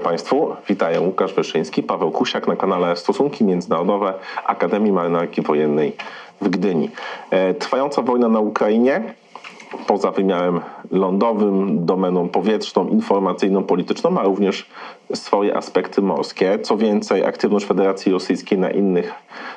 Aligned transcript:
Dobry 0.00 0.10
Państwu. 0.10 0.56
Witam 0.68 1.04
Łukasz 1.06 1.34
Wyszyński, 1.34 1.82
Paweł 1.82 2.10
Kusiak 2.10 2.48
na 2.48 2.56
kanale 2.56 2.96
Stosunki 2.96 3.44
Międzynarodowe 3.44 4.14
Akademii 4.46 4.92
Marynarki 4.92 5.42
Wojennej 5.42 5.96
w 6.40 6.48
Gdyni. 6.48 6.90
E, 7.30 7.54
trwająca 7.54 8.02
wojna 8.02 8.28
na 8.28 8.40
Ukrainie 8.40 9.14
poza 9.86 10.10
wymiarem 10.10 10.60
lądowym, 10.90 11.86
domeną 11.86 12.28
powietrzną, 12.28 12.88
informacyjną, 12.88 13.62
polityczną, 13.64 14.10
ma 14.10 14.22
również 14.22 14.66
swoje 15.14 15.56
aspekty 15.56 16.02
morskie. 16.02 16.58
Co 16.58 16.76
więcej, 16.76 17.24
aktywność 17.24 17.66
Federacji 17.66 18.12
Rosyjskiej 18.12 18.58
na 18.58 18.70
innych 18.70 19.12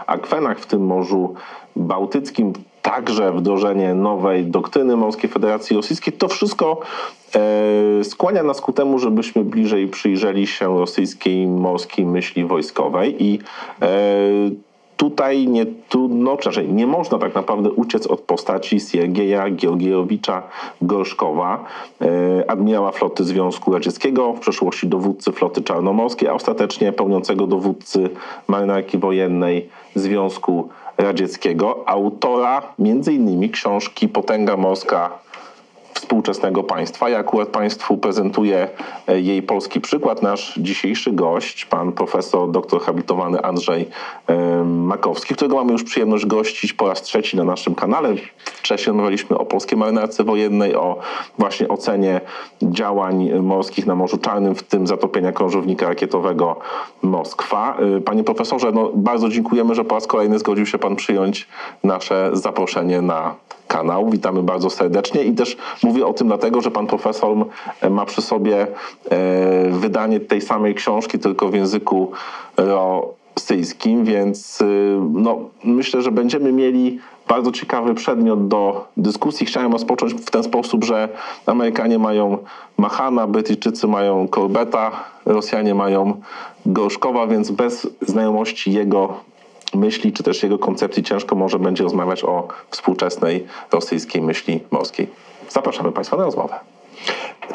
akwenach, 0.07 0.59
w 0.59 0.65
tym 0.65 0.85
Morzu 0.85 1.33
Bałtyckim, 1.75 2.53
także 2.83 3.31
wdrożenie 3.31 3.93
nowej 3.93 4.45
doktryny 4.45 4.95
Morskiej 4.95 5.29
Federacji 5.29 5.75
Rosyjskiej, 5.75 6.13
to 6.13 6.27
wszystko 6.27 6.79
e, 7.35 8.03
skłania 8.03 8.43
nas 8.43 8.61
ku 8.61 8.73
temu, 8.73 8.99
żebyśmy 8.99 9.43
bliżej 9.43 9.87
przyjrzeli 9.87 10.47
się 10.47 10.79
rosyjskiej 10.79 11.47
morskiej 11.47 12.05
myśli 12.05 12.45
wojskowej 12.45 13.23
i 13.23 13.39
e, 13.81 13.87
tutaj 14.97 15.47
nie 15.47 15.65
trudno, 15.65 16.37
czy 16.37 16.49
raczej 16.49 16.73
nie 16.73 16.87
można 16.87 17.17
tak 17.19 17.35
naprawdę 17.35 17.71
uciec 17.71 18.07
od 18.07 18.21
postaci 18.21 18.79
Siergieja 18.79 19.51
Georgiewicza 19.51 20.43
Gorszkowa, 20.81 21.65
e, 22.01 22.51
admirała 22.51 22.91
floty 22.91 23.23
Związku 23.23 23.73
Radzieckiego, 23.73 24.33
w 24.33 24.39
przeszłości 24.39 24.87
dowódcy 24.87 25.31
floty 25.31 25.61
czarnomorskiej, 25.61 26.29
a 26.29 26.33
ostatecznie 26.33 26.91
pełniącego 26.91 27.47
dowódcy 27.47 28.09
marynarki 28.47 28.97
wojennej 28.97 29.69
Związku 29.95 30.51
Radzieckiego, 30.51 30.82
autora 31.85 32.61
między 32.79 33.13
innymi 33.13 33.49
książki 33.49 34.09
Potęga 34.09 34.57
Morska 34.57 35.09
współczesnego 35.93 36.63
państwa. 36.63 37.09
Ja 37.09 37.19
akurat 37.19 37.49
Państwu 37.49 37.97
prezentuję 37.97 38.67
e, 39.07 39.19
jej 39.19 39.41
polski 39.41 39.81
przykład. 39.81 40.21
Nasz 40.21 40.53
dzisiejszy 40.57 41.11
gość, 41.11 41.65
pan 41.65 41.91
profesor 41.91 42.51
doktor 42.51 42.81
habilitowany 42.81 43.41
Andrzej 43.41 43.89
e, 44.27 44.63
Makowski, 44.63 45.35
którego 45.35 45.55
mamy 45.55 45.71
już 45.71 45.83
przyjemność 45.83 46.25
gościć 46.25 46.73
po 46.73 46.87
raz 46.87 47.01
trzeci 47.01 47.37
na 47.37 47.43
naszym 47.43 47.75
kanale. 47.75 48.15
Wcześniej 48.45 48.87
rozmawialiśmy 48.87 49.37
o 49.37 49.45
polskiej 49.45 49.77
marynarce 49.77 50.23
wojennej, 50.23 50.75
o 50.75 50.99
właśnie 51.37 51.67
ocenie 51.67 52.21
działań 52.61 53.29
morskich 53.41 53.85
na 53.85 53.95
Morzu 53.95 54.17
Czarnym, 54.17 54.55
w 54.55 54.63
tym 54.63 54.87
zatopienia 54.87 55.31
krążownika 55.31 55.89
rakietowego 55.89 56.59
Moskwa. 57.01 57.77
E, 57.97 58.01
panie 58.01 58.23
profesorze, 58.23 58.71
no 58.71 58.91
bardzo 58.95 59.29
dziękujemy, 59.29 59.75
że 59.75 59.85
po 59.85 59.95
raz 59.95 60.07
kolejny 60.07 60.39
zgodził 60.39 60.65
się 60.65 60.77
pan 60.77 60.95
przyjąć 60.95 61.47
nasze 61.83 62.29
zaproszenie 62.33 63.01
na 63.01 63.35
kanał. 63.67 64.09
Witamy 64.09 64.43
bardzo 64.43 64.69
serdecznie 64.69 65.23
i 65.23 65.33
też 65.33 65.57
mówię 65.83 66.05
o 66.05 66.13
tym 66.13 66.27
dlatego, 66.27 66.61
że 66.61 66.71
pan 66.71 66.87
profesor 66.87 67.35
ma 67.89 68.05
przy 68.05 68.21
sobie 68.21 68.67
e, 69.09 69.69
wydanie 69.69 70.19
tej 70.19 70.41
samej 70.41 70.75
książki, 70.75 71.19
tylko 71.19 71.49
w 71.49 71.53
języku 71.53 72.11
rosyjskim, 72.57 74.05
więc 74.05 74.61
e, 74.61 74.65
no, 75.13 75.39
myślę, 75.63 76.01
że 76.01 76.11
będziemy 76.11 76.51
mieli 76.51 76.99
bardzo 77.27 77.51
ciekawy 77.51 77.93
przedmiot 77.93 78.47
do 78.47 78.87
dyskusji. 78.97 79.45
Chciałem 79.45 79.71
rozpocząć 79.71 80.13
w 80.13 80.31
ten 80.31 80.43
sposób, 80.43 80.83
że 80.83 81.09
Amerykanie 81.45 81.99
mają 81.99 82.37
Mahana, 82.77 83.27
Brytyjczycy 83.27 83.87
mają 83.87 84.27
Corbetta, 84.27 84.91
Rosjanie 85.25 85.75
mają 85.75 86.21
Gorszkowa, 86.65 87.27
więc 87.27 87.51
bez 87.51 87.87
znajomości 88.01 88.73
jego 88.73 89.13
myśli, 89.75 90.13
czy 90.13 90.23
też 90.23 90.43
jego 90.43 90.59
koncepcji 90.59 91.03
ciężko 91.03 91.35
może 91.35 91.59
będzie 91.59 91.83
rozmawiać 91.83 92.23
o 92.23 92.47
współczesnej 92.69 93.45
rosyjskiej 93.71 94.21
myśli 94.21 94.59
morskiej. 94.71 95.07
Zapraszamy 95.49 95.91
Państwa 95.91 96.17
na 96.17 96.25
rozmowę. 96.25 96.59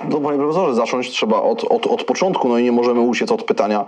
No 0.09 0.21
panie 0.21 0.39
profesorze, 0.39 0.75
zacząć 0.75 1.11
trzeba 1.11 1.43
od, 1.43 1.65
od, 1.65 1.87
od 1.87 2.05
początku, 2.05 2.49
no 2.49 2.59
i 2.59 2.65
nie 2.65 2.73
możemy 2.73 3.01
uciec 3.01 3.33
od 3.33 3.43
pytania, 3.43 3.85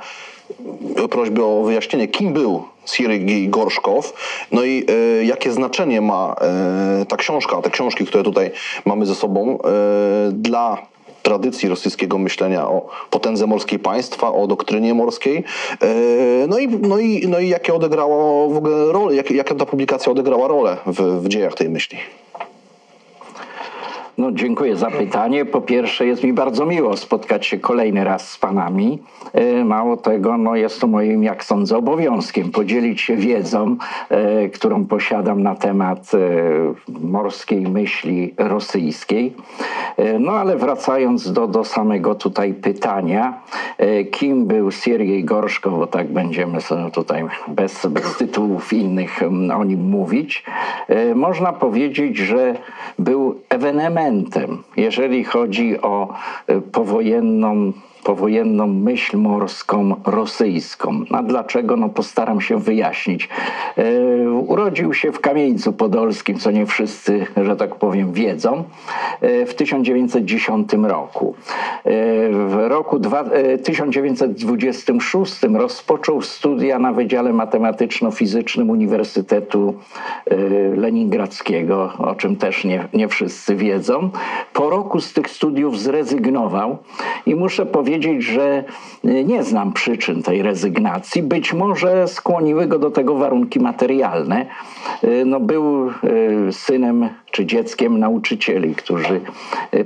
prośby 1.11 1.45
o 1.45 1.63
wyjaśnienie, 1.63 2.09
kim 2.09 2.33
był 2.33 2.65
Siergiej 2.87 3.49
Gorszkow, 3.49 4.13
no 4.53 4.65
i 4.65 4.87
e, 5.21 5.25
jakie 5.25 5.53
znaczenie 5.53 6.01
ma 6.01 6.35
e, 6.41 7.07
ta 7.07 7.17
książka, 7.17 7.63
te 7.63 7.71
książki, 7.71 8.07
które 8.07 8.25
tutaj 8.25 8.51
mamy 8.85 9.07
ze 9.07 9.15
sobą 9.15 9.59
e, 9.59 10.33
dla 10.33 10.79
tradycji 11.23 11.69
rosyjskiego 11.69 12.19
myślenia 12.19 12.69
o 12.69 12.89
potędze 13.11 13.47
morskiej 13.47 13.79
państwa, 13.79 14.33
o 14.33 14.47
doktrynie 14.47 14.95
morskiej. 14.95 15.45
E, 15.83 16.47
no 16.49 16.59
i, 16.59 16.69
no 16.69 16.99
i, 16.99 17.29
no 17.29 17.39
i 17.39 17.49
jakie 17.49 17.75
odegrała 17.75 18.49
w 18.49 18.57
ogóle 18.57 18.93
rolę, 18.93 19.15
jak, 19.15 19.31
jaka 19.31 19.55
ta 19.55 19.67
publikacja 19.67 20.13
odegrała 20.13 20.49
rolę 20.49 20.77
w, 20.87 21.23
w 21.23 21.29
dziejach 21.29 21.55
tej 21.55 21.69
myśli? 21.69 21.99
No, 24.21 24.33
dziękuję 24.33 24.77
za 24.77 24.91
pytanie. 24.91 25.45
Po 25.45 25.61
pierwsze, 25.61 26.07
jest 26.07 26.25
mi 26.25 26.33
bardzo 26.33 26.67
miło 26.67 26.97
spotkać 26.97 27.47
się 27.47 27.59
kolejny 27.59 28.05
raz 28.05 28.31
z 28.31 28.39
Panami. 28.39 28.99
E, 29.33 29.65
mało 29.65 29.97
tego, 29.97 30.39
no, 30.39 30.57
jest 30.57 30.81
to 30.81 30.87
moim, 30.87 31.23
jak 31.23 31.45
sądzę, 31.45 31.77
obowiązkiem 31.77 32.51
podzielić 32.51 33.01
się 33.01 33.17
wiedzą, 33.17 33.77
e, 34.09 34.49
którą 34.49 34.87
posiadam 34.87 35.43
na 35.43 35.55
temat 35.55 36.11
e, 36.15 36.19
morskiej 37.03 37.61
myśli 37.61 38.35
rosyjskiej. 38.39 39.35
No 40.21 40.33
ale 40.33 40.57
wracając 40.57 41.33
do, 41.33 41.47
do 41.47 41.65
samego 41.65 42.15
tutaj 42.15 42.55
pytania, 42.55 43.41
kim 44.11 44.47
był 44.47 44.71
Siergiej 44.71 45.25
Gorszkow, 45.25 45.79
bo 45.79 45.87
tak 45.87 46.13
będziemy 46.13 46.61
sobie 46.61 46.91
tutaj 46.91 47.25
bez, 47.49 47.87
bez 47.87 48.17
tytułów 48.17 48.73
innych 48.73 49.21
o 49.55 49.65
nim 49.65 49.89
mówić, 49.89 50.45
można 51.15 51.53
powiedzieć, 51.53 52.17
że 52.17 52.55
był 52.99 53.41
ewenementem, 54.11 54.63
jeżeli 54.77 55.25
chodzi 55.25 55.81
o 55.83 56.15
e, 56.47 56.61
powojenną 56.61 57.73
powojenną 58.05 58.67
myśl 58.67 59.19
morską 59.19 59.95
rosyjską. 60.05 61.05
A 61.11 61.23
dlaczego? 61.23 61.77
No 61.77 61.89
postaram 61.89 62.41
się 62.41 62.59
wyjaśnić. 62.59 63.29
E, 63.77 64.31
urodził 64.31 64.95
się 64.95 65.13
w 65.13 65.21
Kamieńcu 65.21 65.73
Podolskim, 65.73 66.39
co 66.39 66.51
nie 66.51 66.67
wszyscy, 66.67 67.27
że 67.37 67.57
tak 67.57 67.75
powiem, 67.75 68.13
wiedzą, 68.13 68.65
e, 69.21 69.47
w 69.47 69.55
1910 69.55 70.89
roku. 70.89 71.35
E, 71.85 71.91
w 72.31 72.57
roku 72.69 72.99
dwa, 72.99 73.25
1926 73.65 75.59
rozpoczął 75.59 76.23
studia 76.23 76.79
na 76.79 76.93
Wydziale 76.93 77.33
Matematyczno-Fizycznym 77.33 78.71
Uniwersytetu 78.71 79.75
Leningradzkiego, 80.77 81.93
o 81.99 82.15
czym 82.15 82.37
też 82.37 82.65
nie, 82.65 82.89
nie 82.95 83.09
wszyscy 83.09 83.57
wiedzą. 83.57 84.11
Po 84.53 84.71
roku 84.71 85.01
z 85.01 85.13
tych 85.13 85.31
studiów 85.31 85.81
zrezygnował 85.81 86.79
i 87.27 87.35
muszę 87.35 87.67
powiedzieć, 87.67 87.90
powiedzieć, 87.91 88.23
że 88.23 88.65
y, 89.05 89.25
nie 89.25 89.43
znam 89.43 89.73
przyczyn 89.73 90.23
tej 90.23 90.43
rezygnacji. 90.43 91.23
Być 91.23 91.53
może 91.53 92.09
skłoniły 92.09 92.67
go 92.67 92.79
do 92.79 92.91
tego 92.91 93.15
warunki 93.15 93.61
materialne. 93.61 94.47
Y, 95.05 95.25
no, 95.27 95.41
był 95.41 95.89
y, 95.89 95.93
synem 96.53 97.09
czy 97.31 97.47
dzieckiem 97.47 97.99
nauczycieli, 97.99 98.75
którzy 98.75 99.21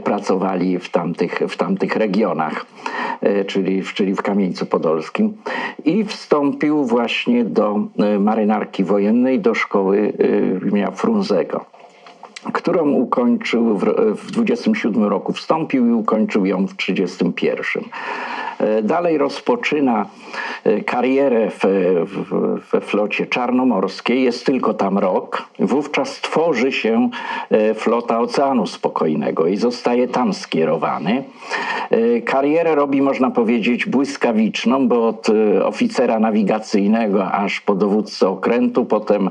pracowali 0.04 0.78
w 0.78 0.88
tamtych, 0.90 1.42
w 1.48 1.56
tamtych 1.56 1.96
regionach, 1.96 2.66
czyli, 3.46 3.82
czyli 3.82 4.14
w 4.14 4.22
Kamieńcu 4.22 4.66
Podolskim. 4.66 5.36
I 5.84 6.04
wstąpił 6.04 6.84
właśnie 6.84 7.44
do 7.44 7.80
marynarki 8.20 8.84
wojennej, 8.84 9.40
do 9.40 9.54
szkoły 9.54 10.12
imienia 10.68 10.90
Frunzego 10.90 11.74
którą 12.52 12.90
ukończył 12.90 13.78
w, 13.78 13.84
w 14.16 14.30
27 14.30 15.04
roku, 15.04 15.32
wstąpił 15.32 15.86
i 15.88 15.92
ukończył 15.92 16.46
ją 16.46 16.66
w 16.66 16.76
31. 16.76 17.84
E, 18.58 18.82
dalej 18.82 19.18
rozpoczyna 19.18 20.06
e, 20.64 20.80
karierę 20.80 21.50
w, 21.50 21.60
w, 22.04 22.70
we 22.70 22.80
flocie 22.80 23.26
czarnomorskiej, 23.26 24.22
jest 24.22 24.46
tylko 24.46 24.74
tam 24.74 24.98
rok. 24.98 25.42
Wówczas 25.58 26.20
tworzy 26.20 26.72
się 26.72 27.08
e, 27.50 27.74
flota 27.74 28.20
Oceanu 28.20 28.66
Spokojnego 28.66 29.46
i 29.46 29.56
zostaje 29.56 30.08
tam 30.08 30.34
skierowany. 30.34 31.24
Karierę 32.24 32.74
robi, 32.74 33.02
można 33.02 33.30
powiedzieć, 33.30 33.86
błyskawiczną, 33.86 34.88
bo 34.88 35.08
od 35.08 35.26
oficera 35.64 36.18
nawigacyjnego 36.18 37.32
aż 37.32 37.60
po 37.60 37.74
dowódcę 37.74 38.28
okrętu, 38.28 38.84
potem 38.84 39.30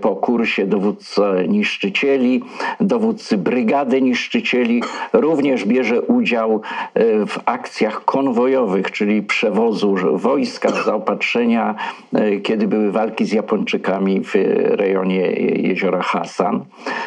po 0.00 0.16
kursie 0.16 0.66
dowódcę 0.66 1.48
niszczycieli, 1.48 2.42
dowódcy 2.80 3.38
brygady 3.38 4.02
niszczycieli, 4.02 4.82
również 5.12 5.64
bierze 5.64 6.02
udział 6.02 6.60
w 7.26 7.38
akcjach 7.44 8.04
konwojowych 8.04 8.39
konwojowych, 8.40 8.90
czyli 8.90 9.22
przewozu 9.22 9.96
wojska, 10.12 10.68
zaopatrzenia, 10.86 11.74
e, 12.14 12.36
kiedy 12.36 12.68
były 12.68 12.92
walki 12.92 13.24
z 13.24 13.32
Japończykami 13.32 14.24
w 14.24 14.34
rejonie 14.70 15.20
jeziora 15.40 16.02
Hasan. 16.02 16.64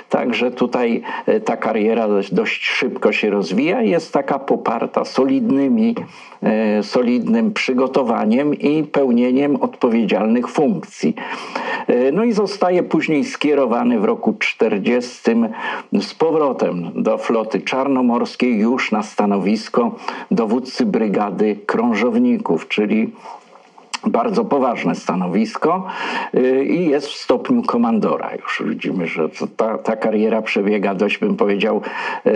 Także 0.10 0.52
tutaj 0.52 1.02
e, 1.26 1.40
ta 1.40 1.58
kariera 1.58 2.08
dość 2.32 2.66
szybko 2.66 3.12
się 3.12 3.30
rozwija 3.30 3.82
i 3.82 3.90
jest 3.90 4.14
taka 4.14 4.40
poparta 4.40 5.06
solidnymi, 5.06 5.96
e, 6.44 6.84
solidnym 6.84 7.54
przygotowaniem 7.54 8.54
i 8.54 8.84
pełnieniem 8.84 9.56
odpowiedzialnych 9.56 10.48
funkcji. 10.48 11.16
No 12.14 12.24
i 12.24 12.32
zostaje 12.32 12.84
później 12.84 13.24
skierowany 13.24 14.00
w 14.00 14.04
roku 14.04 14.34
40 14.40 15.32
z 16.02 16.14
powrotem 16.14 16.92
do 16.96 17.18
floty 17.18 17.62
czarnomorskiej 17.62 18.60
już 18.60 18.92
na 18.92 19.04
stanowisko 19.04 19.96
dowódcy 20.32 20.86
brygady 20.86 21.23
Rady 21.24 21.56
Krążowników, 21.66 22.68
czyli 22.68 23.12
bardzo 24.08 24.46
poważne 24.46 24.96
stanowisko 24.96 25.86
y, 26.36 26.66
i 26.66 26.90
jest 26.90 27.08
w 27.08 27.16
stopniu 27.16 27.64
komandora. 27.64 28.30
Już 28.36 28.64
widzimy, 28.70 29.08
że 29.08 29.30
ta, 29.58 29.78
ta 29.78 29.96
kariera 29.96 30.42
przebiega 30.42 30.96
dość, 30.96 31.18
bym 31.18 31.36
powiedział, 31.36 31.82
y, 32.26 32.32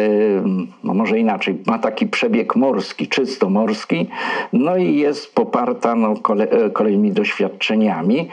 no 0.84 0.94
może 0.94 1.20
inaczej, 1.20 1.58
ma 1.66 1.80
taki 1.80 2.08
przebieg 2.08 2.56
morski, 2.56 3.08
czysto 3.08 3.50
morski, 3.50 4.08
no 4.54 4.78
i 4.78 4.96
jest 4.96 5.36
poparta 5.36 5.96
no, 5.96 6.16
kole, 6.16 6.50
e, 6.50 6.70
kolejnymi 6.70 7.12
doświadczeniami. 7.12 8.28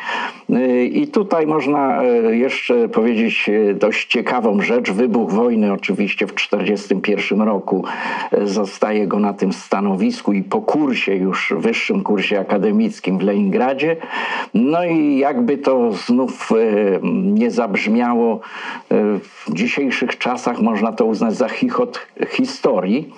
Y, 0.51 0.85
I 0.85 1.07
tutaj 1.07 1.47
można 1.47 2.03
e, 2.03 2.37
jeszcze 2.37 2.89
powiedzieć 2.89 3.49
e, 3.49 3.75
dość 3.75 4.07
ciekawą 4.07 4.61
rzecz. 4.61 4.91
Wybuch 4.91 5.33
wojny 5.33 5.73
oczywiście 5.73 6.27
w 6.27 6.33
1941 6.33 7.43
roku 7.43 7.85
zostaje 8.43 9.07
go 9.07 9.19
na 9.19 9.33
tym 9.33 9.53
stanowisku 9.53 10.33
i 10.33 10.43
po 10.43 10.61
kursie 10.61 11.15
już, 11.15 11.53
wyższym 11.57 12.03
kursie 12.03 12.41
akademickim 12.41 13.19
Leningradzie. 13.19 13.97
No 14.55 14.85
i 14.85 15.19
jakby 15.19 15.59
to 15.59 15.93
znów 15.93 16.51
nie 17.13 17.51
zabrzmiało 17.51 18.41
w 18.91 19.55
dzisiejszych 19.55 20.19
czasach, 20.19 20.61
można 20.61 20.93
to 20.93 21.05
uznać 21.05 21.35
za 21.35 21.49
chichot 21.49 22.07
historii, 22.29 23.13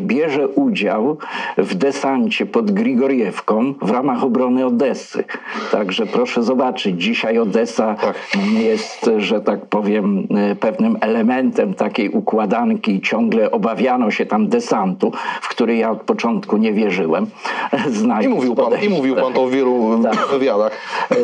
bierze 0.00 0.48
udział 0.48 1.18
w 1.58 1.74
desancie 1.74 2.46
pod 2.46 2.70
Grigoriewką 2.70 3.74
w 3.82 3.90
ramach 3.90 4.24
obrony 4.24 4.66
Odessy. 4.66 5.24
Także 5.72 6.05
proszę 6.06 6.42
zobaczyć, 6.42 7.02
dzisiaj 7.02 7.38
Odessa 7.38 7.94
tak. 7.94 8.16
jest, 8.58 9.10
że 9.18 9.40
tak 9.40 9.66
powiem, 9.66 10.28
pewnym 10.60 10.96
elementem 11.00 11.74
takiej 11.74 12.10
układanki. 12.10 13.00
Ciągle 13.00 13.50
obawiano 13.50 14.10
się 14.10 14.26
tam 14.26 14.48
desantu, 14.48 15.12
w 15.40 15.48
który 15.48 15.76
ja 15.76 15.90
od 15.90 16.00
początku 16.00 16.56
nie 16.56 16.72
wierzyłem. 16.72 17.26
I 18.24 18.28
mówił 18.28 18.54
pan, 18.54 18.72
i 18.82 18.88
mówił 18.88 19.16
pan 19.16 19.32
to 19.32 19.46
w 19.46 19.50
wielu 19.50 19.90
tak. 20.02 20.28
wywiadach. 20.28 20.72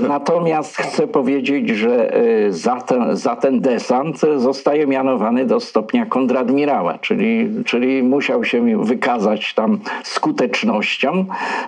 Natomiast 0.08 0.76
chcę 0.76 1.06
powiedzieć, 1.06 1.69
że 1.69 2.14
e, 2.14 2.52
za 2.52 2.81
ten, 2.81 3.17
za 3.17 3.37
ten 3.37 3.61
desant 3.61 4.20
zostaje 4.37 4.87
mianowany 4.87 5.46
do 5.46 5.61
stopnia 5.61 6.06
kontradmirała, 6.06 6.99
czyli, 6.99 7.50
czyli 7.64 8.02
musiał 8.02 8.44
się 8.44 8.85
wykazać 8.85 9.55
tam 9.55 9.78
skutecznością 10.05 11.25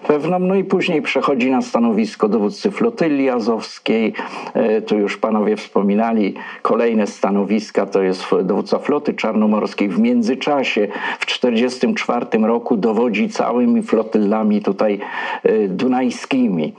pewną, 0.07 0.39
no 0.39 0.55
i 0.55 0.65
później 0.65 1.03
przechodzi 1.03 1.51
na 1.51 1.63
stanowisko 1.63 2.29
dowódcy 2.29 2.71
flotyli 3.05 3.31
azowskiej. 3.31 4.13
E, 4.55 4.83
tu 4.83 4.99
już 4.99 5.17
panowie 5.17 5.57
wspominali, 5.57 6.35
kolejne 6.63 7.07
stanowiska 7.07 7.87
to 7.87 8.03
jest 8.03 8.25
dowódca 8.45 8.79
floty 8.79 9.15
czarnomorskiej. 9.15 9.89
W 9.89 9.99
międzyczasie 9.99 10.89
w 11.19 11.27
1944 11.27 12.47
roku 12.47 12.77
dowodzi 12.77 13.29
całymi 13.29 13.83
flotylami 13.83 14.63
tutaj 14.63 15.01
e, 15.43 15.69
dunajskimi 15.69 16.75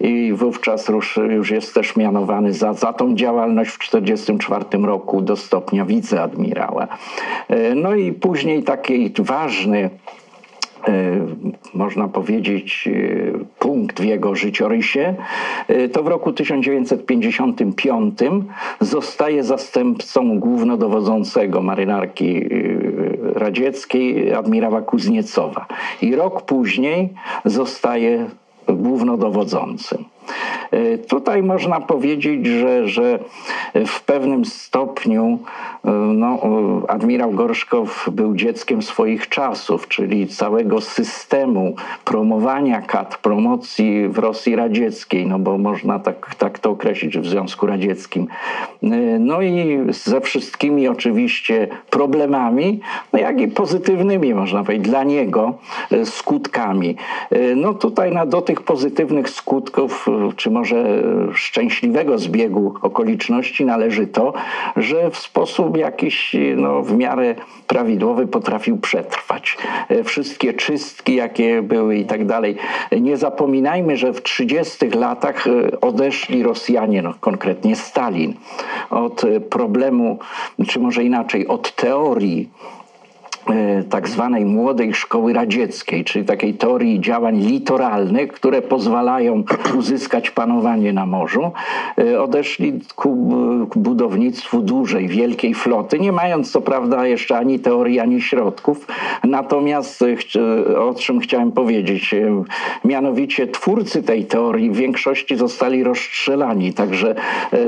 i 0.00 0.32
wówczas 0.32 0.88
już, 0.88 1.20
już 1.30 1.50
jest 1.50 1.74
też 1.74 1.96
mianowany 1.96 2.52
za, 2.52 2.72
za 2.74 2.92
tą 2.92 3.14
działalność 3.14 3.70
w 3.70 3.78
1944 3.78 4.86
roku 4.86 5.20
do 5.20 5.36
stopnia 5.36 5.84
wiceadmirała. 5.84 6.88
E, 7.48 7.74
no 7.74 7.94
i 7.94 8.12
później 8.12 8.62
taki 8.62 9.12
ważny 9.18 9.90
można 11.74 12.08
powiedzieć, 12.08 12.88
e, 12.88 12.92
punkt 13.58 14.00
w 14.00 14.04
jego 14.04 14.34
życiorysie, 14.34 15.14
to 15.92 16.02
w 16.02 16.06
roku 16.06 16.32
1955 16.32 18.18
zostaje 18.80 19.44
zastępcą 19.44 20.38
głównodowodzącego 20.38 21.62
marynarki 21.62 22.44
radzieckiej 23.34 24.32
admirała 24.32 24.82
Kuzniecowa. 24.82 25.66
I 26.02 26.16
rok 26.16 26.42
później 26.42 27.08
zostaje 27.44 28.26
głównodowodzącym. 28.68 30.04
E, 30.70 30.98
tutaj 30.98 31.42
można 31.42 31.80
powiedzieć, 31.80 32.46
że, 32.46 32.88
że 32.88 33.18
w 33.86 34.02
pewnym 34.04 34.44
stopniu 34.44 35.38
e, 35.84 35.90
no, 35.90 36.38
admirał 36.88 37.30
Gorszkow 37.30 38.10
był 38.12 38.34
dzieckiem 38.34 38.82
swoich 38.82 39.28
czasów, 39.28 39.88
czyli 39.88 40.26
całego 40.26 40.80
systemu 40.80 41.74
promowania 42.04 42.80
kat, 42.82 43.18
promocji 43.18 44.08
w 44.08 44.18
Rosji 44.18 44.56
radzieckiej, 44.56 45.26
no 45.26 45.38
bo 45.38 45.58
można 45.58 45.98
tak, 45.98 46.34
tak 46.34 46.58
to 46.58 46.70
określić 46.70 47.18
w 47.18 47.26
Związku 47.26 47.66
Radzieckim. 47.66 48.26
No 49.20 49.42
i 49.42 49.78
ze 49.88 50.20
wszystkimi 50.20 50.88
oczywiście 50.88 51.68
problemami, 51.90 52.80
no 53.12 53.18
jak 53.18 53.40
i 53.40 53.48
pozytywnymi, 53.48 54.34
można 54.34 54.64
powiedzieć, 54.64 54.88
dla 54.88 55.04
niego 55.04 55.54
skutkami. 56.04 56.96
No 57.56 57.74
tutaj 57.74 58.12
na, 58.12 58.26
do 58.26 58.42
tych 58.42 58.62
pozytywnych 58.62 59.30
skutków, 59.30 60.06
czy 60.36 60.50
może 60.50 61.02
szczęśliwego 61.32 62.18
zbiegu 62.18 62.74
okoliczności 62.82 63.64
należy 63.64 64.06
to, 64.06 64.32
że 64.76 65.10
w 65.10 65.16
sposób 65.16 65.76
jakiś 65.76 66.36
no, 66.56 66.82
w 66.82 66.96
miarę 66.96 67.34
prawidłowy 67.66 68.26
potrafił 68.26 68.78
przetrwać. 68.78 69.56
E, 69.88 70.04
wszystkie 70.04 70.54
czystki, 70.54 71.14
jakie 71.14 71.62
były 71.62 71.96
i 71.96 72.04
tak 72.04 72.26
dalej. 72.26 72.56
Nie 73.00 73.16
zapominajmy, 73.16 73.96
że 73.96 74.12
w 74.12 74.22
30 74.22 74.88
latach 74.88 75.46
e, 75.46 75.80
odeszli 75.80 76.42
Rosjanie, 76.42 77.02
no, 77.02 77.14
konkretnie 77.20 77.76
Stalin, 77.76 78.34
od 78.90 79.22
problemu, 79.50 80.18
czy 80.68 80.80
może 80.80 81.04
inaczej, 81.04 81.46
od 81.46 81.74
teorii 81.74 82.50
tak 83.90 84.08
zwanej 84.08 84.44
młodej 84.44 84.94
szkoły 84.94 85.32
radzieckiej, 85.32 86.04
czyli 86.04 86.24
takiej 86.24 86.54
teorii 86.54 87.00
działań 87.00 87.40
litoralnych, 87.40 88.32
które 88.32 88.62
pozwalają 88.62 89.44
uzyskać 89.78 90.30
panowanie 90.30 90.92
na 90.92 91.06
morzu, 91.06 91.50
e, 91.98 92.22
odeszli 92.22 92.80
ku, 92.96 93.28
ku 93.70 93.80
budownictwu 93.80 94.62
dużej, 94.62 95.08
wielkiej 95.08 95.54
floty, 95.54 95.98
nie 95.98 96.12
mając 96.12 96.52
co 96.52 96.60
prawda 96.60 97.06
jeszcze 97.06 97.38
ani 97.38 97.58
teorii, 97.58 98.00
ani 98.00 98.22
środków. 98.22 98.86
Natomiast 99.24 100.02
e, 100.02 100.78
o 100.78 100.94
czym 100.94 101.20
chciałem 101.20 101.52
powiedzieć, 101.52 102.14
mianowicie 102.84 103.46
twórcy 103.46 104.02
tej 104.02 104.24
teorii 104.24 104.70
w 104.70 104.76
większości 104.76 105.36
zostali 105.36 105.84
rozstrzelani. 105.84 106.72
Także 106.72 107.14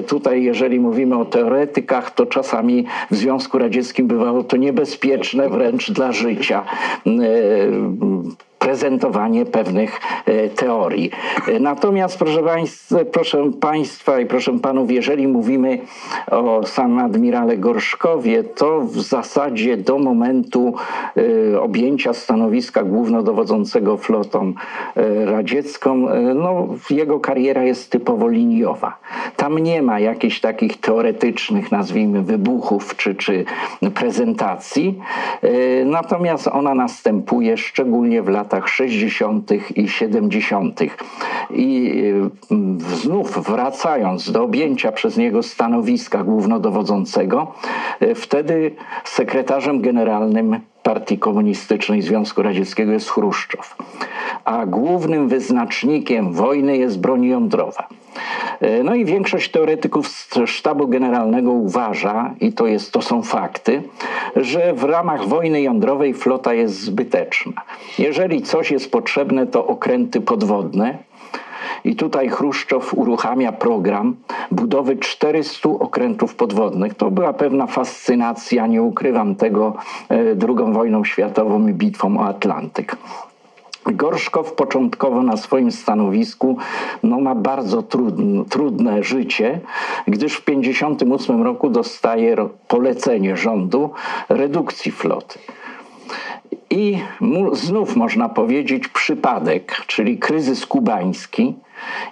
tutaj, 0.06 0.42
jeżeli 0.42 0.80
mówimy 0.80 1.18
o 1.18 1.24
teoretykach, 1.24 2.10
to 2.10 2.26
czasami 2.26 2.84
w 3.10 3.16
Związku 3.16 3.58
Radzieckim 3.58 4.06
bywało 4.06 4.44
to 4.44 4.56
niebezpieczne, 4.56 5.48
wręcz 5.48 5.69
wręcz 5.70 5.90
dla 5.90 6.12
życia. 6.12 6.64
E, 7.06 7.10
prezentowanie 8.60 9.46
pewnych 9.46 10.00
e, 10.26 10.48
teorii. 10.48 11.10
E, 11.48 11.58
natomiast, 11.60 12.18
proszę 12.18 12.42
państwa, 12.42 12.98
proszę 13.12 13.50
państwa 13.60 14.20
i 14.20 14.26
proszę 14.26 14.58
panów, 14.58 14.90
jeżeli 14.90 15.28
mówimy 15.28 15.78
o 16.30 16.66
samym 16.66 16.98
admirale 16.98 17.56
Gorszkowie, 17.56 18.44
to 18.44 18.80
w 18.80 19.00
zasadzie 19.00 19.76
do 19.76 19.98
momentu 19.98 20.74
e, 21.52 21.60
objęcia 21.60 22.12
stanowiska 22.12 22.82
głównodowodzącego 22.82 23.96
flotą 23.96 24.52
radziecką, 25.24 26.06
no, 26.34 26.68
jego 26.90 27.20
kariera 27.20 27.64
jest 27.64 27.90
typowo 27.90 28.28
liniowa. 28.28 28.98
Tam 29.36 29.58
nie 29.58 29.82
ma 29.82 30.00
jakichś 30.00 30.40
takich 30.40 30.80
teoretycznych, 30.80 31.72
nazwijmy, 31.72 32.22
wybuchów 32.22 32.96
czy, 32.96 33.14
czy 33.14 33.44
prezentacji, 33.94 34.98
natomiast 35.84 36.48
ona 36.48 36.74
następuje 36.74 37.56
szczególnie 37.56 38.22
w 38.22 38.28
latach 38.28 38.49
latach 38.50 38.68
60. 38.68 39.50
i 39.76 39.88
70. 39.88 40.80
I 41.50 41.92
mm, 42.50 42.80
znów 42.80 43.44
wracając 43.46 44.32
do 44.32 44.42
objęcia 44.44 44.92
przez 44.92 45.16
niego 45.16 45.42
stanowiska 45.42 46.24
głównodowodzącego, 46.24 47.54
e, 48.00 48.14
wtedy 48.14 48.74
sekretarzem 49.04 49.80
generalnym 49.80 50.60
Partii 50.94 51.18
Komunistycznej 51.18 52.02
Związku 52.02 52.42
Radzieckiego 52.42 52.92
jest 52.92 53.10
Chruszczow, 53.10 53.76
a 54.44 54.66
głównym 54.66 55.28
wyznacznikiem 55.28 56.32
wojny 56.32 56.76
jest 56.76 57.00
broń 57.00 57.24
jądrowa. 57.24 57.88
E, 58.60 58.82
no 58.82 58.94
i 58.94 59.04
większość 59.04 59.50
teoretyków 59.50 60.08
sztabu 60.46 60.88
generalnego 60.88 61.50
uważa, 61.52 62.34
i 62.40 62.52
to, 62.52 62.66
jest, 62.66 62.92
to 62.92 63.02
są 63.02 63.22
fakty, 63.22 63.82
że 64.36 64.72
w 64.74 64.84
ramach 64.84 65.28
wojny 65.28 65.62
jądrowej 65.62 66.14
flota 66.14 66.54
jest 66.54 66.80
zbyteczna. 66.80 67.62
Jeżeli 67.98 68.42
coś 68.42 68.70
jest 68.70 68.92
potrzebne, 68.92 69.46
to 69.46 69.66
okręty 69.66 70.20
podwodne, 70.20 70.98
i 71.84 71.96
tutaj 71.96 72.28
Chruszczow 72.28 72.94
uruchamia 72.94 73.52
program 73.52 74.16
budowy 74.50 74.96
400 74.96 75.68
okrętów 75.68 76.34
podwodnych. 76.34 76.94
To 76.94 77.10
była 77.10 77.32
pewna 77.32 77.66
fascynacja, 77.66 78.66
nie 78.66 78.82
ukrywam 78.82 79.34
tego, 79.34 79.76
II 80.48 80.68
e, 80.68 80.72
wojną 80.72 81.04
światową 81.04 81.66
i 81.66 81.72
bitwą 81.72 82.18
o 82.18 82.26
Atlantyk. 82.26 82.96
Gorszkow 83.86 84.52
początkowo 84.52 85.22
na 85.22 85.36
swoim 85.36 85.72
stanowisku 85.72 86.56
no, 87.02 87.20
ma 87.20 87.34
bardzo 87.34 87.82
trudne, 87.82 88.44
trudne 88.44 89.02
życie, 89.02 89.60
gdyż 90.06 90.32
w 90.32 90.44
1958 90.44 91.42
roku 91.42 91.70
dostaje 91.70 92.36
polecenie 92.68 93.36
rządu 93.36 93.90
redukcji 94.28 94.92
floty. 94.92 95.38
I 96.70 96.98
znów 97.52 97.96
można 97.96 98.28
powiedzieć 98.28 98.88
przypadek, 98.88 99.82
czyli 99.86 100.18
kryzys 100.18 100.66
kubański 100.66 101.54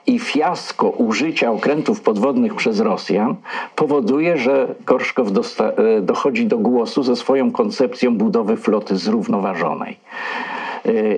i 0.07 0.19
fiasko 0.19 0.89
użycia 0.91 1.53
okrętów 1.53 2.01
podwodnych 2.01 2.55
przez 2.55 2.81
Rosjan 2.81 3.37
powoduje, 3.77 4.39
że 4.39 4.75
Gorszkow 4.87 5.29
e, 5.29 6.01
dochodzi 6.01 6.47
do 6.47 6.59
głosu 6.59 7.03
ze 7.03 7.17
swoją 7.17 7.53
koncepcją 7.53 8.17
budowy 8.17 8.57
floty 8.57 8.97
zrównoważonej 8.97 9.97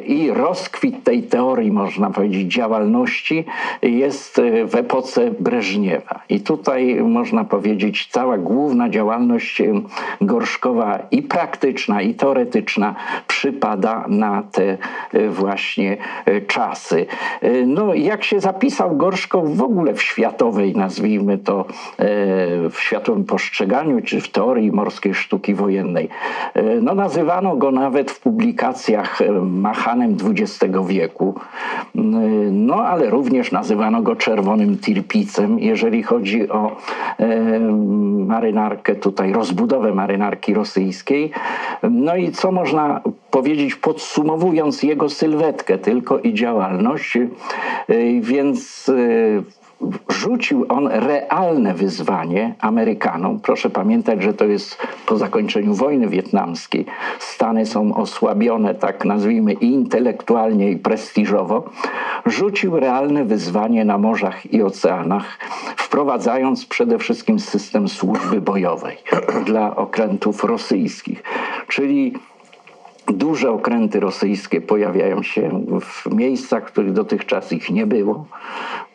i 0.06 0.30
rozkwit 0.30 1.04
tej 1.04 1.22
teorii, 1.22 1.72
można 1.72 2.10
powiedzieć, 2.10 2.52
działalności 2.52 3.44
jest 3.82 4.40
w 4.66 4.74
epoce 4.74 5.30
Breżniewa. 5.40 6.20
I 6.28 6.40
tutaj 6.40 7.00
można 7.02 7.44
powiedzieć, 7.44 8.08
cała 8.10 8.38
główna 8.38 8.88
działalność 8.88 9.62
Gorszkowa 10.20 10.98
i 11.10 11.22
praktyczna, 11.22 12.02
i 12.02 12.14
teoretyczna 12.14 12.94
przypada 13.26 14.04
na 14.08 14.42
te 14.42 14.78
właśnie 15.28 15.96
czasy. 16.46 17.06
No, 17.66 17.94
jak 17.94 18.24
się 18.24 18.40
zapisał 18.40 18.96
Gorszkow 18.96 19.48
w 19.48 19.62
ogóle 19.62 19.94
w 19.94 20.02
światowej, 20.02 20.76
nazwijmy 20.76 21.38
to, 21.38 21.64
w 22.70 22.76
światowym 22.78 23.24
postrzeganiu, 23.24 24.00
czy 24.02 24.20
w 24.20 24.28
teorii 24.28 24.72
morskiej 24.72 25.14
sztuki 25.14 25.54
wojennej, 25.54 26.08
no, 26.82 26.94
nazywano 26.94 27.56
go 27.56 27.70
nawet 27.70 28.10
w 28.10 28.20
publikacjach 28.20 29.18
machanem 29.60 30.16
XX 30.24 30.78
wieku, 30.88 31.34
no 32.52 32.74
ale 32.74 33.10
również 33.10 33.52
nazywano 33.52 34.02
go 34.02 34.16
czerwonym 34.16 34.78
tirpicem, 34.78 35.58
jeżeli 35.58 36.02
chodzi 36.02 36.48
o 36.48 36.76
e, 37.18 37.60
marynarkę 38.26 38.94
tutaj, 38.94 39.32
rozbudowę 39.32 39.94
marynarki 39.94 40.54
rosyjskiej. 40.54 41.30
No 41.82 42.16
i 42.16 42.32
co 42.32 42.52
można 42.52 43.00
powiedzieć, 43.30 43.74
podsumowując 43.74 44.82
jego 44.82 45.08
sylwetkę? 45.08 45.78
Tylko 45.78 46.18
i 46.18 46.34
działalność, 46.34 47.16
e, 47.16 47.26
więc 48.20 48.88
e, 48.88 49.59
rzucił 50.08 50.66
on 50.68 50.88
realne 50.88 51.74
wyzwanie 51.74 52.54
Amerykanom. 52.60 53.40
Proszę 53.40 53.70
pamiętać, 53.70 54.22
że 54.22 54.34
to 54.34 54.44
jest 54.44 54.78
po 55.06 55.16
zakończeniu 55.16 55.74
wojny 55.74 56.08
wietnamskiej. 56.08 56.86
Stany 57.18 57.66
są 57.66 57.94
osłabione, 57.94 58.74
tak 58.74 59.04
nazwijmy, 59.04 59.52
i 59.52 59.66
intelektualnie, 59.66 60.70
i 60.70 60.76
prestiżowo. 60.76 61.70
Rzucił 62.26 62.80
realne 62.80 63.24
wyzwanie 63.24 63.84
na 63.84 63.98
morzach 63.98 64.52
i 64.52 64.62
oceanach, 64.62 65.38
wprowadzając 65.76 66.66
przede 66.66 66.98
wszystkim 66.98 67.40
system 67.40 67.88
służby 67.88 68.40
bojowej 68.40 68.96
dla 69.44 69.76
okrętów 69.76 70.44
rosyjskich. 70.44 71.22
Czyli 71.68 72.12
duże 73.06 73.50
okręty 73.50 74.00
rosyjskie 74.00 74.60
pojawiają 74.60 75.22
się 75.22 75.64
w 75.80 76.14
miejscach, 76.14 76.68
w 76.68 76.72
których 76.72 76.92
dotychczas 76.92 77.52
ich 77.52 77.70
nie 77.70 77.86
było. 77.86 78.26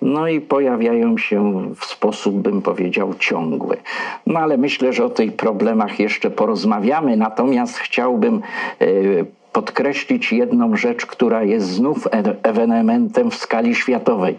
No 0.02 0.28
i 0.28 0.42
pojawiają 0.42 1.18
się 1.18 1.70
w 1.76 1.86
sposób, 1.86 2.36
bym 2.36 2.62
powiedział, 2.62 3.14
ciągły. 3.20 3.78
No 4.26 4.40
ale 4.40 4.58
myślę, 4.58 4.94
że 4.94 5.06
o 5.06 5.10
tych 5.10 5.36
problemach 5.36 6.00
jeszcze 6.00 6.30
porozmawiamy. 6.30 7.18
Natomiast 7.18 7.78
chciałbym 7.78 8.42
e, 8.82 8.86
podkreślić 9.56 10.34
jedną 10.34 10.76
rzecz, 10.76 11.06
która 11.06 11.44
jest 11.44 11.68
znów 11.68 12.08
e 12.08 12.36
ewenementem 12.44 13.32
w 13.32 13.36
skali 13.36 13.76
światowej. 13.76 14.38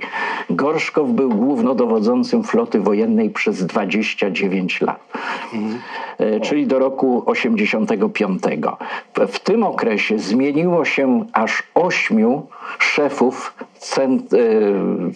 Gorszkow 0.51 1.09
był 1.09 1.31
głównodowodzącym 1.31 2.45
floty 2.45 2.81
wojennej 2.81 3.31
przez 3.31 3.67
29 3.67 4.81
lat, 4.81 5.01
mhm. 5.55 6.41
czyli 6.41 6.67
do 6.67 6.79
roku 6.79 7.23
85. 7.27 8.43
W 9.29 9.39
tym 9.39 9.63
okresie 9.63 10.19
zmieniło 10.19 10.85
się 10.85 11.25
aż 11.33 11.63
ośmiu 11.75 12.47
szefów 12.79 13.55
cent, 13.79 14.35
e, 14.35 14.39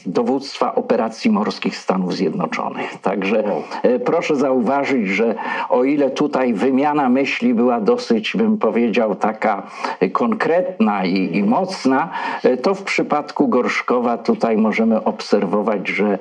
dowództwa 0.07 0.75
operacji 0.75 1.31
morskich 1.31 1.77
Stanów 1.77 2.15
Zjednoczonych. 2.15 2.99
Także 3.03 3.45
e, 3.83 3.99
proszę 3.99 4.37
zauważyć, 4.37 5.09
że 5.09 5.35
o 5.69 5.85
ile 5.85 6.11
tutaj 6.11 6.55
wymiana 6.55 7.09
myśli 7.09 7.55
była 7.55 7.81
dosyć, 7.81 8.37
bym 8.37 8.59
powiedział, 8.59 9.15
taka 9.15 9.63
konkretna 10.13 11.05
i, 11.05 11.37
i 11.37 11.45
mocna, 11.45 12.09
e, 12.43 12.57
to 12.57 12.75
w 12.75 12.83
przypadku 12.83 13.49
Gorszkowa 13.49 14.19
tutaj 14.19 14.57
możemy 14.57 15.05
obserwować, 15.05 15.89
że 15.89 16.19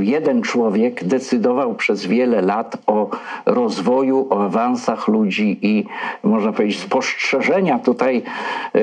jeden 0.00 0.42
człowiek 0.42 1.04
decydował 1.04 1.74
przez 1.74 2.06
wiele 2.06 2.42
lat 2.42 2.76
o 2.86 3.10
rozwoju, 3.46 4.26
o 4.30 4.44
awansach 4.44 5.08
ludzi 5.08 5.58
i 5.62 5.84
można 6.22 6.52
powiedzieć 6.52 6.80
spostrzeżenia 6.80 7.78
tutaj, 7.78 8.22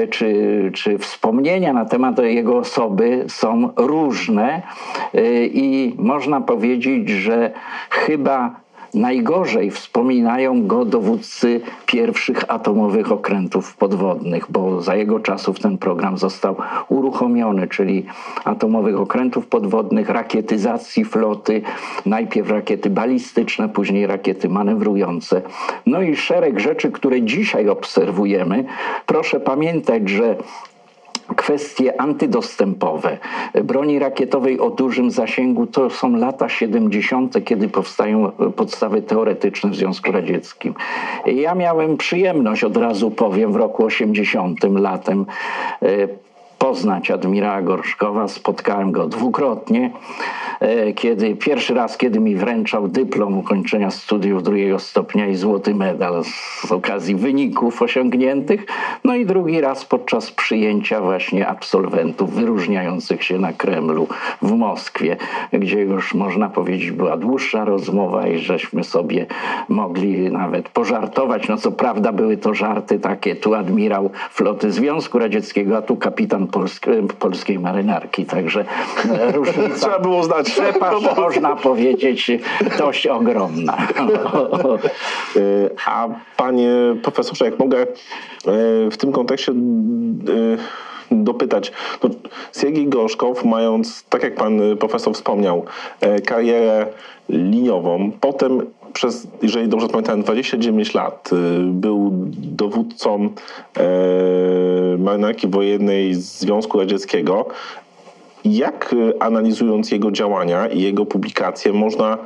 czy, 0.09 0.71
czy 0.73 0.97
wspomnienia 0.97 1.73
na 1.73 1.85
temat 1.85 2.19
jego 2.19 2.57
osoby 2.57 3.25
są 3.27 3.69
różne. 3.75 4.61
I 5.43 5.95
można 5.97 6.41
powiedzieć, 6.41 7.09
że 7.09 7.51
chyba 7.89 8.64
najgorzej 8.95 9.71
wspominają 9.71 10.67
go 10.67 10.85
dowódcy 10.85 11.61
pierwszych 11.85 12.43
atomowych 12.47 13.11
okrętów 13.11 13.75
podwodnych, 13.75 14.45
bo 14.49 14.81
za 14.81 14.95
jego 14.95 15.19
czasów 15.19 15.59
ten 15.59 15.77
program 15.77 16.17
został 16.17 16.55
uruchomiony, 16.89 17.67
czyli 17.67 18.05
atomowych 18.43 18.99
okrętów 18.99 19.47
podwodnych, 19.47 20.09
rakietyzacji 20.09 21.05
floty, 21.05 21.61
najpierw 22.05 22.49
rakiety 22.49 22.89
balistyczne, 22.89 23.69
później 23.69 24.07
rakiety 24.07 24.49
manewrujące. 24.49 25.41
No 25.85 26.01
i 26.01 26.15
szereg 26.15 26.59
rzeczy, 26.59 26.91
które 26.91 27.21
dzisiaj 27.21 27.69
obserwujemy. 27.69 28.65
Proszę 29.05 29.39
pamiętać, 29.39 30.09
że 30.09 30.35
Kwestie 31.35 32.01
antydostępowe 32.01 33.17
broni 33.63 33.99
rakietowej 33.99 34.59
o 34.59 34.69
dużym 34.69 35.11
zasięgu 35.11 35.67
to 35.67 35.89
są 35.89 36.15
lata 36.15 36.49
70., 36.49 37.45
kiedy 37.45 37.69
powstają 37.69 38.31
podstawy 38.31 39.01
teoretyczne 39.01 39.69
w 39.69 39.75
Związku 39.75 40.11
Radzieckim. 40.11 40.73
Ja 41.25 41.55
miałem 41.55 41.97
przyjemność, 41.97 42.63
od 42.63 42.77
razu 42.77 43.11
powiem, 43.11 43.51
w 43.53 43.55
roku 43.55 43.85
80 43.85 44.59
latem 44.63 45.25
e, 45.81 46.07
poznać 46.65 47.11
admirała 47.11 47.61
Gorszkowa. 47.61 48.27
Spotkałem 48.27 48.91
go 48.91 49.07
dwukrotnie. 49.07 49.91
E, 50.59 50.93
kiedy 50.93 51.35
pierwszy 51.35 51.73
raz, 51.73 51.97
kiedy 51.97 52.19
mi 52.19 52.35
wręczał 52.35 52.87
dyplom 52.87 53.37
ukończenia 53.37 53.91
studiów 53.91 54.43
drugiego 54.43 54.79
stopnia 54.79 55.27
i 55.27 55.35
złoty 55.35 55.75
medal 55.75 56.23
z 56.23 56.71
okazji 56.71 57.15
wyników 57.15 57.81
osiągniętych. 57.81 58.65
No 59.03 59.15
i 59.15 59.25
drugi 59.25 59.61
raz 59.61 59.85
podczas 59.85 60.31
przyjęcia 60.31 61.01
właśnie 61.01 61.47
absolwentów 61.47 62.33
wyróżniających 62.33 63.23
się 63.23 63.39
na 63.39 63.53
Kremlu 63.53 64.07
w 64.41 64.51
Moskwie, 64.51 65.17
gdzie 65.53 65.81
już 65.81 66.13
można 66.13 66.49
powiedzieć 66.49 66.91
była 66.91 67.17
dłuższa 67.17 67.65
rozmowa 67.65 68.27
i 68.27 68.37
żeśmy 68.37 68.83
sobie 68.83 69.25
mogli 69.69 70.31
nawet 70.31 70.69
pożartować. 70.69 71.47
No 71.47 71.57
co 71.57 71.71
prawda 71.71 72.11
były 72.11 72.37
to 72.37 72.53
żarty 72.53 72.99
takie, 72.99 73.35
tu 73.35 73.53
admirał 73.53 74.09
floty 74.31 74.71
Związku 74.71 75.19
Radzieckiego, 75.19 75.77
a 75.77 75.81
tu 75.81 75.95
kapitan 75.95 76.47
polskiej 77.19 77.59
marynarki. 77.59 78.25
Także 78.25 78.65
e, 79.19 79.31
różnica. 79.37 79.75
Trzeba 79.79 79.99
było 79.99 80.23
znać. 80.23 80.51
Przepaść, 80.51 81.05
można 81.17 81.55
powiedzieć, 81.55 82.31
dość 82.77 83.07
ogromna. 83.07 83.77
E, 85.35 85.39
a 85.85 86.07
panie 86.37 86.69
profesorze, 87.03 87.45
jak 87.45 87.59
mogę 87.59 87.81
e, 87.81 87.85
w 88.91 88.97
tym 88.97 89.11
kontekście 89.11 89.53
dopytać. 91.23 91.71
No, 92.03 92.09
Siergiej 92.61 92.87
Gorzkow, 92.87 93.45
mając, 93.45 94.03
tak 94.03 94.23
jak 94.23 94.35
pan 94.35 94.59
profesor 94.79 95.13
wspomniał, 95.13 95.65
karierę 96.25 96.85
liniową, 97.29 98.11
potem 98.21 98.61
przez, 98.93 99.27
jeżeli 99.41 99.67
dobrze 99.67 99.87
pamiętam, 99.87 100.23
29 100.23 100.93
lat 100.93 101.29
był 101.63 102.11
dowódcą 102.37 103.29
marynarki 104.99 105.47
wojennej 105.47 106.15
Związku 106.15 106.79
Radzieckiego. 106.79 107.45
Jak 108.45 108.93
y, 108.93 109.19
analizując 109.19 109.91
jego 109.91 110.11
działania 110.11 110.67
i 110.67 110.81
jego 110.81 111.05
publikacje 111.05 111.73
można 111.73 112.17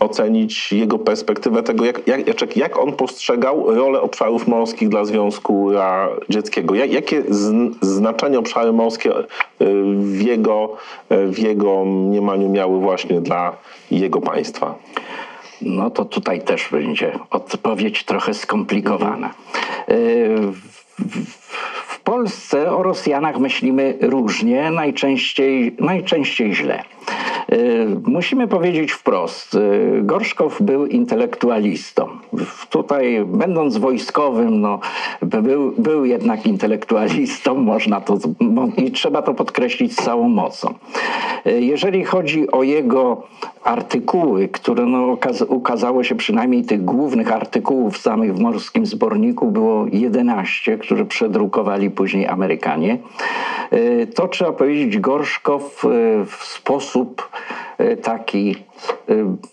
ocenić 0.00 0.72
jego 0.72 0.98
perspektywę 0.98 1.62
tego, 1.62 1.84
jak, 1.84 2.00
jak, 2.06 2.56
jak 2.56 2.78
on 2.78 2.92
postrzegał 2.92 3.74
rolę 3.74 4.00
obszarów 4.00 4.48
morskich 4.48 4.88
dla 4.88 5.04
Związku 5.04 5.72
Radzieckiego? 5.72 6.74
Jak, 6.74 6.92
jakie 6.92 7.22
znaczenie 7.80 8.38
obszary 8.38 8.72
morskie 8.72 9.18
y, 9.18 9.24
w 9.96 10.22
jego, 10.22 10.76
y, 11.12 11.26
w 11.26 11.38
jego 11.38 11.84
mniemaniu 11.84 12.48
miały 12.48 12.80
właśnie 12.80 13.20
dla 13.20 13.56
jego 13.90 14.20
państwa? 14.20 14.74
No 15.62 15.90
to 15.90 16.04
tutaj 16.04 16.40
też 16.40 16.68
będzie 16.72 17.18
odpowiedź 17.30 18.04
trochę 18.04 18.34
skomplikowana. 18.34 19.34
W, 20.98 21.85
Polsce 22.06 22.72
o 22.72 22.82
Rosjanach 22.82 23.38
myślimy 23.38 23.98
różnie, 24.00 24.70
najczęściej, 24.70 25.76
najczęściej 25.80 26.54
źle. 26.54 26.82
Musimy 28.06 28.48
powiedzieć 28.48 28.92
wprost, 28.92 29.58
Gorszkow 30.02 30.62
był 30.62 30.86
intelektualistą. 30.86 32.08
Tutaj, 32.70 33.24
będąc 33.26 33.76
wojskowym, 33.76 34.60
no, 34.60 34.80
był, 35.22 35.72
był 35.78 36.04
jednak 36.04 36.46
intelektualistą, 36.46 37.54
można 37.72 38.00
to, 38.00 38.18
i 38.76 38.90
trzeba 38.90 39.22
to 39.22 39.34
podkreślić 39.34 39.92
z 39.92 40.04
całą 40.04 40.28
mocą. 40.28 40.74
Jeżeli 41.44 42.04
chodzi 42.04 42.50
o 42.50 42.62
jego 42.62 43.22
artykuły, 43.66 44.48
które 44.48 44.86
no, 44.86 45.06
ukaz 45.06 45.42
ukazało 45.42 46.04
się 46.04 46.14
przynajmniej 46.14 46.64
tych 46.64 46.84
głównych 46.84 47.32
artykułów 47.32 47.98
samych 47.98 48.34
w 48.34 48.40
Morskim 48.40 48.86
Zborniku 48.86 49.50
było 49.50 49.86
11, 49.92 50.78
które 50.78 51.04
przedrukowali 51.04 51.90
później 51.90 52.26
Amerykanie. 52.26 52.98
E, 53.70 54.06
to 54.06 54.28
trzeba 54.28 54.52
powiedzieć, 54.52 54.98
Gorszkow 54.98 55.84
e, 55.84 55.88
w 56.24 56.44
sposób 56.44 57.28
e, 57.78 57.96
taki, 57.96 58.56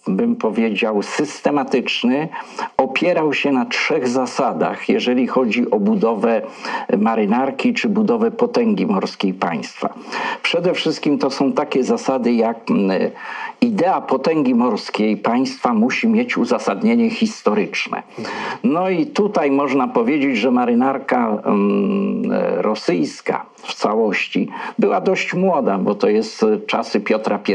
bym 0.08 0.36
powiedział, 0.36 1.03
systematyczny, 1.03 2.30
opierał 2.77 3.34
się 3.34 3.51
na 3.51 3.65
trzech 3.65 4.08
zasadach, 4.08 4.89
jeżeli 4.89 5.27
chodzi 5.27 5.72
o 5.72 5.80
budowę 5.80 6.42
marynarki 6.98 7.74
czy 7.74 7.89
budowę 7.89 8.32
potęgi 8.32 8.86
morskiej 8.86 9.34
państwa. 9.34 9.94
Przede 10.42 10.74
wszystkim 10.74 11.18
to 11.18 11.30
są 11.30 11.51
takie 11.51 11.84
zasady 11.84 12.34
jak 12.34 12.58
idea 13.62 14.01
potęgi 14.01 14.56
morskiej 14.56 15.18
państwa 15.18 15.74
musi 15.74 16.08
mieć 16.08 16.38
uzasadnienie 16.38 17.10
historyczne. 17.10 18.03
No 18.63 18.89
i 18.89 19.06
tutaj 19.06 19.51
można 19.51 19.88
powiedzieć, 19.88 20.38
że 20.38 20.51
marynarka 20.51 21.42
rosyjska 22.58 23.46
w 23.56 23.74
całości 23.74 24.50
była 24.80 25.01
dość 25.01 25.34
młoda, 25.34 25.77
bo 25.77 25.96
to 25.96 26.10
jest 26.10 26.46
czasy 26.68 27.01
Piotra 27.01 27.39
I. 27.48 27.53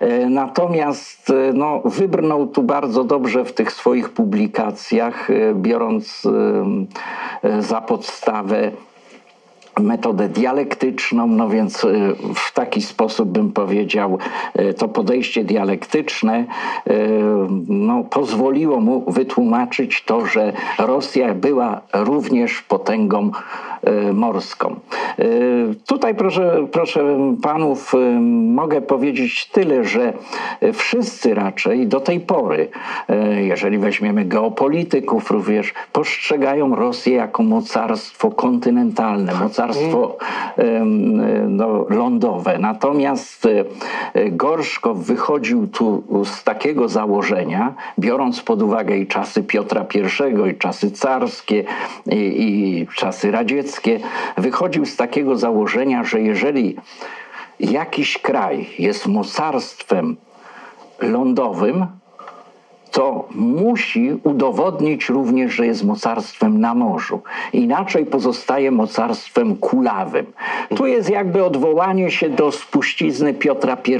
E, 0.00 0.30
natomiast 0.46 1.30
e, 1.30 1.52
no, 1.52 1.82
wybrnął 1.84 2.46
tu 2.46 2.62
bardzo 2.62 3.04
dobrze 3.04 3.44
w 3.44 3.52
tych 3.52 3.72
swoich 3.72 4.08
publikacjach, 4.08 5.30
e, 5.30 5.54
biorąc 5.54 6.22
za 7.58 7.80
podstawę 7.80 8.72
metodę 9.80 10.28
dialektyczną, 10.28 11.26
no 11.26 11.48
więc 11.48 11.84
y, 11.84 12.14
w 12.34 12.52
taki 12.52 12.82
sposób 12.82 13.28
bym 13.28 13.52
powiedział, 13.52 14.18
y, 14.60 14.74
to 14.74 14.88
podejście 14.88 15.44
dialektyczne 15.44 16.44
y, 16.86 16.92
no, 17.68 18.04
pozwoliło 18.04 18.80
mu 18.80 19.12
wytłumaczyć 19.12 20.04
to, 20.04 20.26
że 20.26 20.52
Rosja 20.78 21.34
była 21.34 21.80
również 21.92 22.62
potęgą 22.62 23.30
morską. 24.12 24.76
Tutaj 25.86 26.14
proszę, 26.14 26.66
proszę 26.72 27.18
panów, 27.42 27.92
mogę 28.30 28.82
powiedzieć 28.82 29.50
tyle, 29.52 29.84
że 29.84 30.12
wszyscy 30.72 31.34
raczej 31.34 31.86
do 31.86 32.00
tej 32.00 32.20
pory, 32.20 32.68
jeżeli 33.36 33.78
weźmiemy 33.78 34.24
geopolityków 34.24 35.30
również, 35.30 35.74
postrzegają 35.92 36.76
Rosję 36.76 37.14
jako 37.14 37.42
mocarstwo 37.42 38.30
kontynentalne, 38.30 39.34
mocarstwo 39.34 39.65
gospodarstwo 39.66 40.16
no, 41.48 41.86
lądowe. 41.88 42.58
Natomiast 42.58 43.46
e, 44.14 44.30
Gorszkow 44.30 44.98
wychodził 44.98 45.66
tu 45.66 46.02
z 46.24 46.44
takiego 46.44 46.88
założenia, 46.88 47.74
biorąc 47.98 48.40
pod 48.40 48.62
uwagę 48.62 48.96
i 48.96 49.06
czasy 49.06 49.42
Piotra 49.42 49.86
I, 49.94 50.50
i 50.50 50.54
czasy 50.58 50.90
carskie, 50.90 51.64
i, 52.06 52.16
i 52.16 52.86
czasy 52.94 53.30
radzieckie, 53.30 54.00
wychodził 54.36 54.86
z 54.86 54.96
takiego 54.96 55.36
założenia, 55.36 56.04
że 56.04 56.20
jeżeli 56.20 56.76
jakiś 57.60 58.18
kraj 58.18 58.66
jest 58.78 59.06
mocarstwem 59.06 60.16
lądowym, 61.00 61.86
to 62.96 63.28
musi 63.34 64.20
udowodnić 64.22 65.08
również, 65.08 65.52
że 65.52 65.66
jest 65.66 65.84
mocarstwem 65.84 66.60
na 66.60 66.74
morzu. 66.74 67.20
Inaczej 67.52 68.06
pozostaje 68.06 68.70
mocarstwem 68.70 69.56
kulawym. 69.56 70.26
Tu 70.76 70.86
jest 70.86 71.10
jakby 71.10 71.44
odwołanie 71.44 72.10
się 72.10 72.30
do 72.30 72.52
spuścizny 72.52 73.34
Piotra 73.34 73.76
I, 73.86 73.98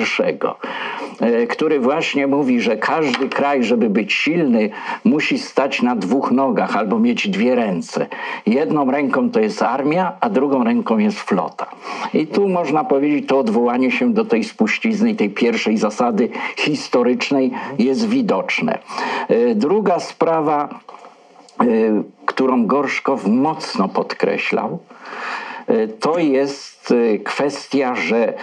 e, 1.21 1.47
który 1.47 1.81
właśnie 1.81 2.27
mówi, 2.27 2.61
że 2.61 2.77
każdy 2.77 3.29
kraj, 3.29 3.65
żeby 3.65 3.91
być 3.91 4.13
silny, 4.13 4.71
musi 5.05 5.39
stać 5.39 5.83
na 5.83 5.97
dwóch 5.97 6.31
nogach 6.31 6.77
albo 6.77 6.99
mieć 6.99 7.29
dwie 7.29 7.55
ręce. 7.55 8.07
Jedną 8.47 8.91
ręką 8.91 9.31
to 9.31 9.41
jest 9.41 9.63
armia, 9.63 10.13
a 10.21 10.31
drugą 10.31 10.65
ręką 10.65 10.99
jest 10.99 11.21
flota. 11.21 11.67
I 12.15 12.27
tu 12.27 12.49
można 12.49 12.85
powiedzieć, 12.85 13.29
to 13.29 13.39
odwołanie 13.39 13.91
się 13.91 14.13
do 14.13 14.25
tej 14.25 14.45
spuścizny, 14.45 15.15
tej 15.15 15.31
pierwszej 15.31 15.77
zasady 15.77 16.29
historycznej 16.57 17.51
jest 17.79 18.09
widoczne. 18.09 18.79
E, 19.29 19.55
druga 19.55 20.01
sprawa, 20.01 20.69
e, 21.61 21.65
którą 22.27 22.67
Gorszkow 22.67 23.27
mocno 23.27 23.89
podkreślał, 23.89 24.79
e, 25.67 25.89
to 25.89 26.19
jest 26.19 26.95
kwestia, 27.25 27.95
że 27.95 28.35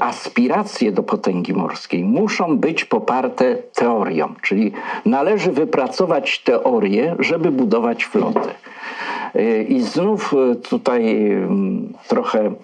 aspiracje 0.00 0.92
do 0.92 1.02
potęgi 1.02 1.54
morskiej 1.54 2.04
muszą 2.04 2.58
być 2.58 2.84
poparte 2.84 3.56
teorią, 3.74 4.34
czyli 4.42 4.72
należy 5.04 5.52
wypracować 5.52 6.38
teorię, 6.38 7.16
żeby 7.18 7.50
budować 7.50 8.04
flotę. 8.04 8.54
I 9.68 9.80
znów 9.80 10.34
tutaj 10.62 11.30
mm, 11.30 11.92
trochę 12.08 12.54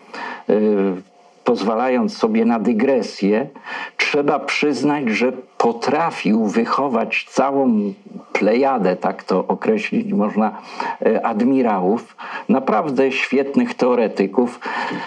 pozwalając 1.46 2.16
sobie 2.16 2.44
na 2.44 2.58
dygresję, 2.58 3.48
trzeba 3.96 4.38
przyznać, 4.38 5.08
że 5.08 5.32
potrafił 5.58 6.46
wychować 6.46 7.26
całą 7.30 7.92
plejadę, 8.38 8.96
tak 8.96 9.24
to 9.24 9.44
określić 9.48 10.12
można, 10.12 10.58
e, 11.06 11.26
admirałów, 11.26 12.16
naprawdę 12.48 13.12
świetnych 13.12 13.74
teoretyków. 13.74 14.60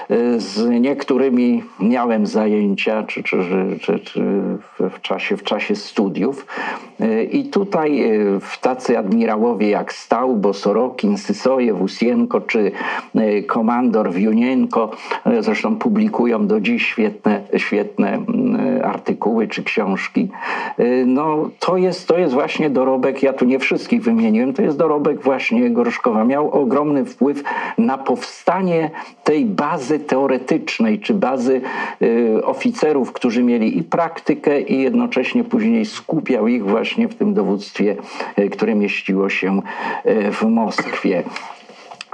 E, 0.09 0.39
z 0.39 0.69
niektórymi 0.81 1.63
miałem 1.79 2.27
zajęcia 2.27 3.03
czy, 3.03 3.23
czy, 3.23 3.37
czy, 3.81 3.99
czy 3.99 4.21
w, 4.79 5.01
czasie, 5.01 5.37
w 5.37 5.43
czasie 5.43 5.75
studiów. 5.75 6.45
E, 6.99 7.23
I 7.23 7.45
tutaj 7.45 8.03
w 8.41 8.57
tacy 8.57 8.97
admirałowie 8.97 9.69
jak 9.69 9.93
Stałbo, 9.93 10.53
Sorokin, 10.53 11.17
Sysojew, 11.17 11.81
Usienko 11.81 12.41
czy 12.41 12.71
komandor 13.47 14.11
Wiunienko, 14.11 14.91
zresztą 15.39 15.75
publikują 15.75 16.47
do 16.47 16.61
dziś 16.61 16.87
świetne, 16.87 17.41
świetne 17.57 18.19
artykuły 18.83 19.47
czy 19.47 19.63
książki. 19.63 20.29
Y, 20.79 21.03
no 21.07 21.49
to 21.59 21.77
jest, 21.77 22.07
to 22.07 22.17
jest 22.17 22.33
właśnie 22.33 22.69
dorobek, 22.69 23.23
ja 23.23 23.33
tu 23.33 23.45
nie 23.45 23.59
wszystkich 23.59 24.03
wymieniłem, 24.03 24.53
to 24.53 24.61
jest 24.61 24.77
dorobek 24.77 25.21
właśnie 25.21 25.69
Gorszkowa. 25.69 26.23
Miał 26.23 26.51
ogromny 26.51 27.05
wpływ 27.05 27.43
na 27.77 27.97
powstanie 27.97 28.91
tej 29.23 29.45
bazy 29.45 29.99
teoretycznej, 29.99 30.99
czy 30.99 31.13
bazy 31.13 31.61
y, 32.01 32.45
oficerów, 32.45 33.11
którzy 33.11 33.43
mieli 33.43 33.77
i 33.77 33.83
praktykę, 33.83 34.61
i 34.61 34.81
jednocześnie 34.81 35.43
później 35.43 35.85
skupiał 35.85 36.47
ich 36.47 36.65
właśnie 36.65 37.07
w 37.07 37.15
tym 37.15 37.33
dowództwie, 37.33 37.95
y, 38.39 38.49
które 38.49 38.75
mieściło 38.75 39.29
się 39.29 39.61
w 40.31 40.43
Moskwie. 40.43 41.23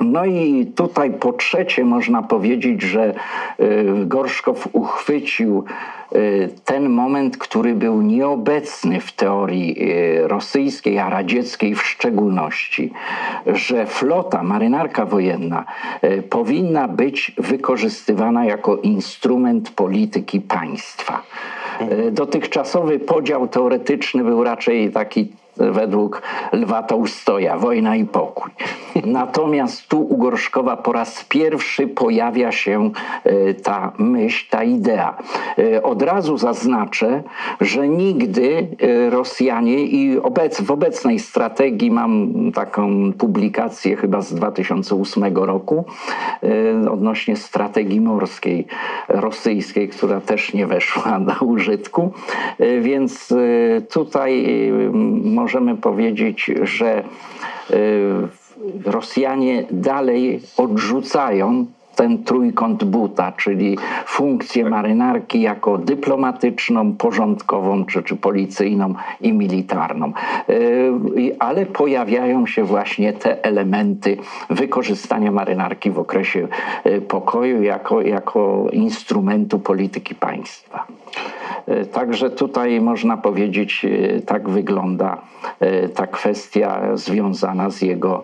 No 0.01 0.25
i 0.25 0.65
tutaj 0.75 1.11
po 1.11 1.33
trzecie 1.33 1.85
można 1.85 2.23
powiedzieć, 2.23 2.81
że 2.81 3.13
Gorszkow 4.05 4.67
uchwycił 4.71 5.65
Y, 6.15 6.49
ten 6.65 6.89
moment, 6.89 7.37
który 7.37 7.75
był 7.75 8.01
nieobecny 8.01 8.99
w 8.99 9.11
teorii 9.11 9.91
y, 10.23 10.27
rosyjskiej, 10.27 10.99
a 10.99 11.09
radzieckiej 11.09 11.75
w 11.75 11.83
szczególności, 11.83 12.91
że 13.45 13.85
flota, 13.85 14.43
marynarka 14.43 15.05
wojenna 15.05 15.65
y, 16.03 16.23
powinna 16.23 16.87
być 16.87 17.31
wykorzystywana 17.37 18.45
jako 18.45 18.77
instrument 18.77 19.69
polityki 19.69 20.41
państwa. 20.41 21.23
Dotychczasowy 22.11 22.99
podział 22.99 23.47
teoretyczny 23.47 24.23
był 24.23 24.43
raczej 24.43 24.91
taki 24.91 25.27
według 25.57 26.21
Lwa 26.53 26.83
Tołstoja, 26.83 27.57
Wojna 27.57 27.95
i 27.95 28.05
pokój. 28.05 28.51
Natomiast 29.05 29.87
tu 29.87 30.01
u 30.01 30.17
Gorszkowa 30.17 30.77
po 30.77 30.91
raz 30.93 31.25
pierwszy 31.29 31.87
pojawia 31.87 32.51
się 32.51 32.91
e, 33.23 33.53
ta 33.53 33.91
myśl, 33.97 34.45
ta 34.49 34.63
idea. 34.63 35.17
E, 35.57 35.83
od 35.83 36.01
razu 36.01 36.37
zaznaczę, 36.37 37.23
że 37.61 37.87
nigdy 37.87 38.67
e, 38.81 39.09
Rosjanie 39.09 39.83
i 39.83 40.19
obec, 40.19 40.61
w 40.61 40.71
obecnej 40.71 41.19
strategii 41.19 41.91
mam 41.91 42.33
taką 42.51 43.13
publikację 43.13 43.95
chyba 43.95 44.21
z 44.21 44.33
2008 44.33 45.37
roku 45.37 45.85
odnośnie 46.91 47.35
strategii 47.35 48.01
morskiej 48.01 48.67
rosyjskiej, 49.07 49.89
która 49.89 50.21
też 50.21 50.53
nie 50.53 50.67
weszła 50.67 51.19
do 51.39 51.45
użytku. 51.45 52.11
Więc 52.81 53.33
tutaj 53.89 54.45
możemy 55.45 55.77
powiedzieć, 55.77 56.51
że 56.61 57.03
Rosjanie 58.85 59.65
dalej 59.71 60.41
odrzucają 60.57 61.65
ten 61.95 62.23
trójkąt 62.23 62.83
buta, 62.83 63.31
czyli 63.31 63.77
funkcję 64.05 64.69
marynarki 64.69 65.41
jako 65.41 65.77
dyplomatyczną, 65.77 66.93
porządkową, 66.93 67.85
czy, 67.85 68.03
czy 68.03 68.15
policyjną 68.15 68.93
i 69.21 69.33
militarną. 69.33 70.13
Yy, 70.47 71.35
ale 71.39 71.65
pojawiają 71.65 72.47
się 72.47 72.63
właśnie 72.63 73.13
te 73.13 73.45
elementy 73.45 74.17
wykorzystania 74.49 75.31
marynarki 75.31 75.91
w 75.91 75.99
okresie 75.99 76.47
yy, 76.85 77.01
pokoju 77.01 77.63
jako, 77.63 78.01
jako 78.01 78.67
instrumentu 78.71 79.59
polityki 79.59 80.15
państwa. 80.15 80.85
Yy, 81.67 81.85
także 81.85 82.29
tutaj 82.29 82.81
można 82.81 83.17
powiedzieć, 83.17 83.85
tak 84.25 84.49
wygląda 84.49 85.17
ta 85.95 86.07
kwestia 86.07 86.81
związana 86.93 87.69
z 87.69 87.81
jego 87.81 88.23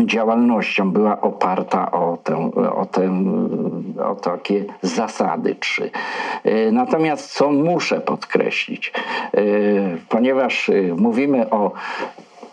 działalnością 0.00 0.90
była 0.90 1.20
oparta 1.20 1.90
o, 1.90 2.18
tę, 2.24 2.50
o, 2.76 2.86
tę, 2.86 3.24
o 4.04 4.14
takie 4.14 4.64
zasady 4.82 5.54
trzy. 5.54 5.90
E, 6.44 6.72
natomiast 6.72 7.32
co 7.32 7.50
muszę 7.50 8.00
podkreślić, 8.00 8.92
e, 9.34 9.40
ponieważ 10.08 10.68
e, 10.68 10.72
mówimy 10.96 11.50
o 11.50 11.72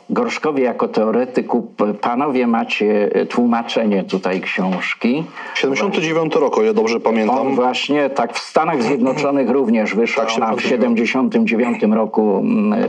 Gorszkowie 0.09 0.63
jako 0.63 0.87
teoretyku, 0.87 1.67
panowie 2.01 2.47
macie 2.47 3.09
tłumaczenie 3.29 4.03
tutaj 4.03 4.41
książki. 4.41 5.23
79 5.55 6.35
rok, 6.35 6.57
o 6.57 6.63
ile 6.63 6.73
dobrze 6.73 6.99
pamiętam. 6.99 7.37
On 7.39 7.55
właśnie, 7.55 8.09
tak 8.09 8.33
w 8.33 8.39
Stanach 8.39 8.83
Zjednoczonych 8.83 9.49
również 9.49 9.95
wyszła 9.95 10.25
tak, 10.25 10.35
ona 10.37 10.55
w 10.55 10.61
79 10.61 11.83
roku 11.83 12.43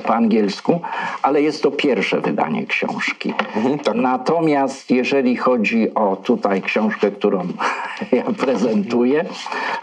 po 0.06 0.14
angielsku, 0.14 0.80
ale 1.22 1.42
jest 1.42 1.62
to 1.62 1.70
pierwsze 1.70 2.20
wydanie 2.20 2.66
książki. 2.66 3.34
Mhm, 3.56 3.78
tak. 3.78 3.94
Natomiast 3.94 4.90
jeżeli 4.90 5.36
chodzi 5.36 5.94
o 5.94 6.16
tutaj 6.16 6.62
książkę, 6.62 7.10
którą 7.10 7.38
ja 8.12 8.24
prezentuję, 8.38 9.24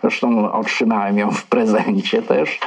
zresztą 0.02 0.52
otrzymałem 0.52 1.18
ją 1.18 1.32
w 1.32 1.46
prezencie 1.46 2.22
też, 2.22 2.60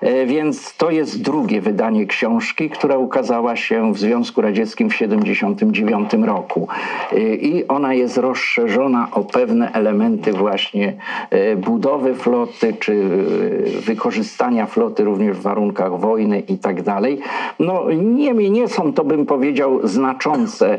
e, 0.00 0.26
więc 0.26 0.76
to 0.76 0.90
jest 0.90 1.22
drugie 1.22 1.60
wydanie 1.60 2.06
książki, 2.06 2.70
która 2.70 2.96
ukazała 2.96 3.56
się 3.56 3.92
w 3.92 3.98
związku 3.98 4.13
Związku 4.14 4.40
Radzieckim 4.40 4.90
w 4.90 4.92
1979 4.92 6.26
roku. 6.26 6.68
Y, 7.12 7.36
I 7.36 7.68
ona 7.68 7.94
jest 7.94 8.16
rozszerzona 8.16 9.08
o 9.12 9.24
pewne 9.24 9.72
elementy 9.72 10.32
właśnie 10.32 10.94
y, 11.32 11.56
budowy 11.56 12.14
floty, 12.14 12.74
czy 12.80 12.92
y, 12.92 13.80
wykorzystania 13.80 14.66
floty 14.66 15.04
również 15.04 15.36
w 15.36 15.42
warunkach 15.42 16.00
wojny 16.00 16.40
i 16.40 16.58
tak 16.58 16.82
dalej. 16.82 17.20
No 17.58 17.84
niemniej 17.92 18.50
nie 18.50 18.68
są 18.68 18.92
to, 18.92 19.04
bym 19.04 19.26
powiedział, 19.26 19.80
znaczące 19.88 20.78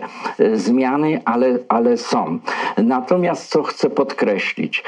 zmiany, 0.53 1.21
ale, 1.25 1.57
ale 1.69 1.97
są. 1.97 2.39
Natomiast 2.77 3.49
co 3.49 3.63
chcę 3.63 3.89
podkreślić, 3.89 4.83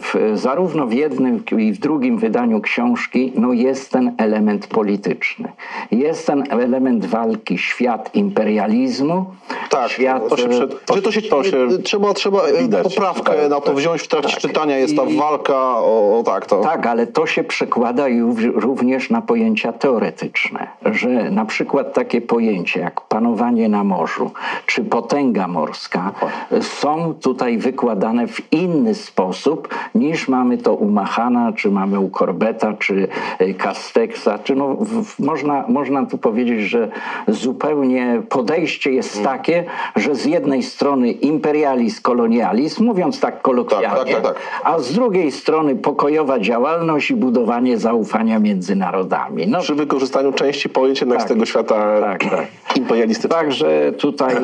w, 0.00 0.32
zarówno 0.34 0.86
w 0.86 0.92
jednym 0.92 1.42
i 1.58 1.72
w 1.72 1.78
drugim 1.78 2.18
wydaniu 2.18 2.60
książki 2.60 3.32
no 3.34 3.52
jest 3.52 3.90
ten 3.90 4.14
element 4.18 4.66
polityczny. 4.66 5.52
Jest 5.90 6.26
ten 6.26 6.44
element 6.50 7.06
walki 7.06 7.58
świat 7.64 8.14
imperializmu. 8.14 9.26
Tak, 9.70 9.90
świat, 9.90 10.28
to 10.28 10.36
się, 10.36 10.48
przed, 10.48 10.84
to, 10.84 11.02
to 11.02 11.12
się, 11.12 11.22
to 11.22 11.44
się 11.44 11.68
trzeba, 11.84 12.14
trzeba 12.14 12.40
widać, 12.60 12.82
poprawkę 12.94 13.32
tak, 13.32 13.50
na 13.50 13.60
to 13.60 13.66
tak, 13.66 13.76
wziąć 13.76 14.02
w 14.02 14.08
trakcie 14.08 14.30
tak. 14.30 14.40
czytania. 14.40 14.78
Jest 14.78 14.96
ta 14.96 15.02
walka 15.18 15.56
o, 15.76 16.18
o, 16.18 16.22
tak. 16.22 16.46
To. 16.46 16.60
Tak, 16.60 16.86
ale 16.86 17.06
to 17.06 17.26
się 17.26 17.44
przekłada 17.44 18.06
również 18.54 19.10
na 19.10 19.22
pojęcia 19.22 19.72
teoretyczne, 19.72 20.66
że 20.84 21.08
na 21.08 21.44
przykład 21.44 21.92
takie 21.92 22.20
pojęcie 22.20 22.80
jak 22.80 23.00
panowanie 23.00 23.68
na 23.68 23.84
morzu 23.84 24.30
czy 24.66 24.84
potęga 24.84 25.48
morska 25.48 26.12
są 26.60 27.14
tutaj 27.14 27.58
wykładane 27.58 28.26
w 28.26 28.52
inny 28.52 28.94
sposób 28.94 29.74
niż 29.94 30.28
mamy 30.28 30.58
to 30.58 30.74
u 30.74 30.90
Machana, 30.90 31.52
czy 31.52 31.70
mamy 31.70 32.00
u 32.00 32.10
Corbeta, 32.10 32.72
czy 32.78 33.08
Castexa, 33.58 34.38
czy 34.44 34.54
no, 34.54 34.74
w, 34.74 35.18
można, 35.18 35.64
można 35.68 36.06
tu 36.06 36.18
powiedzieć, 36.18 36.60
że 36.60 36.88
zupełnie 37.28 37.43
zupełnie 37.44 38.22
podejście 38.28 38.92
jest 38.92 39.16
mm. 39.16 39.28
takie, 39.28 39.64
że 39.96 40.14
z 40.14 40.24
jednej 40.24 40.62
strony 40.62 41.10
imperializm, 41.10 42.02
kolonializm, 42.02 42.84
mówiąc 42.84 43.20
tak 43.20 43.42
kolokwialnie, 43.42 43.88
tak, 43.88 44.22
tak, 44.22 44.22
tak, 44.22 44.34
tak, 44.34 44.36
a 44.64 44.78
z 44.78 44.92
drugiej 44.92 45.32
strony 45.32 45.76
pokojowa 45.76 46.38
działalność 46.38 47.10
i 47.10 47.14
budowanie 47.14 47.78
zaufania 47.78 48.38
między 48.38 48.76
narodami. 48.76 49.46
No, 49.46 49.60
Przy 49.60 49.74
wykorzystaniu 49.74 50.32
części 50.32 50.68
pojęć 50.68 51.00
jednak 51.00 51.18
z 51.18 51.22
tak. 51.22 51.28
tego 51.28 51.46
świata 51.46 52.00
tak, 52.00 52.24
tak. 52.24 52.46
imperialistycznego. 52.76 53.34
Także 53.34 53.92
tutaj 53.98 54.34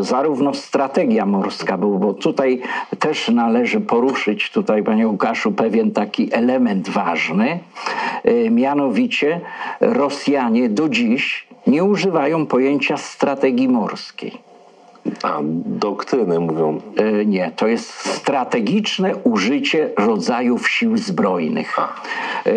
zarówno 0.00 0.54
strategia 0.54 1.26
morska, 1.26 1.78
bo, 1.78 1.86
bo 1.88 2.14
tutaj 2.14 2.60
też 2.98 3.28
należy 3.28 3.80
poruszyć 3.80 4.50
tutaj, 4.50 4.82
panie 4.82 5.08
Łukaszu, 5.08 5.52
pewien 5.52 5.90
taki 5.90 6.28
element 6.32 6.88
ważny, 6.88 7.58
y, 8.28 8.50
mianowicie 8.50 9.40
Rosjanie 9.80 10.68
do 10.68 10.88
dziś 10.88 11.41
nie 11.66 11.84
używają 11.84 12.46
pojęcia 12.46 12.96
strategii 12.96 13.68
morskiej. 13.68 14.51
A 15.22 15.38
doktryny 15.66 16.40
mówią. 16.40 16.80
E, 16.96 17.24
nie, 17.24 17.52
to 17.56 17.66
jest 17.66 17.90
strategiczne 17.90 19.16
użycie 19.16 19.90
rodzajów 19.96 20.68
sił 20.70 20.96
zbrojnych. 20.96 21.76
E, 22.46 22.52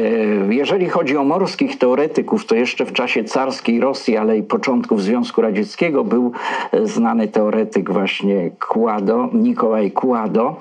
jeżeli 0.49 0.89
chodzi 0.89 1.17
o 1.17 1.23
morskich 1.23 1.77
teoretyków, 1.77 2.45
to 2.45 2.55
jeszcze 2.55 2.85
w 2.85 2.93
czasie 2.93 3.23
carskiej 3.23 3.79
Rosji, 3.79 4.17
ale 4.17 4.37
i 4.37 4.43
początków 4.43 5.01
Związku 5.01 5.41
Radzieckiego 5.41 6.03
był 6.03 6.31
e, 6.71 6.87
znany 6.87 7.27
teoretyk 7.27 7.91
właśnie 7.91 8.51
Kłado, 8.59 9.29
Nikołaj 9.33 9.91
Kłado 9.91 10.55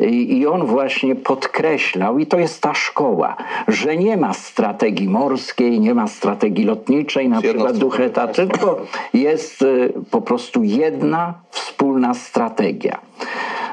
i, 0.00 0.38
i 0.38 0.46
on 0.46 0.66
właśnie 0.66 1.14
podkreślał, 1.14 2.18
i 2.18 2.26
to 2.26 2.38
jest 2.38 2.62
ta 2.62 2.74
szkoła, 2.74 3.36
że 3.68 3.96
nie 3.96 4.16
ma 4.16 4.32
strategii 4.32 5.08
morskiej, 5.08 5.80
nie 5.80 5.94
ma 5.94 6.06
strategii 6.06 6.64
lotniczej, 6.64 7.28
na 7.28 7.40
przykład 7.40 7.76
Ducheta, 7.78 8.28
tylko 8.28 8.80
jest 9.14 9.64
po 10.10 10.20
prostu 10.20 10.62
jedna 10.62 11.25
wspólna 11.50 12.14
strategia. 12.14 12.98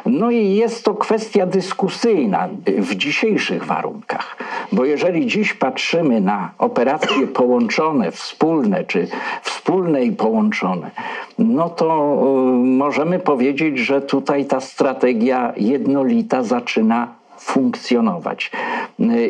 No 0.05 0.31
i 0.31 0.55
jest 0.55 0.85
to 0.85 0.95
kwestia 0.95 1.45
dyskusyjna 1.45 2.49
w 2.67 2.95
dzisiejszych 2.95 3.65
warunkach, 3.65 4.37
bo 4.71 4.85
jeżeli 4.85 5.27
dziś 5.27 5.53
patrzymy 5.53 6.21
na 6.21 6.51
operacje 6.57 7.27
połączone, 7.39 8.11
wspólne 8.11 8.83
czy 8.83 9.07
wspólne 9.41 10.03
i 10.03 10.11
połączone, 10.11 10.91
no 11.39 11.69
to 11.69 12.15
y, 12.53 12.65
możemy 12.65 13.19
powiedzieć, 13.19 13.79
że 13.79 14.01
tutaj 14.01 14.45
ta 14.45 14.59
strategia 14.59 15.53
jednolita 15.57 16.43
zaczyna 16.43 17.22
funkcjonować. 17.43 18.51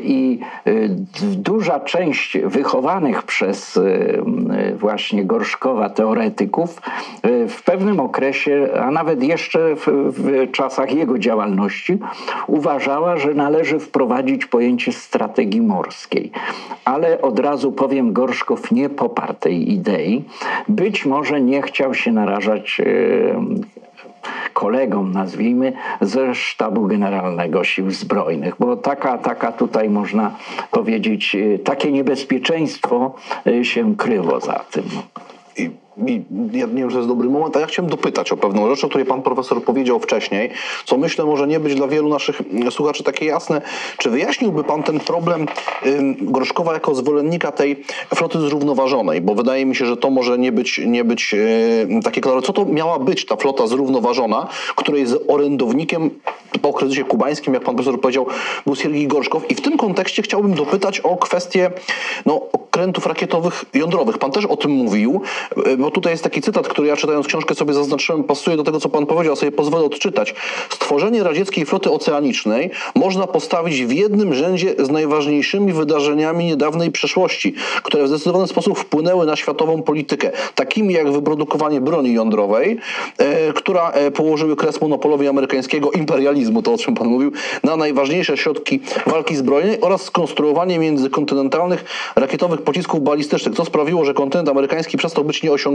I 0.01 0.39
y, 0.67 0.89
duża 1.35 1.79
część 1.79 2.37
wychowanych 2.37 3.23
przez 3.23 3.77
y, 3.77 4.23
właśnie 4.75 5.25
Gorszkowa 5.25 5.89
teoretyków 5.89 6.81
y, 7.25 7.47
w 7.47 7.63
pewnym 7.63 7.99
okresie, 7.99 8.69
a 8.81 8.91
nawet 8.91 9.23
jeszcze 9.23 9.75
w, 9.75 9.87
w 10.17 10.51
czasach 10.51 10.93
jego 10.93 11.19
działalności, 11.19 11.97
uważała, 12.47 13.17
że 13.17 13.33
należy 13.33 13.79
wprowadzić 13.79 14.45
pojęcie 14.45 14.91
strategii 14.91 15.61
morskiej. 15.61 16.31
Ale 16.85 17.21
od 17.21 17.39
razu 17.39 17.71
powiem, 17.71 18.13
Gorszkow 18.13 18.71
nie 18.71 18.89
poparł 18.89 19.33
tej 19.33 19.73
idei. 19.73 20.23
Być 20.67 21.05
może 21.05 21.41
nie 21.41 21.61
chciał 21.61 21.93
się 21.93 22.11
narażać 22.11 22.81
kolegom, 24.53 25.11
nazwijmy, 25.11 25.73
ze 26.01 26.35
sztabu 26.35 26.87
generalnego 26.87 27.63
sił 27.63 27.91
zbrojnych, 27.91 28.55
bo 28.59 28.77
taka, 28.77 29.17
taka 29.17 29.51
tutaj 29.51 29.89
można 29.89 30.31
powiedzieć, 30.71 31.35
e, 31.35 31.59
takie 31.59 31.91
niebezpieczeństwo 31.91 33.15
e, 33.47 33.65
się 33.65 33.95
kryło 33.95 34.39
za 34.39 34.59
tym. 34.71 34.83
I 35.97 36.21
ja 36.51 36.65
nie 36.65 36.73
wiem, 36.73 36.91
że 36.91 36.97
jest 36.97 37.09
dobry 37.09 37.29
moment, 37.29 37.57
a 37.57 37.59
ja 37.59 37.65
chciałem 37.65 37.91
dopytać 37.91 38.31
o 38.31 38.37
pewną 38.37 38.69
rzecz, 38.69 38.83
o 38.83 38.89
której 38.89 39.05
pan 39.05 39.21
profesor 39.21 39.63
powiedział 39.63 39.99
wcześniej, 39.99 40.49
co 40.85 40.97
myślę 40.97 41.25
może 41.25 41.47
nie 41.47 41.59
być 41.59 41.75
dla 41.75 41.87
wielu 41.87 42.09
naszych 42.09 42.41
słuchaczy 42.69 43.03
takie 43.03 43.25
jasne. 43.25 43.61
Czy 43.97 44.09
wyjaśniłby 44.09 44.63
pan 44.63 44.83
ten 44.83 44.99
problem 44.99 45.45
Groszkowa 46.21 46.73
jako 46.73 46.95
zwolennika 46.95 47.51
tej 47.51 47.83
floty 48.15 48.39
zrównoważonej? 48.39 49.21
Bo 49.21 49.35
wydaje 49.35 49.65
mi 49.65 49.75
się, 49.75 49.85
że 49.85 49.97
to 49.97 50.09
może 50.09 50.37
nie 50.37 50.51
być, 50.51 50.81
nie 50.85 51.03
być 51.03 51.35
takie 52.03 52.21
klare. 52.21 52.41
Co 52.41 52.53
to 52.53 52.65
miała 52.65 52.99
być 52.99 53.25
ta 53.25 53.35
flota 53.35 53.67
zrównoważona, 53.67 54.47
której 54.75 55.05
z 55.05 55.19
orędownikiem 55.27 56.09
po 56.61 56.73
kryzysie 56.73 57.03
kubańskim, 57.03 57.53
jak 57.53 57.63
pan 57.63 57.75
profesor 57.75 58.01
powiedział, 58.01 58.27
był 58.65 58.75
Siergiej 58.75 59.07
Gorszkow 59.07 59.51
i 59.51 59.55
w 59.55 59.61
tym 59.61 59.77
kontekście 59.77 60.21
chciałbym 60.21 60.53
dopytać 60.53 60.99
o 60.99 61.17
kwestię 61.17 61.71
no, 62.25 62.41
okrętów 62.51 63.05
rakietowych 63.05 63.65
jądrowych. 63.73 64.17
Pan 64.17 64.31
też 64.31 64.45
o 64.45 64.57
tym 64.57 64.71
mówił, 64.71 65.21
bo 65.83 65.91
tutaj 65.91 66.13
jest 66.13 66.23
taki 66.23 66.41
cytat, 66.41 66.67
który 66.67 66.87
ja 66.87 66.97
czytając 66.97 67.27
książkę 67.27 67.55
sobie 67.55 67.73
zaznaczyłem, 67.73 68.23
pasuje 68.23 68.57
do 68.57 68.63
tego, 68.63 68.79
co 68.79 68.89
pan 68.89 69.05
powiedział, 69.05 69.35
sobie 69.35 69.51
pozwolę 69.51 69.85
odczytać. 69.85 70.35
Stworzenie 70.69 71.23
radzieckiej 71.23 71.65
floty 71.65 71.91
oceanicznej 71.91 72.71
można 72.95 73.27
postawić 73.27 73.85
w 73.85 73.91
jednym 73.91 74.33
rzędzie 74.33 74.75
z 74.79 74.89
najważniejszymi 74.89 75.73
wydarzeniami 75.73 76.45
niedawnej 76.45 76.91
przeszłości, 76.91 77.53
które 77.83 78.03
w 78.03 78.07
zdecydowany 78.07 78.47
sposób 78.47 78.79
wpłynęły 78.79 79.25
na 79.25 79.35
światową 79.35 79.81
politykę, 79.81 80.31
takimi 80.55 80.93
jak 80.93 81.11
wyprodukowanie 81.11 81.81
broni 81.81 82.13
jądrowej, 82.13 82.77
e, 83.17 83.53
która 83.53 83.91
e, 83.91 84.11
położyły 84.11 84.55
kres 84.55 84.81
monopolowi 84.81 85.27
amerykańskiego 85.27 85.91
imperializmu, 85.91 86.61
to 86.61 86.73
o 86.73 86.77
czym 86.77 86.95
pan 86.95 87.07
mówił, 87.07 87.31
na 87.63 87.75
najważniejsze 87.75 88.37
środki 88.37 88.79
walki 89.07 89.35
zbrojnej 89.35 89.81
oraz 89.81 90.01
skonstruowanie 90.01 90.79
międzykontynentalnych 90.79 91.85
rakietowych 92.15 92.61
pocisków 92.61 93.03
balistycznych, 93.03 93.55
co 93.55 93.65
sprawiło, 93.65 94.05
że 94.05 94.13
kontynent 94.13 94.49
amerykański 94.49 94.97
przestał 94.97 95.23
być 95.23 95.43
nieosiągalny. 95.43 95.72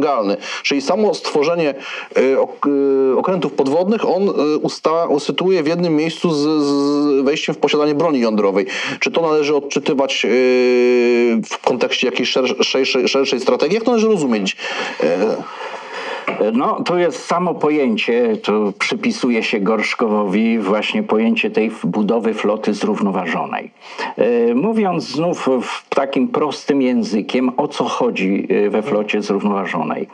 Czyli 0.62 0.82
samo 0.82 1.14
stworzenie 1.14 1.74
e, 2.16 2.20
e, 2.20 3.18
okrętów 3.18 3.52
podwodnych 3.52 4.08
on 4.08 4.28
e, 4.28 4.32
usta, 4.56 5.06
usytuuje 5.06 5.62
w 5.62 5.66
jednym 5.66 5.96
miejscu 5.96 6.30
z, 6.30 6.64
z 6.64 7.24
wejściem 7.24 7.54
w 7.54 7.58
posiadanie 7.58 7.94
broni 7.94 8.20
jądrowej. 8.20 8.66
Czy 9.00 9.10
to 9.10 9.22
należy 9.22 9.56
odczytywać 9.56 10.26
w 11.50 11.58
kontekście 11.64 12.06
jakiejś 12.06 12.30
szer, 12.30 12.64
szerszej, 12.64 13.08
szerszej 13.08 13.40
strategii? 13.40 13.74
Jak 13.74 13.84
to 13.84 13.90
należy 13.90 14.08
rozumieć? 14.08 14.56
No, 16.52 16.82
to 16.82 16.98
jest 16.98 17.24
samo 17.24 17.54
pojęcie, 17.54 18.36
to 18.36 18.72
przypisuje 18.78 19.42
się 19.42 19.60
Gorszkowowi 19.60 20.58
właśnie 20.58 21.02
pojęcie 21.02 21.50
tej 21.50 21.70
budowy 21.84 22.34
floty 22.34 22.74
zrównoważonej. 22.74 23.70
E, 24.16 24.54
Mówiąc 24.54 25.04
znów 25.04 25.48
w 25.62 25.88
takim 25.88 26.28
prostym 26.28 26.82
językiem, 26.82 27.50
o 27.56 27.68
co 27.68 27.84
chodzi 27.84 28.46
e, 28.50 28.70
we 28.70 28.82
flocie 28.82 29.22
zrównoważonej. 29.22 30.08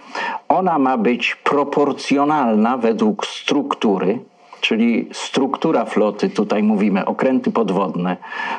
Ona 0.48 0.78
ma 0.78 0.96
być 0.98 1.34
proporcjonalna 1.34 2.76
według 2.76 3.26
struktury, 3.26 4.18
czyli 4.64 5.08
struktura 5.12 5.84
floty, 5.84 6.30
tutaj 6.30 6.62
mówimy 6.62 7.04
okręty 7.04 7.50
podwodne, 7.50 8.16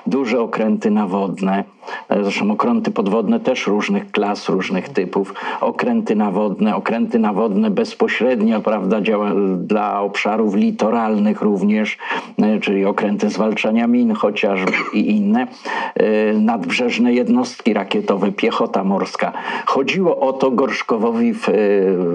duże 0.07 0.41
okręty 0.41 0.91
nawodne, 0.91 1.63
e, 2.09 2.23
zresztą 2.23 2.51
okręty 2.51 2.91
podwodne 2.91 3.39
też 3.39 3.67
różnych 3.67 4.11
klas, 4.11 4.49
różnych 4.49 4.89
typów, 4.89 5.33
okręty 5.61 6.15
nawodne, 6.15 6.75
okręty 6.75 7.19
nawodne 7.19 7.69
bezpośrednio, 7.69 8.61
prawda, 8.61 9.01
działa 9.01 9.31
dla 9.57 10.01
obszarów 10.01 10.55
litoralnych 10.55 11.41
również, 11.41 11.97
e, 12.37 12.59
czyli 12.59 12.85
okręty 12.85 13.29
zwalczania 13.29 13.87
min 13.87 14.13
chociażby 14.13 14.71
i 14.93 15.11
inne, 15.17 15.47
e, 15.95 16.33
nadbrzeżne 16.33 17.13
jednostki 17.13 17.73
rakietowe, 17.73 18.31
piechota 18.31 18.83
morska. 18.83 19.31
Chodziło 19.65 20.19
o 20.19 20.33
to 20.33 20.51
Gorszkowowi 20.51 21.33
w, 21.33 21.47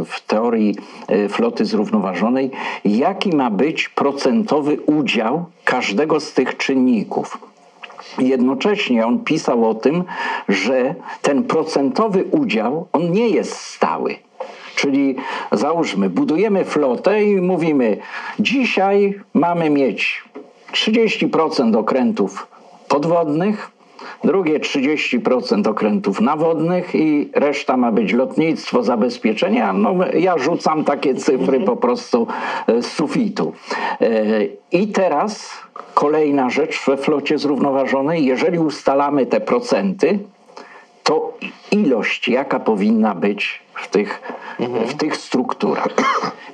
w 0.07 0.27
teorii 0.27 0.75
floty 1.29 1.65
zrównoważonej, 1.65 2.51
jaki 2.85 3.37
ma 3.37 3.51
być 3.51 3.80
procentowy 3.89 4.81
udział 4.81 5.45
każdego 5.65 6.21
z 6.21 6.33
tych 6.33 6.57
czynników. 6.57 7.39
Jednocześnie 8.19 9.07
on 9.07 9.25
pisał 9.25 9.71
o 9.71 9.75
tym, 9.75 10.05
że 10.49 10.95
ten 11.23 11.43
procentowy 11.43 12.25
udział 12.25 12.87
on 12.93 13.13
nie 13.13 13.29
jest 13.29 13.57
stały. 13.57 14.17
Czyli 14.77 15.17
załóżmy, 15.53 16.11
budujemy 16.11 16.65
flotę 16.65 17.25
i 17.25 17.41
mówimy, 17.41 17.97
dzisiaj 18.39 19.21
mamy 19.35 19.71
mieć 19.71 20.25
30% 20.73 21.77
okrętów 21.77 22.47
podwodnych, 22.89 23.71
drugie 24.25 24.61
30% 24.61 25.69
okrętów 25.69 26.21
nawodnych 26.21 26.95
i 26.95 27.31
reszta 27.35 27.77
ma 27.77 27.93
być 27.93 28.13
lotnictwo, 28.13 28.83
zabezpieczenia. 28.83 29.73
No, 29.73 29.95
ja 30.15 30.39
rzucam 30.39 30.85
takie 30.85 31.15
cyfry 31.15 31.61
po 31.61 31.77
prostu 31.77 32.27
z 32.81 32.87
sufitu. 32.87 33.53
I 34.73 34.89
teraz 34.89 35.53
kolejna 35.95 36.51
rzecz 36.51 36.85
we 36.87 36.97
flocie 36.97 37.39
zrównoważonej, 37.39 38.25
jeżeli 38.25 38.59
ustalamy 38.59 39.27
te 39.27 39.41
procenty, 39.41 40.19
to 41.11 41.33
ilość, 41.71 42.29
jaka 42.29 42.61
powinna 42.61 43.15
być 43.15 43.61
w 43.75 43.89
tych, 43.89 44.23
mhm. 44.61 44.87
w 44.87 44.95
tych 44.95 45.17
strukturach. 45.17 45.89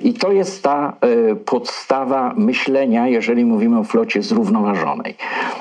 I 0.01 0.13
to 0.13 0.31
jest 0.31 0.63
ta 0.63 0.93
y, 1.31 1.35
podstawa 1.35 2.33
myślenia, 2.37 3.07
jeżeli 3.07 3.45
mówimy 3.45 3.79
o 3.79 3.83
flocie 3.83 4.21
zrównoważonej. 4.21 5.15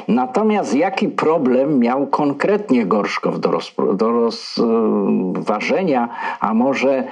Natomiast 0.08 0.74
jaki 0.74 1.08
problem 1.08 1.78
miał 1.78 2.06
konkretnie 2.06 2.86
Gorszkow 2.86 3.40
do, 3.40 3.50
roz, 3.50 3.74
do 3.94 4.12
rozważenia, 4.12 6.08
a 6.40 6.54
może 6.54 7.04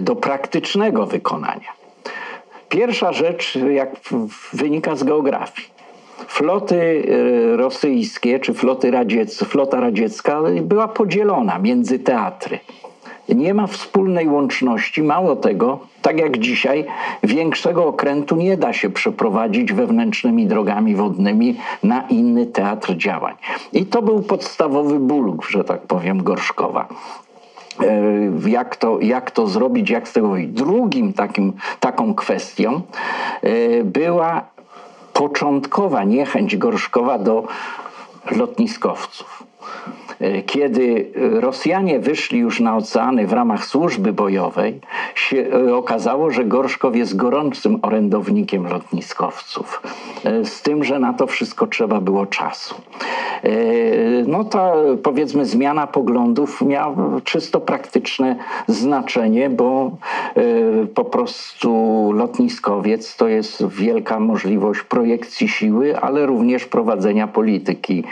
do 0.00 0.16
praktycznego 0.16 1.06
wykonania? 1.06 1.72
Pierwsza 2.68 3.12
rzecz, 3.12 3.58
jak 3.70 3.90
wynika 4.52 4.96
z 4.96 5.04
geografii 5.04 5.77
floty 6.28 7.08
rosyjskie 7.56 8.40
czy 8.40 8.54
floty 8.54 8.90
radzieckie, 8.90 9.44
flota 9.44 9.80
radziecka 9.80 10.40
była 10.62 10.88
podzielona 10.88 11.58
między 11.58 11.98
teatry. 11.98 12.58
Nie 13.28 13.54
ma 13.54 13.66
wspólnej 13.66 14.28
łączności. 14.28 15.02
Mało 15.02 15.36
tego, 15.36 15.78
tak 16.02 16.18
jak 16.18 16.38
dzisiaj, 16.38 16.84
większego 17.22 17.86
okrętu 17.86 18.36
nie 18.36 18.56
da 18.56 18.72
się 18.72 18.90
przeprowadzić 18.90 19.72
wewnętrznymi 19.72 20.46
drogami 20.46 20.94
wodnymi 20.94 21.56
na 21.82 22.04
inny 22.08 22.46
teatr 22.46 22.96
działań. 22.96 23.34
I 23.72 23.86
to 23.86 24.02
był 24.02 24.22
podstawowy 24.22 24.98
ból, 24.98 25.36
że 25.50 25.64
tak 25.64 25.80
powiem, 25.80 26.22
Gorszkowa 26.22 26.88
jak 28.46 28.76
to, 28.76 29.00
jak 29.00 29.30
to 29.30 29.46
zrobić, 29.46 29.90
jak 29.90 30.08
z 30.08 30.12
tego 30.12 30.28
wyjść. 30.28 30.50
Drugim 30.50 31.12
takim, 31.12 31.52
taką 31.80 32.14
kwestią 32.14 32.80
była 33.84 34.44
początkowa 35.18 36.04
niechęć 36.04 36.56
Gorszkowa 36.56 37.18
do 37.18 37.42
lotniskowców. 38.30 39.42
Kiedy 40.46 41.06
Rosjanie 41.40 41.98
wyszli 42.00 42.38
już 42.38 42.60
na 42.60 42.76
oceany 42.76 43.26
w 43.26 43.32
ramach 43.32 43.64
służby 43.64 44.12
bojowej, 44.12 44.80
się 45.14 45.46
okazało, 45.74 46.30
że 46.30 46.44
Gorszkow 46.44 46.96
jest 46.96 47.16
gorącym 47.16 47.78
orędownikiem 47.82 48.66
lotniskowców. 48.66 49.82
Z 50.44 50.62
tym, 50.62 50.84
że 50.84 50.98
na 50.98 51.12
to 51.12 51.26
wszystko 51.26 51.66
trzeba 51.66 52.00
było 52.00 52.26
czasu. 52.26 52.74
No 54.26 54.44
ta 54.44 54.72
powiedzmy 55.02 55.46
zmiana 55.46 55.86
poglądów 55.86 56.62
miała 56.62 56.96
czysto 57.24 57.60
praktyczne 57.60 58.36
znaczenie, 58.66 59.50
bo 59.50 59.90
po 60.94 61.04
prostu 61.04 61.70
lotniskowiec 62.14 63.16
to 63.16 63.28
jest 63.28 63.68
wielka 63.68 64.20
możliwość 64.20 64.82
projekcji 64.82 65.48
siły, 65.48 66.00
ale 66.00 66.26
również 66.26 66.64
prowadzenia 66.64 67.26
polityki 67.26 68.04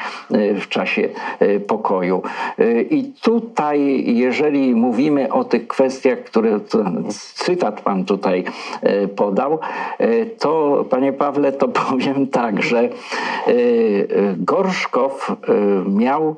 w 0.60 0.68
czasie 0.68 1.08
pokoju 1.66 1.95
rozwoju. 1.96 2.22
I 2.90 3.12
tutaj, 3.22 4.04
jeżeli 4.06 4.74
mówimy 4.74 5.32
o 5.32 5.44
tych 5.44 5.66
kwestiach, 5.68 6.18
które 6.18 6.60
cytat 7.34 7.80
pan 7.80 8.04
tutaj 8.04 8.44
e, 8.82 9.08
podał, 9.08 9.58
e, 9.98 10.26
to 10.26 10.84
panie 10.90 11.12
Pawle, 11.12 11.52
to 11.52 11.68
powiem 11.88 12.26
tak, 12.26 12.62
że 12.62 12.88
Gorszkow 14.36 15.36
miał 15.86 16.34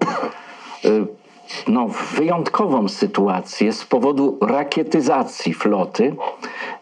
no, 1.68 1.88
wyjątkową 2.16 2.88
sytuację 2.88 3.72
z 3.72 3.84
powodu 3.84 4.38
rakietyzacji 4.40 5.54
floty, 5.54 6.14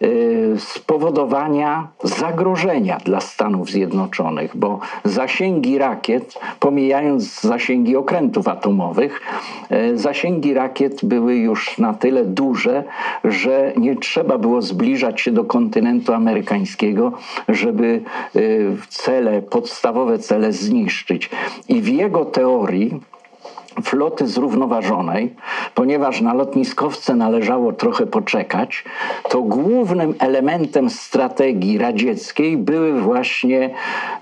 yy, 0.00 0.54
spowodowania 0.58 1.88
zagrożenia 2.02 2.98
dla 3.04 3.20
Stanów 3.20 3.70
Zjednoczonych, 3.70 4.56
bo 4.56 4.78
zasięgi 5.04 5.78
rakiet, 5.78 6.38
pomijając 6.60 7.40
zasięgi 7.40 7.96
okrętów 7.96 8.48
atomowych, 8.48 9.20
yy, 9.70 9.98
zasięgi 9.98 10.54
rakiet 10.54 11.04
były 11.04 11.34
już 11.36 11.78
na 11.78 11.94
tyle 11.94 12.24
duże, 12.24 12.84
że 13.24 13.72
nie 13.76 13.96
trzeba 13.96 14.38
było 14.38 14.62
zbliżać 14.62 15.20
się 15.20 15.32
do 15.32 15.44
kontynentu 15.44 16.12
amerykańskiego, 16.12 17.12
żeby 17.48 18.02
yy, 18.34 18.76
cele, 18.88 19.42
podstawowe 19.42 20.18
cele 20.18 20.52
zniszczyć. 20.52 21.30
I 21.68 21.80
w 21.80 21.88
jego 21.88 22.24
teorii 22.24 23.00
floty 23.82 24.26
zrównoważonej, 24.26 25.34
ponieważ 25.74 26.20
na 26.20 26.34
lotniskowce 26.34 27.14
należało 27.14 27.72
trochę 27.72 28.06
poczekać, 28.06 28.84
to 29.28 29.42
głównym 29.42 30.14
elementem 30.18 30.90
strategii 30.90 31.78
radzieckiej 31.78 32.56
były 32.56 33.00
właśnie 33.00 33.70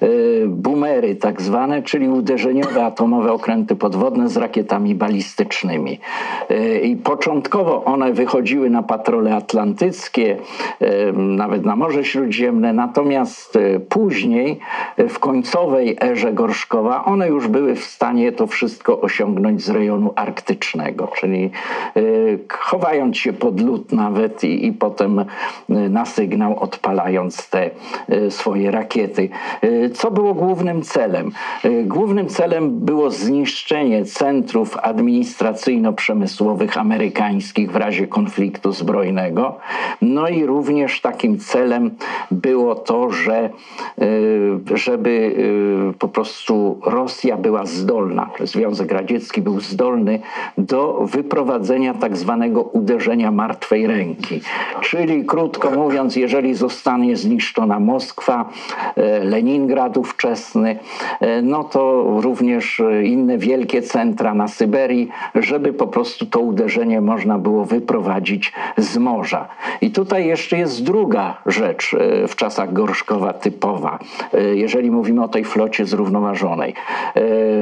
y, 0.02 0.44
bumery 0.48 1.16
tak 1.16 1.42
zwane, 1.42 1.82
czyli 1.82 2.08
uderzeniowe 2.08 2.84
atomowe 2.84 3.32
okręty 3.32 3.76
podwodne 3.76 4.28
z 4.28 4.36
rakietami 4.36 4.94
balistycznymi. 4.94 6.00
Y, 6.50 6.80
I 6.80 6.96
początkowo 6.96 7.84
one 7.84 8.12
wychodziły 8.12 8.70
na 8.70 8.82
patrole 8.82 9.36
atlantyckie, 9.36 10.36
y, 10.82 11.12
nawet 11.12 11.64
na 11.64 11.76
Morze 11.76 12.04
Śródziemne, 12.04 12.72
natomiast 12.72 13.58
później 13.88 14.58
w 14.98 15.18
końcowej 15.18 15.96
erze 16.00 16.32
Gorszkowa 16.32 17.04
one 17.04 17.28
już 17.28 17.48
były 17.48 17.74
w 17.74 17.84
stanie 17.84 18.32
to 18.32 18.46
wszystko 18.46 19.00
osiągnąć 19.00 19.43
z 19.56 19.68
rejonu 19.68 20.12
arktycznego, 20.16 21.08
czyli 21.16 21.50
y, 21.96 22.38
chowając 22.48 23.16
się 23.16 23.32
pod 23.32 23.60
lód 23.60 23.92
nawet 23.92 24.44
i, 24.44 24.66
i 24.66 24.72
potem 24.72 25.18
y, 25.18 25.24
na 25.68 26.06
sygnał 26.06 26.58
odpalając 26.58 27.50
te 27.50 27.70
y, 28.12 28.30
swoje 28.30 28.70
rakiety. 28.70 29.28
Co 29.94 30.10
było 30.10 30.34
głównym 30.34 30.82
celem? 30.82 31.30
Głównym 31.84 32.28
celem 32.28 32.80
było 32.80 33.10
zniszczenie 33.10 34.04
centrów 34.04 34.76
administracyjno-przemysłowych 34.76 36.78
amerykańskich 36.78 37.72
w 37.72 37.76
razie 37.76 38.06
konfliktu 38.06 38.72
zbrojnego. 38.72 39.56
No 40.02 40.28
i 40.28 40.46
również 40.46 41.00
takim 41.00 41.38
celem 41.38 41.90
było 42.30 42.74
to, 42.74 43.10
że 43.10 43.50
żeby 44.74 45.36
po 45.98 46.08
prostu 46.08 46.80
Rosja 46.86 47.36
była 47.36 47.66
zdolna, 47.66 48.30
Związek 48.40 48.92
Radziecki 48.92 49.33
Piłsudski 49.34 49.42
był 49.42 49.60
zdolny 49.60 50.20
do 50.58 51.00
wyprowadzenia 51.02 51.94
tak 51.94 52.16
zwanego 52.16 52.62
uderzenia 52.62 53.30
martwej 53.30 53.86
ręki. 53.86 54.40
Czyli 54.80 55.24
krótko 55.24 55.70
mówiąc, 55.70 56.16
jeżeli 56.16 56.54
zostanie 56.54 57.16
zniszczona 57.16 57.80
Moskwa, 57.80 58.48
e, 58.96 59.24
Leningrad 59.24 59.96
ówczesny, 59.96 60.78
e, 61.20 61.42
no 61.42 61.64
to 61.64 62.04
również 62.20 62.82
inne 63.04 63.38
wielkie 63.38 63.82
centra 63.82 64.34
na 64.34 64.48
Syberii, 64.48 65.08
żeby 65.34 65.72
po 65.72 65.86
prostu 65.86 66.26
to 66.26 66.40
uderzenie 66.40 67.00
można 67.00 67.38
było 67.38 67.64
wyprowadzić 67.64 68.52
z 68.76 68.96
morza. 68.98 69.48
I 69.80 69.90
tutaj 69.90 70.26
jeszcze 70.26 70.58
jest 70.58 70.84
druga 70.84 71.36
rzecz 71.46 71.94
e, 71.94 72.28
w 72.28 72.36
czasach 72.36 72.72
Gorszkowa 72.72 73.32
typowa, 73.32 73.98
jeżeli 74.54 74.90
mówimy 74.90 75.22
o 75.22 75.28
tej 75.28 75.44
flocie 75.44 75.86
zrównoważonej. 75.86 76.74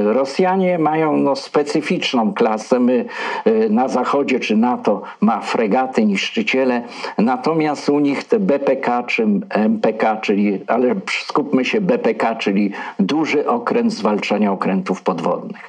Rosjanie 0.05 0.79
mają 0.79 1.17
no, 1.17 1.37
specyficzną 1.63 2.35
klasę. 2.35 2.81
My 2.81 3.05
y, 3.47 3.71
na 3.71 3.89
Zachodzie 3.89 4.41
czy 4.41 4.57
NATO 4.57 5.03
ma 5.21 5.41
fregaty, 5.41 6.05
niszczyciele, 6.05 6.83
natomiast 7.19 7.89
u 7.89 7.99
nich 7.99 8.25
te 8.25 8.39
BPK 8.41 9.03
czy 9.03 9.27
MPK, 9.51 10.17
czyli, 10.17 10.61
ale 10.67 10.95
skupmy 11.25 11.65
się 11.65 11.81
BPK, 11.81 12.35
czyli 12.35 12.73
duży 13.01 13.49
okręt 13.49 13.93
zwalczania 13.93 14.53
okrętów 14.53 15.03
podwodnych. 15.03 15.69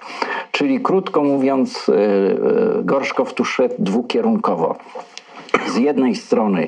Czyli 0.52 0.80
krótko 0.80 1.24
mówiąc, 1.24 1.90
y, 1.90 1.94
y, 1.94 2.84
Gorszkow 2.84 3.34
tu 3.34 3.46
szedł 3.46 3.76
dwukierunkowo 3.80 4.76
z 5.68 5.76
jednej 5.76 6.16
strony 6.16 6.68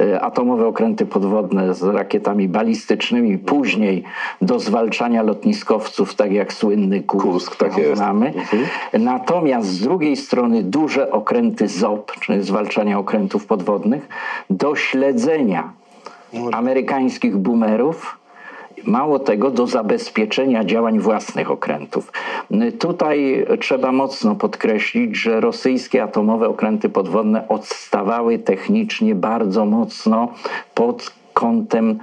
e, 0.00 0.20
atomowe 0.20 0.66
okręty 0.66 1.06
podwodne 1.06 1.74
z 1.74 1.82
rakietami 1.82 2.48
balistycznymi, 2.48 3.38
później 3.38 4.04
do 4.42 4.58
zwalczania 4.58 5.22
lotniskowców, 5.22 6.14
tak 6.14 6.32
jak 6.32 6.52
słynny 6.52 7.02
Kursk, 7.02 7.28
Kursk 7.28 7.56
tak 7.56 7.96
znamy. 7.96 8.26
Mhm. 8.26 8.66
Natomiast 8.98 9.68
z 9.68 9.80
drugiej 9.80 10.16
strony 10.16 10.62
duże 10.62 11.12
okręty 11.12 11.68
ZOP, 11.68 12.12
czyli 12.20 12.42
zwalczania 12.42 12.98
okrętów 12.98 13.46
podwodnych, 13.46 14.08
do 14.50 14.76
śledzenia 14.76 15.72
no. 16.32 16.50
amerykańskich 16.52 17.36
boomerów 17.36 18.18
Mało 18.84 19.18
tego, 19.18 19.50
do 19.50 19.66
zabezpieczenia 19.66 20.64
działań 20.64 20.98
własnych 20.98 21.50
okrętów. 21.50 22.12
Tutaj 22.78 23.46
trzeba 23.60 23.92
mocno 23.92 24.34
podkreślić, 24.34 25.16
że 25.16 25.40
rosyjskie 25.40 26.02
atomowe 26.02 26.48
okręty 26.48 26.88
podwodne 26.88 27.48
odstawały 27.48 28.38
technicznie 28.38 29.14
bardzo 29.14 29.64
mocno 29.64 30.32
pod 30.74 31.12
kątem 31.34 31.98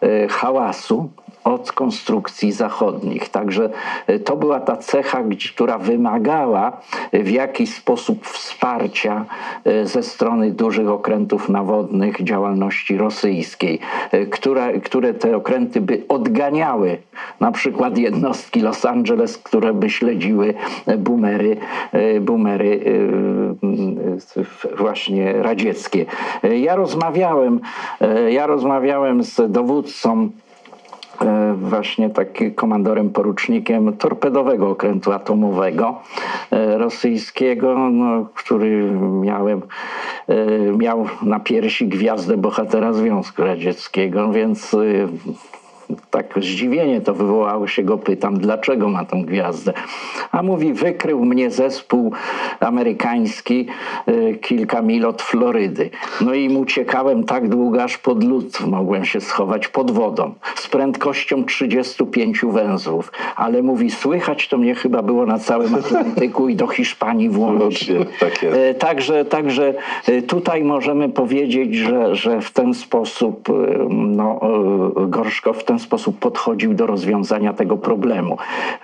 e, 0.00 0.28
hałasu 0.28 1.10
od 1.48 1.72
konstrukcji 1.72 2.52
zachodnich. 2.52 3.28
Także 3.28 3.70
e, 4.06 4.18
to 4.18 4.36
była 4.36 4.60
ta 4.60 4.76
cecha, 4.76 5.22
która 5.54 5.78
wymagała 5.78 6.80
w 7.12 7.30
jakiś 7.30 7.74
sposób 7.74 8.26
wsparcia 8.26 9.24
e, 9.64 9.86
ze 9.86 10.02
strony 10.02 10.50
dużych 10.50 10.88
okrętów 10.88 11.48
nawodnych 11.48 12.24
działalności 12.24 12.96
rosyjskiej, 12.96 13.78
e, 14.10 14.26
które, 14.26 14.80
które 14.80 15.14
te 15.14 15.36
okręty 15.36 15.80
by 15.80 16.02
odganiały 16.08 16.98
na 17.40 17.52
przykład 17.52 17.98
jednostki 17.98 18.60
Los 18.60 18.84
Angeles, 18.84 19.38
które 19.38 19.74
by 19.74 19.90
śledziły 19.90 20.54
boomery, 20.98 21.56
boomery 22.20 22.80
właśnie 24.78 25.32
radzieckie. 25.32 26.06
Ja 26.60 26.76
rozmawiałem, 26.76 27.60
ja 28.28 28.46
rozmawiałem 28.46 29.22
z 29.22 29.52
dowódcą 29.52 30.30
E, 30.47 30.47
właśnie 31.56 32.10
taki 32.10 32.52
komandorem 32.52 33.10
porucznikiem 33.10 33.96
torpedowego 33.96 34.70
okrętu 34.70 35.12
atomowego 35.12 36.00
e, 36.50 36.78
rosyjskiego, 36.78 37.90
no, 37.90 38.28
który 38.34 38.92
miałem, 39.20 39.62
e, 40.28 40.36
miał 40.72 41.06
na 41.22 41.40
piersi 41.40 41.88
gwiazdę 41.88 42.36
bohatera 42.36 42.92
Związku 42.92 43.42
Radzieckiego, 43.42 44.32
więc 44.32 44.76
tak 46.10 46.34
zdziwienie 46.36 47.00
to 47.00 47.14
wywołało 47.14 47.66
się 47.66 47.82
go, 47.82 47.98
pytam, 47.98 48.38
dlaczego 48.38 48.88
ma 48.88 49.04
tą 49.04 49.22
gwiazdę. 49.22 49.72
A 50.32 50.42
mówi, 50.42 50.72
wykrył 50.72 51.24
mnie 51.24 51.50
zespół 51.50 52.12
amerykański 52.60 53.66
y, 54.08 54.38
kilka 54.40 54.82
mil 54.82 55.06
od 55.06 55.22
Florydy. 55.22 55.90
No 56.20 56.34
i 56.34 56.56
uciekałem 56.56 57.24
tak 57.24 57.48
długo, 57.48 57.82
aż 57.82 57.98
pod 57.98 58.24
lód 58.24 58.60
mogłem 58.66 59.04
się 59.04 59.20
schować 59.20 59.68
pod 59.68 59.90
wodą 59.90 60.34
z 60.54 60.68
prędkością 60.68 61.44
35 61.44 62.40
węzłów. 62.44 63.12
Ale 63.36 63.62
mówi, 63.62 63.90
słychać 63.90 64.48
to 64.48 64.58
mnie 64.58 64.74
chyba 64.74 65.02
było 65.02 65.26
na 65.26 65.38
całym 65.38 65.74
Atlantyku 65.74 66.48
i 66.48 66.56
do 66.56 66.66
Hiszpanii 66.66 67.28
włącznie. 67.28 68.06
Tak 68.20 68.44
y, 68.44 68.74
także, 68.74 69.24
także 69.24 69.74
y, 70.08 70.22
tutaj 70.22 70.64
możemy 70.64 71.08
powiedzieć, 71.08 71.74
że, 71.74 72.16
że 72.16 72.40
w 72.40 72.50
ten 72.50 72.74
sposób 72.74 73.48
no, 73.88 74.40
Gorszko 75.08 75.52
w 75.52 75.64
ten 75.64 75.77
sposób 75.78 76.18
podchodził 76.18 76.74
do 76.74 76.86
rozwiązania 76.86 77.52
tego 77.52 77.76
problemu. 77.76 78.38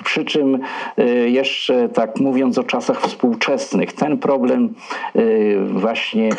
Przy 0.04 0.24
czym 0.24 0.58
y, 0.98 1.30
jeszcze 1.30 1.88
tak 1.88 2.20
mówiąc 2.20 2.58
o 2.58 2.64
czasach 2.64 3.00
współczesnych, 3.00 3.92
ten 3.92 4.18
problem 4.18 4.74
y, 5.16 5.56
właśnie 5.72 6.30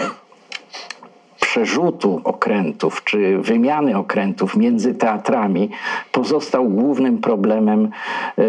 przerzutu 1.56 2.22
okrętów 2.24 3.04
czy 3.04 3.38
wymiany 3.38 3.98
okrętów 3.98 4.58
między 4.58 4.96
teatrami 4.96 5.70
pozostał 6.12 6.70
głównym 6.70 7.18
problemem 7.18 7.86
e, 7.86 8.44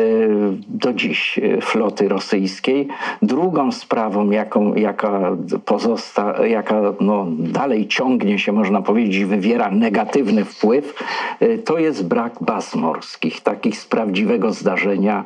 do 0.69 0.93
dziś 0.93 1.39
e, 1.39 1.61
floty 1.61 2.09
rosyjskiej. 2.09 2.89
Drugą 3.23 3.73
sprawą, 3.73 4.31
jaką, 4.31 4.75
jaka, 4.75 5.37
pozosta, 5.65 6.47
jaka 6.47 6.81
no, 7.01 7.27
dalej 7.39 7.89
ciągnie 7.89 8.39
się, 8.39 8.53
można 8.53 8.83
powiedzieć, 8.83 9.25
wywiera 9.25 9.71
negatywny 9.71 10.45
wpływ, 10.45 10.95
e, 11.41 11.59
to 11.59 11.79
jest 11.79 12.09
brak 12.09 12.33
baz 12.41 12.75
morskich, 12.75 13.41
takich 13.41 13.79
z 13.79 13.87
prawdziwego 13.87 14.53
zdarzenia 14.53 15.25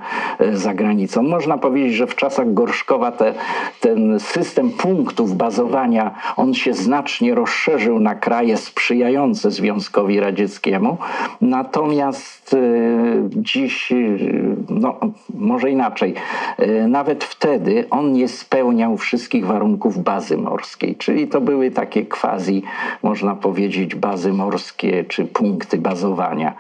za 0.52 0.74
granicą. 0.74 1.22
Można 1.22 1.58
powiedzieć, 1.58 1.94
że 1.94 2.06
w 2.06 2.16
czasach 2.16 2.54
Gorszkowa 2.54 3.12
te, 3.12 3.34
ten 3.80 4.20
system 4.20 4.70
punktów 4.70 5.36
bazowania, 5.36 6.14
on 6.36 6.54
się 6.54 6.74
znacznie 6.74 7.34
rozszerzył 7.34 7.69
poszerzył 7.70 8.00
na 8.00 8.14
kraje 8.14 8.56
sprzyjające 8.56 9.50
Związkowi 9.50 10.20
Radzieckiemu. 10.20 10.96
Natomiast 11.40 12.54
y, 12.54 13.22
dziś, 13.36 13.92
y, 13.92 14.56
no, 14.68 15.00
może 15.34 15.70
inaczej, 15.70 16.14
y, 16.60 16.88
nawet 16.88 17.24
wtedy 17.24 17.84
on 17.90 18.12
nie 18.12 18.28
spełniał 18.28 18.96
wszystkich 18.96 19.46
warunków 19.46 20.02
bazy 20.02 20.36
morskiej, 20.36 20.96
czyli 20.96 21.28
to 21.28 21.40
były 21.40 21.70
takie 21.70 22.06
quasi, 22.06 22.62
można 23.02 23.34
powiedzieć, 23.34 23.94
bazy 23.94 24.32
morskie 24.32 25.04
czy 25.04 25.24
punkty 25.24 25.78
bazowania. 25.78 26.54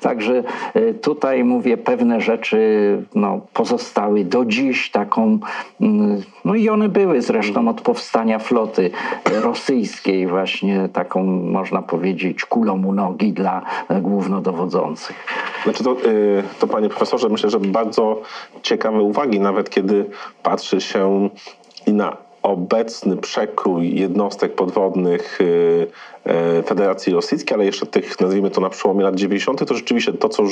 Także 0.00 0.42
tutaj 1.02 1.44
mówię, 1.44 1.76
pewne 1.76 2.20
rzeczy 2.20 2.58
no, 3.14 3.40
pozostały 3.52 4.24
do 4.24 4.44
dziś 4.44 4.90
taką, 4.90 5.38
mm, 5.80 6.22
no 6.44 6.54
i 6.54 6.68
one 6.68 6.88
były 6.88 7.22
zresztą 7.22 7.68
od 7.68 7.80
powstania 7.80 8.38
floty 8.38 8.90
rosyjskiej 9.42 10.26
właśnie 10.26 10.53
właśnie 10.54 10.88
taką, 10.88 11.24
można 11.24 11.82
powiedzieć, 11.82 12.44
kulą 12.44 12.84
u 12.86 12.92
nogi 12.92 13.32
dla 13.32 13.62
głównodowodzących. 14.00 15.16
Znaczy 15.64 15.84
to, 15.84 15.96
y, 16.04 16.42
to 16.60 16.66
panie 16.66 16.88
profesorze, 16.88 17.28
myślę, 17.28 17.50
że 17.50 17.60
bardzo 17.60 18.22
ciekawe 18.62 19.02
uwagi, 19.02 19.40
nawet 19.40 19.70
kiedy 19.70 20.10
patrzy 20.42 20.80
się 20.80 21.28
i 21.86 21.92
na 21.92 22.16
obecny 22.44 23.16
przekrój 23.16 23.94
jednostek 23.94 24.54
podwodnych 24.54 25.40
y, 25.40 25.44
y, 26.60 26.62
Federacji 26.62 27.12
Rosyjskiej, 27.12 27.54
ale 27.54 27.64
jeszcze 27.64 27.86
tych, 27.86 28.20
nazwijmy 28.20 28.50
to 28.50 28.60
na 28.60 28.70
przełomie 28.70 29.04
lat 29.04 29.14
90., 29.14 29.68
to 29.68 29.74
rzeczywiście 29.74 30.12
to, 30.12 30.28
co 30.28 30.42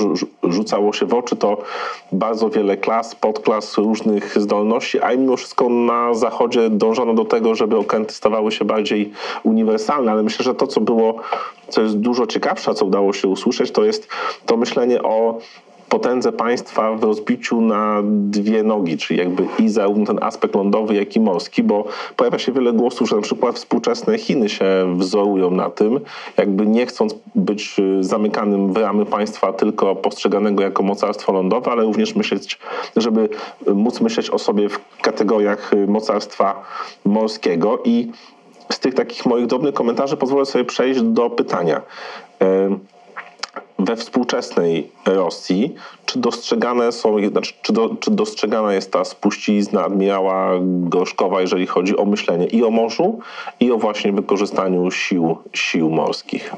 rzucało 0.43 0.93
się 0.93 1.07
w 1.07 1.15
oczy, 1.15 1.37
to 1.37 1.59
bardzo 2.13 2.51
wiele 2.51 2.77
klas, 2.77 3.15
podklas, 3.15 3.79
różnych 3.79 4.41
zdolności, 4.41 5.01
a 5.01 5.11
mimo 5.11 5.37
wszystko 5.37 5.69
na 5.69 6.15
Zachodzie 6.15 6.71
dążono 6.71 7.15
do 7.15 7.25
tego, 7.25 7.55
żeby 7.55 7.77
okręty 7.77 8.15
stawały 8.15 8.53
się 8.53 8.65
bardziej 8.65 9.13
uniwersalne, 9.43 10.13
ale 10.13 10.23
myślę, 10.23 10.45
że 10.45 10.55
to, 10.55 10.67
co 10.67 10.81
było, 10.81 11.15
co 11.69 11.83
jest 11.83 11.99
dużo 11.99 12.27
ciekawsze, 12.27 12.75
co 12.75 12.85
udało 12.85 13.13
się 13.13 13.29
usłyszeć, 13.29 13.71
to 13.71 13.85
jest 13.85 14.09
to 14.47 14.57
myślenie 14.57 15.03
o 15.03 15.39
potędze 15.93 16.33
państwa 16.33 16.93
w 16.93 17.05
rozbiciu 17.05 17.61
na 17.61 18.03
dwie 18.05 18.63
nogi, 18.63 18.97
czyli 18.97 19.19
jakby 19.19 19.47
i 19.59 19.69
zarówno 19.69 20.07
ten 20.07 20.19
aspekt 20.23 20.55
lądowy, 20.55 20.95
jak 20.95 21.17
i 21.17 21.21
morski, 21.21 21.63
bo 21.63 21.85
pojawia 22.17 22.39
się 22.39 22.53
wiele 22.53 22.73
głosów, 22.73 23.09
że 23.09 23.17
na 23.17 23.23
przykład 23.23 23.57
współczesne 23.57 24.19
Chiny 24.19 24.49
się 24.49 24.67
wzorują 24.97 25.51
na 25.51 25.71
tym, 25.71 26.01
jakby 26.37 26.67
nie 26.67 26.87
chcąc 26.87 27.15
być 27.35 27.77
y, 27.79 28.05
zamykanym 28.05 28.73
w 28.73 28.77
ramy 28.77 29.07
państwa 29.07 29.53
tylko 29.53 29.97
postrzeganego 29.97 30.63
jako 30.63 30.83
mocarstwo 30.83 31.33
lądowe, 31.33 31.71
ale 31.71 31.83
również 31.83 32.15
myśleć, 32.15 32.59
żeby 32.97 33.29
móc 33.75 34.01
myśleć 34.01 34.31
o 34.31 34.39
sobie 34.39 34.69
w 34.69 34.81
kategoriach 35.03 35.73
y, 35.73 35.87
mocarstwa 35.87 36.63
morskiego. 37.05 37.79
I 37.85 38.11
z 38.71 38.79
tych 38.79 38.95
takich 38.95 39.27
moich 39.27 39.47
drobnych 39.47 39.75
komentarzy 39.75 40.17
pozwolę 40.17 40.47
sobie 40.47 40.65
przejść 40.65 41.03
do 41.03 41.31
pytania 41.31 41.83
we 43.85 43.97
współczesnej 43.97 44.91
Rosji, 45.07 45.75
czy 46.07 46.19
dostrzegane 46.19 46.93
są, 46.93 47.29
znaczy, 47.31 47.55
czy, 47.63 47.73
do, 47.73 47.97
czy 48.01 48.11
dostrzegana 48.11 48.75
jest 48.75 48.93
ta 48.93 49.05
spuścizna 49.05 49.85
admirała 49.85 50.51
Gorzkowa, 50.63 51.41
jeżeli 51.41 51.67
chodzi 51.67 51.97
o 51.97 52.05
myślenie 52.05 52.47
i 52.47 52.65
o 52.65 52.71
morzu, 52.71 53.19
i 53.61 53.73
o 53.73 53.79
właśnie 53.79 54.13
wykorzystaniu 54.13 54.91
sił, 54.91 55.37
sił 55.53 55.91
morskich? 55.91 56.53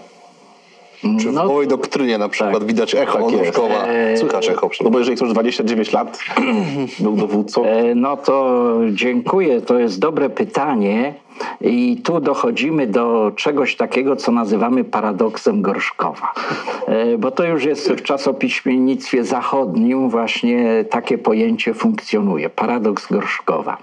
Czy 1.20 1.28
w 1.28 1.32
no, 1.32 1.66
doktrynie 1.66 2.18
na 2.18 2.28
przykład 2.28 2.58
tak, 2.58 2.64
widać 2.64 2.94
echo 2.94 3.18
tak 3.18 3.38
Gorzkowa? 3.38 3.86
Eee, 3.86 4.18
Słychać 4.18 4.48
echo. 4.48 4.70
No 4.84 4.90
bo 4.90 4.98
jeżeli 4.98 5.16
ktoś 5.16 5.30
29 5.30 5.92
lat 5.92 6.18
był 7.00 7.16
dowódcą. 7.16 7.64
E, 7.64 7.94
no 7.94 8.16
to 8.16 8.74
dziękuję, 8.92 9.60
to 9.60 9.78
jest 9.78 9.98
dobre 9.98 10.30
pytanie. 10.30 11.14
I 11.60 12.00
tu 12.04 12.20
dochodzimy 12.20 12.86
do 12.86 13.32
czegoś 13.36 13.76
takiego, 13.76 14.16
co 14.16 14.32
nazywamy 14.32 14.84
paradoksem 14.84 15.62
Gorszkowa. 15.62 16.32
E, 16.86 17.18
bo 17.18 17.30
to 17.30 17.44
już 17.44 17.64
jest 17.64 17.92
w 17.92 18.02
czasopiśmiennictwie 18.02 19.24
zachodnim 19.24 20.10
właśnie 20.10 20.84
takie 20.90 21.18
pojęcie 21.18 21.74
funkcjonuje. 21.74 22.50
Paradoks 22.50 23.12
Gorszkowa. 23.12 23.76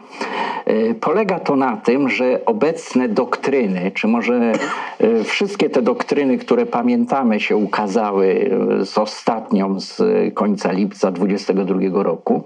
E, 0.65 0.93
polega 0.93 1.39
to 1.39 1.55
na 1.55 1.77
tym, 1.77 2.09
że 2.09 2.45
obecne 2.45 3.09
doktryny, 3.09 3.91
czy 3.93 4.07
może 4.07 4.51
e, 4.99 5.23
wszystkie 5.23 5.69
te 5.69 5.81
doktryny, 5.81 6.37
które 6.37 6.65
pamiętamy 6.65 7.39
się 7.39 7.55
ukazały 7.55 8.51
z 8.83 8.97
ostatnią 8.97 9.79
z 9.79 10.01
końca 10.33 10.71
lipca 10.71 11.11
22 11.11 12.03
roku, 12.03 12.43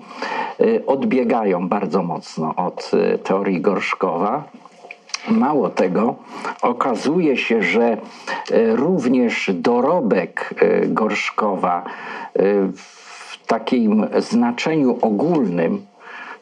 odbiegają 0.88 1.70
bardzo 1.70 2.04
mocno 2.04 2.56
od 2.56 2.92
teorii 3.24 3.62
Gorszkowa 3.62 4.44
Mało 5.30 5.70
tego, 5.70 6.16
okazuje 6.62 7.38
się, 7.38 7.64
że 7.64 7.84
e, 7.84 7.98
również 8.76 9.52
dorobek 9.54 10.54
e, 10.58 10.88
Gorszkowa 10.88 11.84
e, 11.84 12.42
w 12.74 13.48
takim 13.48 14.08
znaczeniu 14.18 14.98
ogólnym 15.02 15.86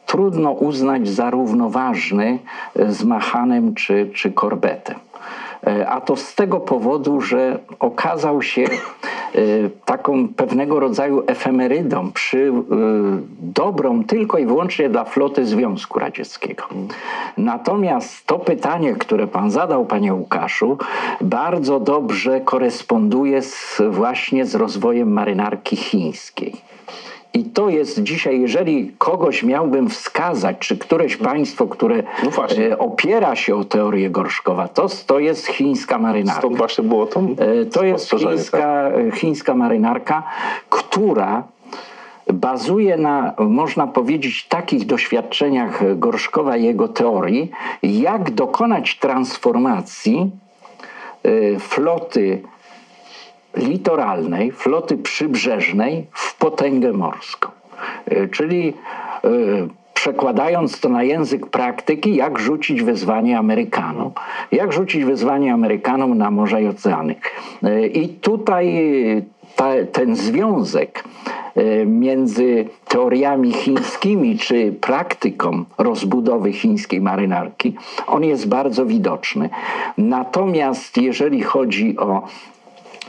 trudno 0.06 0.50
uznać 0.52 1.08
za 1.08 1.30
równoważny 1.30 2.38
z 2.88 3.04
Machanem 3.04 3.74
czy, 3.74 4.10
czy 4.14 4.32
Korbetem. 4.32 4.96
A 5.88 6.00
to 6.00 6.16
z 6.16 6.34
tego 6.34 6.60
powodu, 6.60 7.20
że 7.20 7.58
okazał 7.80 8.42
się 8.42 8.64
taką 9.84 10.28
pewnego 10.28 10.80
rodzaju 10.80 11.22
efemerydą, 11.26 12.12
przy, 12.12 12.52
e, 12.52 12.52
dobrą 13.40 14.04
tylko 14.04 14.38
i 14.38 14.46
wyłącznie 14.46 14.88
dla 14.88 15.04
floty 15.04 15.46
Związku 15.46 15.98
Radzieckiego. 15.98 16.64
Natomiast 17.38 18.26
to 18.26 18.38
pytanie, 18.38 18.94
które 18.94 19.26
pan 19.26 19.50
zadał, 19.50 19.86
panie 19.86 20.14
Łukaszu, 20.14 20.78
bardzo 21.20 21.80
dobrze 21.80 22.40
koresponduje 22.40 23.42
z, 23.42 23.82
właśnie 23.90 24.46
z 24.46 24.54
rozwojem 24.54 25.12
marynarki 25.12 25.76
chińskiej. 25.76 26.73
I 27.34 27.44
to 27.44 27.68
jest 27.68 28.02
dzisiaj, 28.02 28.40
jeżeli 28.40 28.92
kogoś 28.98 29.42
miałbym 29.42 29.88
wskazać, 29.88 30.58
czy 30.58 30.78
któreś 30.78 31.16
państwo, 31.16 31.66
które 31.66 32.02
no 32.24 32.30
e, 32.58 32.78
opiera 32.78 33.36
się 33.36 33.56
o 33.56 33.64
teorię 33.64 34.10
Gorszkowa, 34.10 34.68
to, 34.68 34.86
to 35.06 35.18
jest 35.18 35.46
chińska 35.46 35.98
marynarka. 35.98 36.40
Stąd 36.40 36.56
właśnie 36.56 36.84
było 36.84 37.06
to 37.06 37.20
e, 37.20 37.64
To 37.64 37.84
jest 37.84 38.10
chińska, 38.10 38.58
tak? 38.58 39.14
chińska 39.14 39.54
marynarka, 39.54 40.22
która 40.70 41.42
bazuje 42.32 42.96
na, 42.96 43.34
można 43.38 43.86
powiedzieć, 43.86 44.46
takich 44.48 44.86
doświadczeniach 44.86 45.98
Gorszkowa 45.98 46.56
i 46.56 46.64
jego 46.64 46.88
teorii, 46.88 47.50
jak 47.82 48.30
dokonać 48.30 48.98
transformacji 48.98 50.30
e, 51.22 51.58
floty 51.58 52.42
litoralnej, 53.56 54.52
floty 54.52 54.96
przybrzeżnej 54.96 56.06
w 56.12 56.38
potęgę 56.38 56.92
morską. 56.92 57.50
E, 58.06 58.28
czyli 58.28 58.74
e, 59.24 59.28
przekładając 59.94 60.80
to 60.80 60.88
na 60.88 61.02
język 61.02 61.46
praktyki, 61.46 62.16
jak 62.16 62.38
rzucić 62.38 62.82
wyzwanie 62.82 63.38
Amerykanom. 63.38 64.12
Jak 64.52 64.72
rzucić 64.72 65.04
wyzwanie 65.04 65.52
Amerykanom 65.52 66.18
na 66.18 66.30
morza 66.30 66.60
i 66.60 66.66
oceany. 66.66 67.14
E, 67.62 67.86
I 67.86 68.08
tutaj 68.08 68.66
ta, 69.56 69.70
ten 69.92 70.16
związek 70.16 71.04
między 71.86 72.68
teoriami 72.88 73.52
chińskimi 73.52 74.38
czy 74.38 74.72
praktyką 74.72 75.64
rozbudowy 75.78 76.52
chińskiej 76.52 77.00
marynarki, 77.00 77.76
on 78.06 78.24
jest 78.24 78.48
bardzo 78.48 78.86
widoczny. 78.86 79.50
Natomiast 79.98 80.98
jeżeli 80.98 81.42
chodzi 81.42 81.96
o 81.98 82.22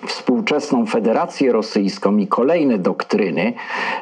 współczesną 0.07 0.85
Federację 0.85 1.51
Rosyjską 1.51 2.17
i 2.17 2.27
kolejne 2.27 2.77
doktryny, 2.77 3.53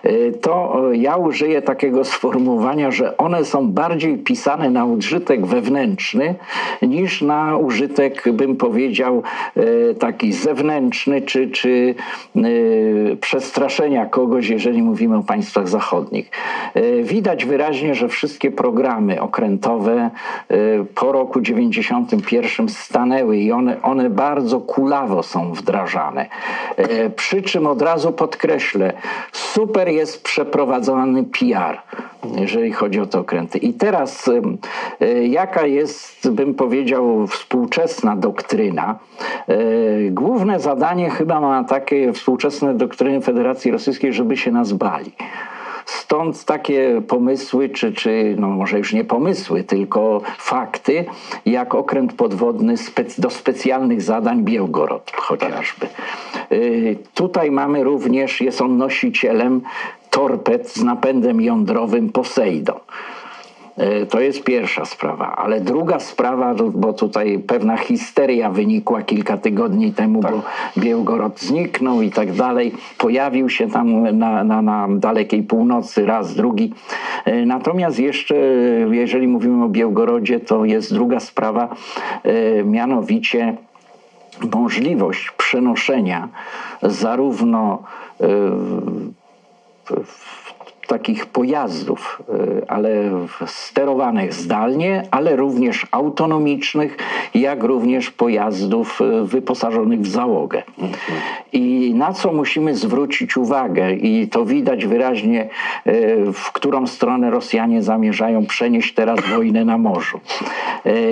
y, 0.05 0.33
to 0.41 0.81
ja 0.91 1.15
użyję 1.15 1.61
takiego 1.61 2.03
sformułowania, 2.13 2.91
że 2.91 3.17
one 3.17 3.45
są 3.45 3.71
bardziej 3.71 4.17
pisane 4.17 4.69
na 4.69 4.85
użytek 4.85 5.45
wewnętrzny 5.45 6.35
niż 6.81 7.21
na 7.21 7.57
użytek, 7.57 8.31
bym 8.31 8.55
powiedział, 8.55 9.23
y, 9.57 9.95
taki 9.99 10.33
zewnętrzny, 10.33 11.21
czy, 11.21 11.51
czy 11.51 11.95
y, 12.35 13.17
przestraszenia 13.21 14.05
kogoś, 14.05 14.49
jeżeli 14.49 14.83
mówimy 14.83 15.17
o 15.17 15.23
państwach 15.23 15.67
zachodnich. 15.67 16.31
Widać 17.03 17.45
wyraźnie, 17.45 17.95
że 17.95 18.07
wszystkie 18.07 18.51
programy 18.51 19.21
okrętowe 19.21 20.09
po 20.95 21.11
roku 21.11 21.41
91 21.41 22.69
stanęły 22.69 23.37
i 23.37 23.51
one, 23.51 23.81
one 23.81 24.09
bardzo 24.09 24.59
kulawo 24.59 25.23
są 25.23 25.53
wdrażane 25.53 25.92
wdrażane. 25.93 26.25
E, 26.77 27.09
przy 27.09 27.41
czym 27.41 27.67
od 27.67 27.81
razu 27.81 28.11
podkreślę, 28.11 28.93
super 29.31 29.87
jest 29.87 30.23
przeprowadzony 30.23 31.23
PR, 31.23 31.77
jeżeli 32.35 32.71
chodzi 32.71 32.99
o 32.99 33.05
te 33.05 33.19
okręty. 33.19 33.57
I 33.57 33.73
teraz 33.73 34.29
e, 34.99 35.27
jaka 35.27 35.65
jest, 35.65 36.29
bym 36.31 36.53
powiedział, 36.53 37.27
współczesna 37.27 38.15
doktryna? 38.15 38.99
E, 39.47 39.55
główne 40.11 40.59
zadanie 40.59 41.09
chyba 41.09 41.39
ma 41.39 41.63
takie 41.63 42.13
współczesne 42.13 42.73
doktryny 42.73 43.21
Federacji 43.21 43.71
Rosyjskiej, 43.71 44.13
żeby 44.13 44.37
się 44.37 44.51
nas 44.51 44.73
bali. 44.73 45.11
Stąd 45.85 46.45
takie 46.45 47.01
pomysły, 47.07 47.69
czy, 47.69 47.93
czy 47.93 48.35
no 48.39 48.47
może 48.47 48.77
już 48.77 48.93
nie 48.93 49.03
pomysły, 49.03 49.63
tylko 49.63 50.21
fakty, 50.37 51.05
jak 51.45 51.75
okręt 51.75 52.13
podwodny 52.13 52.75
do 53.17 53.29
specjalnych 53.29 54.01
zadań 54.01 54.43
Białgorod 54.43 55.11
chociażby. 55.15 55.87
Y, 56.51 56.97
tutaj 57.13 57.51
mamy 57.51 57.83
również, 57.83 58.41
jest 58.41 58.61
on 58.61 58.77
nosicielem 58.77 59.61
torped 60.09 60.69
z 60.69 60.83
napędem 60.83 61.41
jądrowym 61.41 62.09
Poseidon. 62.09 62.79
E, 63.77 64.05
to 64.05 64.19
jest 64.19 64.43
pierwsza 64.43 64.85
sprawa, 64.85 65.35
ale 65.35 65.61
druga 65.61 65.99
sprawa, 65.99 66.53
bo 66.73 66.93
tutaj 66.93 67.39
pewna 67.39 67.77
histeria 67.77 68.49
wynikła 68.49 69.01
kilka 69.01 69.37
tygodni 69.37 69.91
temu, 69.91 70.21
tak. 70.21 70.31
bo 70.31 70.41
Białgorod 70.77 71.39
zniknął 71.39 72.01
i 72.01 72.11
tak 72.11 72.31
dalej. 72.31 72.73
Pojawił 72.97 73.49
się 73.49 73.69
tam 73.69 74.17
na, 74.17 74.43
na, 74.43 74.61
na 74.61 74.87
dalekiej 74.89 75.43
północy 75.43 76.05
raz, 76.05 76.35
drugi. 76.35 76.73
E, 77.25 77.45
natomiast 77.45 77.99
jeszcze, 77.99 78.35
jeżeli 78.91 79.27
mówimy 79.27 79.63
o 79.63 79.69
Białgorodzie, 79.69 80.39
to 80.39 80.65
jest 80.65 80.93
druga 80.93 81.19
sprawa, 81.19 81.75
e, 82.23 82.63
mianowicie 82.63 83.57
możliwość 84.53 85.31
przenoszenia 85.37 86.29
zarówno 86.81 87.83
takich 90.93 91.25
pojazdów, 91.25 92.21
y, 92.59 92.67
ale 92.67 92.89
sterowanych 93.45 94.33
zdalnie, 94.33 95.03
ale 95.11 95.35
również 95.35 95.87
autonomicznych, 95.91 96.97
jak 97.35 97.63
również 97.63 98.11
pojazdów 98.11 99.01
y, 99.01 99.25
wyposażonych 99.25 100.01
w 100.01 100.07
załogę. 100.07 100.63
I 101.53 101.93
na 101.95 102.13
co 102.13 102.33
musimy 102.33 102.75
zwrócić 102.75 103.37
uwagę, 103.37 103.93
i 103.93 104.27
to 104.27 104.45
widać 104.45 104.85
wyraźnie, 104.85 105.49
y, 105.87 106.33
w 106.33 106.51
którą 106.51 106.87
stronę 106.87 107.31
Rosjanie 107.31 107.81
zamierzają 107.81 108.45
przenieść 108.45 108.93
teraz 108.93 109.19
wojnę 109.35 109.65
na 109.65 109.77
morzu. 109.77 110.19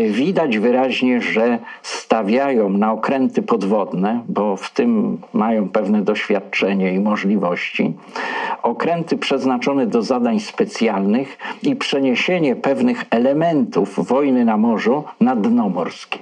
Widać 0.09 0.57
wyraźnie, 0.57 1.21
że 1.21 1.59
stawiają 1.81 2.69
na 2.69 2.93
okręty 2.93 3.41
podwodne, 3.41 4.21
bo 4.27 4.57
w 4.57 4.71
tym 4.71 5.17
mają 5.33 5.69
pewne 5.69 6.01
doświadczenie 6.01 6.93
i 6.93 6.99
możliwości, 6.99 7.93
okręty 8.63 9.17
przeznaczone 9.17 9.70
przeznaczony 9.71 9.87
do 9.87 10.01
zadań 10.01 10.39
specjalnych 10.39 11.37
i 11.63 11.75
przeniesienie 11.75 12.55
pewnych 12.55 13.05
elementów 13.11 14.07
wojny 14.07 14.45
na 14.45 14.57
morzu 14.57 15.03
na 15.19 15.35
dno 15.35 15.69
morskie. 15.69 16.19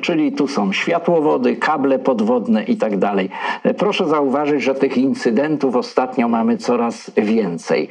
Czyli 0.00 0.32
tu 0.32 0.48
są 0.48 0.72
światłowody, 0.72 1.56
kable 1.56 1.98
podwodne 1.98 2.62
i 2.62 2.76
tak 2.76 2.96
dalej. 2.96 3.30
Proszę 3.78 4.08
zauważyć, 4.08 4.62
że 4.62 4.74
tych 4.74 4.98
incydentów 4.98 5.76
ostatnio 5.76 6.28
mamy 6.28 6.56
coraz 6.56 7.10
więcej. 7.16 7.88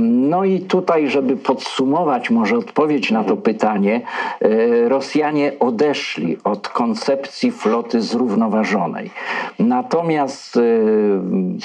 No 0.00 0.44
i 0.44 0.60
tutaj, 0.60 1.08
żeby 1.08 1.36
podsumować 1.36 2.30
może 2.30 2.58
odpowiedź 2.58 3.10
na 3.10 3.24
to 3.24 3.36
pytanie, 3.36 4.00
e, 4.40 4.88
Rosjanie 4.88 5.52
odeszli 5.60 6.36
od 6.44 6.68
koncepcji 6.68 7.50
floty 7.50 8.02
zrównoważonej. 8.02 9.10
Natomiast 9.58 10.56
e, 10.56 10.60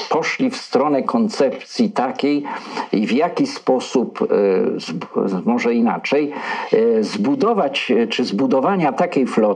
poszli 0.09 0.49
w 0.49 0.57
stronę 0.57 1.03
koncepcji 1.03 1.89
takiej, 1.89 2.43
w 2.93 3.11
jaki 3.11 3.47
sposób, 3.47 4.19
e, 4.21 5.41
może 5.45 5.73
inaczej, 5.73 6.31
zbudować, 7.01 7.93
czy 8.09 8.23
zbudowania 8.23 8.91
takiej 8.93 9.27
floty, 9.27 9.54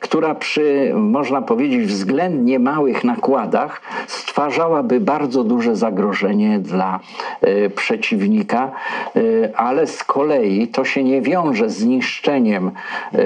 która 0.00 0.34
przy, 0.34 0.92
można 0.94 1.42
powiedzieć, 1.42 1.86
względnie 1.86 2.58
małych 2.58 3.04
nakładach 3.04 3.82
stwarzałaby 4.06 5.00
bardzo 5.00 5.44
duże 5.44 5.76
zagrożenie 5.76 6.58
dla 6.58 7.00
e, 7.40 7.70
przeciwnika, 7.70 8.70
e, 9.16 9.20
ale 9.56 9.86
z 9.86 10.04
kolei 10.04 10.68
to 10.68 10.84
się 10.84 11.04
nie 11.04 11.22
wiąże 11.22 11.70
z 11.70 11.84
niszczeniem, 11.84 12.70
e, 13.12 13.24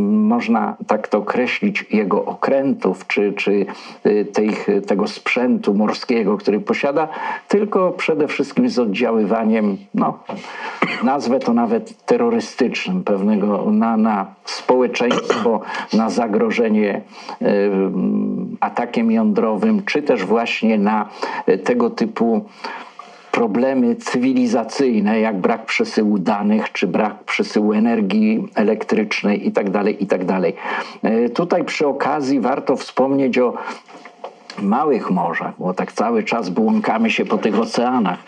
można 0.00 0.76
tak 0.86 1.08
to 1.08 1.18
określić, 1.18 1.84
jego 1.90 2.24
okrętów 2.24 3.06
czy, 3.06 3.32
czy 3.32 3.66
tych, 4.32 4.66
tego 4.86 5.06
sprzętu 5.06 5.74
morskiego, 5.74 6.36
który 6.36 6.60
posiada, 6.60 7.08
tylko 7.48 7.92
przede 7.92 8.28
wszystkim 8.28 8.68
z 8.68 8.78
oddziaływaniem, 8.78 9.76
no, 9.94 10.18
nazwę 11.02 11.38
to 11.38 11.52
nawet 11.54 12.04
terrorystycznym, 12.06 13.04
pewnego 13.04 13.70
na, 13.70 13.96
na 13.96 14.26
społeczeństwo 14.44 15.39
albo 15.40 15.60
na 15.92 16.10
zagrożenie 16.10 17.00
e, 17.42 17.46
atakiem 18.60 19.10
jądrowym, 19.10 19.82
czy 19.84 20.02
też 20.02 20.24
właśnie 20.24 20.78
na 20.78 21.08
e, 21.46 21.58
tego 21.58 21.90
typu 21.90 22.44
problemy 23.30 23.96
cywilizacyjne, 23.96 25.20
jak 25.20 25.40
brak 25.40 25.64
przesyłu 25.64 26.18
danych, 26.18 26.72
czy 26.72 26.86
brak 26.86 27.24
przesyłu 27.24 27.72
energii 27.72 28.48
elektrycznej 28.54 29.44
itd. 29.44 29.72
Tak 29.72 30.00
itd. 30.00 30.26
Tak 30.26 30.54
e, 31.02 31.28
tutaj 31.28 31.64
przy 31.64 31.86
okazji 31.86 32.40
warto 32.40 32.76
wspomnieć 32.76 33.38
o 33.38 33.54
małych 34.62 35.10
morzach, 35.10 35.54
bo 35.58 35.74
tak 35.74 35.92
cały 35.92 36.22
czas 36.22 36.48
błąkamy 36.48 37.10
się 37.10 37.24
po 37.24 37.38
tych 37.38 37.58
oceanach, 37.58 38.18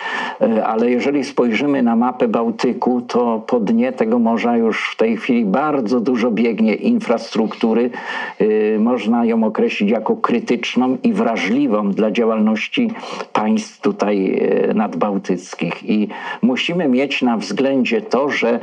e, 0.40 0.66
ale 0.66 0.90
jeżeli 0.90 1.24
spojrzymy 1.24 1.82
na 1.82 1.96
mapę 1.96 2.28
Bałtyku, 2.28 3.00
to 3.00 3.42
po 3.46 3.60
dnie 3.60 3.92
tego 3.92 4.18
morza 4.18 4.56
już 4.56 4.90
w 4.92 4.96
tej 4.96 5.16
chwili 5.16 5.44
bardzo 5.44 6.00
dużo 6.00 6.30
biegnie 6.30 6.74
infrastruktury. 6.74 7.90
E, 8.38 8.78
można 8.78 9.24
ją 9.24 9.44
określić 9.44 9.90
jako 9.90 10.16
krytyczną 10.16 10.96
i 11.02 11.12
wrażliwą 11.12 11.90
dla 11.90 12.10
działalności 12.10 12.90
państw 13.32 13.80
tutaj 13.80 14.48
e, 14.70 14.74
nadbałtyckich. 14.74 15.90
I 15.90 16.08
musimy 16.42 16.88
mieć 16.88 17.22
na 17.22 17.36
względzie 17.36 18.02
to, 18.02 18.28
że 18.28 18.60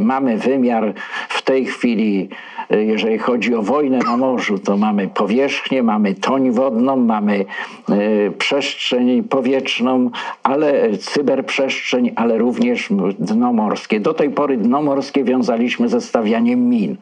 mamy 0.00 0.36
wymiar 0.36 0.92
w 1.28 1.42
tej 1.42 1.66
chwili, 1.66 2.28
jeżeli 2.70 3.18
chodzi 3.18 3.54
o 3.54 3.62
wojnę 3.62 3.98
na 3.98 4.16
morzu, 4.16 4.58
to 4.58 4.76
mamy 4.76 5.08
powierzchnię, 5.08 5.82
mamy 5.82 6.14
toń 6.14 6.50
wodną, 6.50 6.96
mamy 6.96 7.44
e, 7.88 8.30
przestrzeń 8.30 9.22
powietrzną, 9.22 10.10
ale 10.42 10.96
cyberprzestrzeń, 10.98 12.12
ale 12.16 12.38
również 12.38 12.88
dno 13.18 13.52
morskie. 13.52 14.00
Do 14.00 14.14
tej 14.14 14.30
pory 14.30 14.56
dno 14.56 14.82
morskie 14.82 15.24
wiązaliśmy 15.24 15.88
ze 15.88 16.00
stawianiem 16.00 16.68
min, 16.68 16.96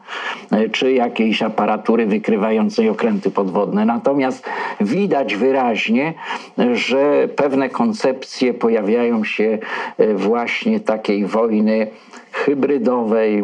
e, 0.51 0.69
czy 0.69 0.93
jakiejś 0.93 1.41
aparatury 1.41 2.05
wykrywającej 2.05 2.89
okręty 2.89 3.31
podwodne. 3.31 3.85
Natomiast 3.85 4.45
widać 4.81 5.35
wyraźnie, 5.35 6.13
że 6.73 7.27
pewne 7.35 7.69
koncepcje 7.69 8.53
pojawiają 8.53 9.23
się 9.23 9.57
e, 9.97 10.13
właśnie 10.13 10.79
takiej 10.79 11.25
wojny 11.25 11.87
hybrydowej, 12.45 13.43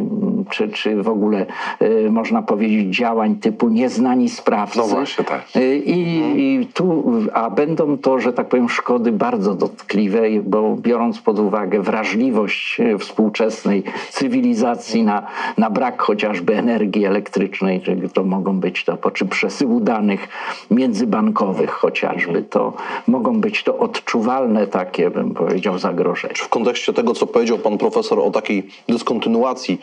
czy, 0.49 0.69
czy 0.69 1.03
w 1.03 1.09
ogóle 1.09 1.45
y, 1.81 2.11
można 2.11 2.41
powiedzieć 2.41 2.97
działań 2.97 3.35
typu 3.35 3.69
nieznani 3.69 4.29
sprawcy. 4.29 4.77
No 4.77 4.87
właśnie, 4.87 5.23
tak. 5.23 5.45
Y, 5.55 5.77
I, 5.77 6.17
mhm. 6.17 6.39
I, 6.39 6.67
tu, 6.73 7.03
a 7.33 7.49
będą 7.49 7.97
to, 7.97 8.19
że 8.19 8.33
tak 8.33 8.47
powiem, 8.47 8.69
szkody 8.69 9.11
bardzo 9.11 9.55
dotkliwe, 9.55 10.21
bo 10.43 10.75
biorąc 10.75 11.19
pod 11.19 11.39
uwagę 11.39 11.81
wrażliwość 11.81 12.79
y, 12.79 12.97
współczesnej 12.97 13.83
cywilizacji 14.09 15.03
na, 15.03 15.27
na 15.57 15.69
brak 15.69 16.01
chociażby 16.01 16.55
energii 16.55 17.05
elektrycznej, 17.05 17.81
czy 17.81 18.09
to 18.13 18.23
mogą 18.23 18.59
być 18.59 18.83
to, 18.83 19.11
czy 19.13 19.25
przesyłu 19.25 19.79
danych 19.79 20.27
międzybankowych 20.71 21.69
chociażby, 21.69 22.43
to 22.43 22.73
mogą 23.07 23.41
być 23.41 23.63
to 23.63 23.77
odczuwalne 23.77 24.67
takie, 24.67 25.09
bym 25.09 25.33
powiedział, 25.33 25.79
zagrożenia. 25.79 26.33
Czy 26.33 26.43
w 26.43 26.49
kontekście 26.49 26.93
tego, 26.93 27.13
co 27.13 27.27
powiedział 27.27 27.57
pan 27.57 27.77
profesor 27.77 28.19
o 28.19 28.31
takiej 28.31 28.67
dyskontynuacji 28.89 29.81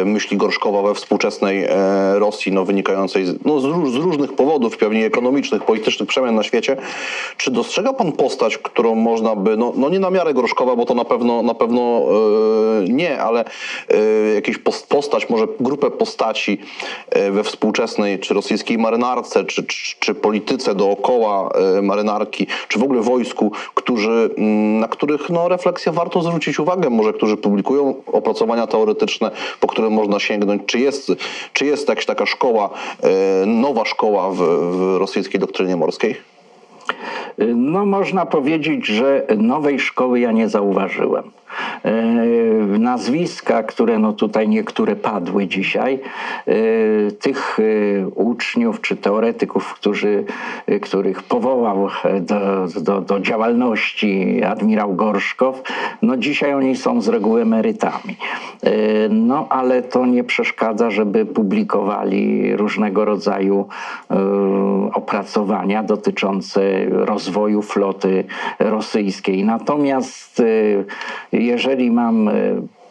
e, 0.00 0.04
myśli 0.04 0.36
Gorszkowa 0.36 0.82
we 0.82 0.94
współczesnej 0.94 1.64
e, 1.64 1.68
Rosji, 2.18 2.52
no, 2.52 2.64
wynikającej 2.64 3.26
z, 3.26 3.44
no, 3.44 3.60
z, 3.60 3.64
róż, 3.64 3.90
z, 3.92 3.94
różnych 3.94 4.32
powodów, 4.32 4.76
pewnie 4.76 5.06
ekonomicznych, 5.06 5.64
politycznych 5.64 6.08
przemian 6.08 6.34
na 6.34 6.42
świecie. 6.42 6.76
Czy 7.36 7.50
dostrzega 7.50 7.92
pan 7.92 8.12
postać, 8.12 8.58
którą 8.58 8.94
można 8.94 9.36
by, 9.36 9.56
no, 9.56 9.72
no 9.76 9.88
nie 9.88 10.00
na 10.00 10.10
miarę 10.10 10.34
Gorszkowa, 10.34 10.76
bo 10.76 10.84
to 10.84 10.94
na 10.94 11.04
pewno, 11.04 11.42
na 11.42 11.54
pewno 11.54 11.80
e, 11.80 12.88
nie, 12.88 13.22
ale 13.22 13.44
jakieś 14.34 14.58
postać, 14.88 15.30
może 15.30 15.46
grupę 15.60 15.90
postaci 15.90 16.58
we 17.30 17.44
współczesnej 17.44 18.18
czy 18.18 18.34
rosyjskiej 18.34 18.78
marynarce, 18.78 19.44
czy, 19.44 19.64
czy, 19.64 19.94
czy 20.00 20.14
polityce 20.14 20.74
dookoła 20.74 21.50
marynarki, 21.82 22.46
czy 22.68 22.78
w 22.78 22.82
ogóle 22.82 23.00
wojsku, 23.00 23.52
którzy, 23.74 24.30
mm, 24.38 24.78
na 24.78 24.88
których 24.88 25.30
no, 25.30 25.48
refleksję 25.48 25.92
warto 25.92 26.22
zwrócić 26.22 26.58
uwagę, 26.58 26.90
może 26.90 27.12
którzy 27.12 27.36
publikują 27.36 27.94
opracowania 28.26 28.66
teoretyczne, 28.66 29.30
po 29.60 29.66
które 29.66 29.90
można 29.90 30.20
sięgnąć. 30.20 30.62
Czy 30.66 30.78
jest, 30.78 31.12
czy 31.52 31.66
jest 31.66 31.88
jakaś 31.88 32.06
taka 32.06 32.26
szkoła, 32.26 32.70
e, 33.02 33.46
nowa 33.46 33.84
szkoła 33.84 34.30
w, 34.30 34.36
w 34.36 34.96
rosyjskiej 34.98 35.40
doktrynie 35.40 35.76
morskiej? 35.76 36.16
No, 37.56 37.86
można 37.86 38.26
powiedzieć, 38.26 38.86
że 38.86 39.26
nowej 39.38 39.80
szkoły 39.80 40.20
ja 40.20 40.32
nie 40.32 40.48
zauważyłem. 40.48 41.30
E, 41.84 41.92
nazwiska, 42.78 43.62
które 43.62 43.98
no 43.98 44.12
tutaj 44.12 44.48
niektóre 44.48 44.96
padły 44.96 45.46
dzisiaj, 45.46 45.98
e, 46.46 46.52
tych 47.10 47.58
e, 47.58 48.08
uczniów 48.08 48.80
czy 48.80 48.96
teoretyków, 48.96 49.74
którzy, 49.74 50.24
których 50.82 51.22
powołał 51.22 51.88
do, 52.20 52.66
do, 52.80 53.00
do 53.00 53.20
działalności 53.20 54.42
admirał 54.44 54.94
Gorszkow, 54.94 55.62
no 56.02 56.16
dzisiaj 56.16 56.54
oni 56.54 56.76
są 56.76 57.00
z 57.00 57.08
reguły 57.08 57.42
emerytami. 57.42 58.16
No 59.10 59.46
ale 59.50 59.82
to 59.82 60.06
nie 60.06 60.24
przeszkadza, 60.24 60.90
żeby 60.90 61.26
publikowali 61.26 62.56
różnego 62.56 63.04
rodzaju 63.04 63.68
opracowania 64.92 65.82
dotyczące 65.82 66.60
rozwoju 67.04 67.62
floty 67.62 68.24
rosyjskiej. 68.58 69.44
Natomiast 69.44 70.42
jeżeli 71.32 71.90
mam 71.90 72.30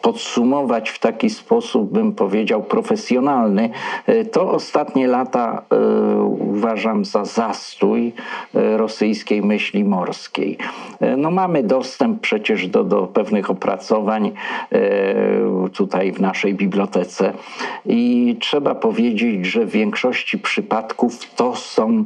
podsumować 0.02 0.90
w 0.90 0.98
taki 0.98 1.30
sposób, 1.30 1.92
bym 1.92 2.12
powiedział, 2.12 2.62
profesjonalny, 2.62 3.70
e, 4.06 4.24
to 4.24 4.50
ostatnie 4.50 5.06
lata 5.06 5.62
e, 5.70 5.76
uważam 6.22 7.04
za 7.04 7.24
zastój 7.24 8.12
e, 8.54 8.76
rosyjskiej 8.76 9.42
myśli 9.42 9.84
morskiej. 9.84 10.58
No 11.16 11.30
mamy 11.30 11.62
dostęp 11.62 12.20
przecież 12.20 12.68
do, 12.68 12.84
do 12.84 13.06
pewnych 13.06 13.50
opracowań 13.50 14.32
tutaj 15.72 16.12
w 16.12 16.20
naszej 16.20 16.54
bibliotece 16.54 17.32
i 17.86 18.36
trzeba 18.40 18.74
powiedzieć, 18.74 19.46
że 19.46 19.64
w 19.64 19.70
większości 19.70 20.38
przypadków 20.38 21.34
to 21.34 21.56
są 21.56 22.04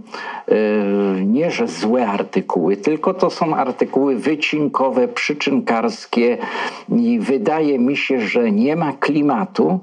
nie, 1.26 1.50
że 1.50 1.68
złe 1.68 2.06
artykuły, 2.06 2.76
tylko 2.76 3.14
to 3.14 3.30
są 3.30 3.56
artykuły 3.56 4.16
wycinkowe, 4.16 5.08
przyczynkarskie 5.08 6.38
i 6.88 7.18
wydaje 7.18 7.78
mi 7.78 7.89
się, 7.96 8.20
że 8.20 8.52
nie 8.52 8.76
ma 8.76 8.92
klimatu 8.92 9.80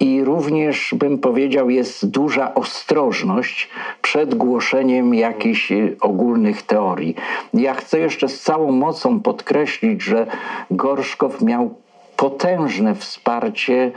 i 0.00 0.24
również 0.24 0.94
bym 0.98 1.18
powiedział, 1.18 1.70
jest 1.70 2.10
duża 2.10 2.54
ostrożność 2.54 3.68
przed 4.02 4.34
głoszeniem 4.34 5.14
jakichś 5.14 5.72
ogólnych 6.00 6.62
teorii. 6.62 7.14
Ja 7.54 7.74
chcę 7.74 7.98
jeszcze 7.98 8.28
z 8.28 8.40
całą 8.40 8.72
mocą 8.72 9.20
podkreślić, 9.20 10.02
że 10.02 10.26
Gorszkow 10.70 11.42
miał 11.42 11.74
potężne 12.16 12.94
wsparcie 12.94 13.92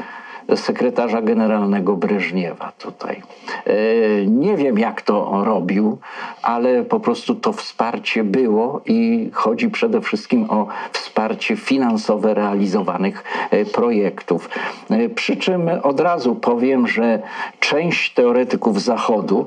sekretarza 0.55 1.21
generalnego 1.21 1.95
Breżniewa 1.95 2.71
tutaj. 2.77 3.21
E, 3.65 4.25
nie 4.25 4.57
wiem, 4.57 4.79
jak 4.79 5.01
to 5.01 5.43
robił, 5.45 5.97
ale 6.41 6.83
po 6.83 6.99
prostu 6.99 7.35
to 7.35 7.53
wsparcie 7.53 8.23
było 8.23 8.81
i 8.85 9.29
chodzi 9.33 9.69
przede 9.69 10.01
wszystkim 10.01 10.49
o 10.49 10.67
wsparcie 10.91 11.55
finansowe 11.55 12.33
realizowanych 12.33 13.23
e, 13.51 13.65
projektów. 13.65 14.49
E, 14.89 15.09
przy 15.09 15.37
czym 15.37 15.69
od 15.83 15.99
razu 15.99 16.35
powiem, 16.35 16.87
że 16.87 17.21
część 17.59 18.13
teoretyków 18.13 18.81
Zachodu 18.81 19.45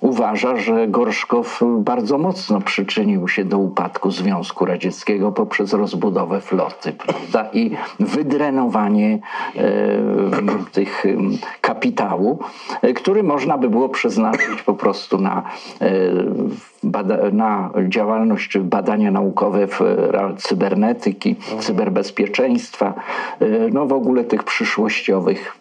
uważa, 0.00 0.56
że 0.56 0.88
Gorszkow 0.88 1.60
bardzo 1.78 2.18
mocno 2.18 2.60
przyczynił 2.60 3.28
się 3.28 3.44
do 3.44 3.58
upadku 3.58 4.10
Związku 4.10 4.64
Radzieckiego 4.64 5.32
poprzez 5.32 5.72
rozbudowę 5.72 6.40
floty 6.40 6.92
prawda? 6.92 7.50
i 7.52 7.70
wydrenowanie 8.00 9.18
tych 10.72 11.04
kapitału, 11.60 12.38
e, 12.82 12.92
który 12.92 13.22
można 13.22 13.58
by 13.58 13.70
było 13.70 13.88
przeznaczyć 13.88 14.62
po 14.66 14.74
prostu 14.74 15.18
na, 15.18 15.42
e, 15.80 17.32
na 17.32 17.70
działalność 17.88 18.48
czy 18.50 18.60
badania 18.60 19.10
naukowe 19.10 19.66
w 19.66 19.80
cybernetyki, 20.38 21.36
cyberbezpieczeństwa, 21.60 22.94
e, 23.40 23.46
no 23.72 23.86
w 23.86 23.92
ogóle 23.92 24.24
tych 24.24 24.44
przyszłościowych 24.44 25.58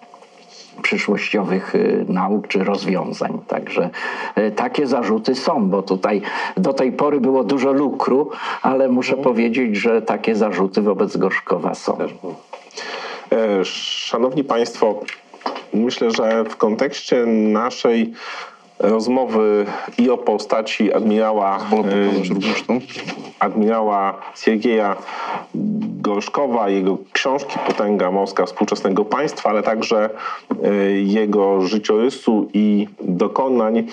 przyszłościowych 0.81 1.75
y, 1.75 2.05
nauk 2.09 2.47
czy 2.47 2.63
rozwiązań. 2.63 3.39
Także 3.47 3.89
y, 4.37 4.51
takie 4.51 4.87
zarzuty 4.87 5.35
są, 5.35 5.69
bo 5.69 5.81
tutaj 5.81 6.21
do 6.57 6.73
tej 6.73 6.91
pory 6.91 7.21
było 7.21 7.43
dużo 7.43 7.71
lukru, 7.71 8.29
ale 8.61 8.89
muszę 8.89 9.13
mhm. 9.13 9.23
powiedzieć, 9.23 9.75
że 9.75 10.01
takie 10.01 10.35
zarzuty 10.35 10.81
wobec 10.81 11.17
Gorzkowa 11.17 11.73
są. 11.73 11.97
E, 13.31 13.65
szanowni 13.65 14.43
Państwo, 14.43 14.99
myślę, 15.73 16.11
że 16.11 16.43
w 16.43 16.57
kontekście 16.57 17.25
naszej 17.25 18.13
rozmowy 18.79 19.65
i 19.97 20.09
o 20.09 20.17
postaci 20.17 20.93
admirała, 20.93 21.57
e, 21.57 21.61
admirała 23.39 24.21
Siergieja 24.35 24.95
Gorzkowa, 26.01 26.69
jego 26.69 26.97
książki 27.13 27.59
Potęga 27.67 28.11
Morska 28.11 28.45
współczesnego 28.45 29.05
państwa, 29.05 29.49
ale 29.49 29.63
także 29.63 30.09
e, 30.63 30.73
jego 30.91 31.61
życiorysu 31.61 32.49
i 32.53 32.87
dokonań 33.01 33.87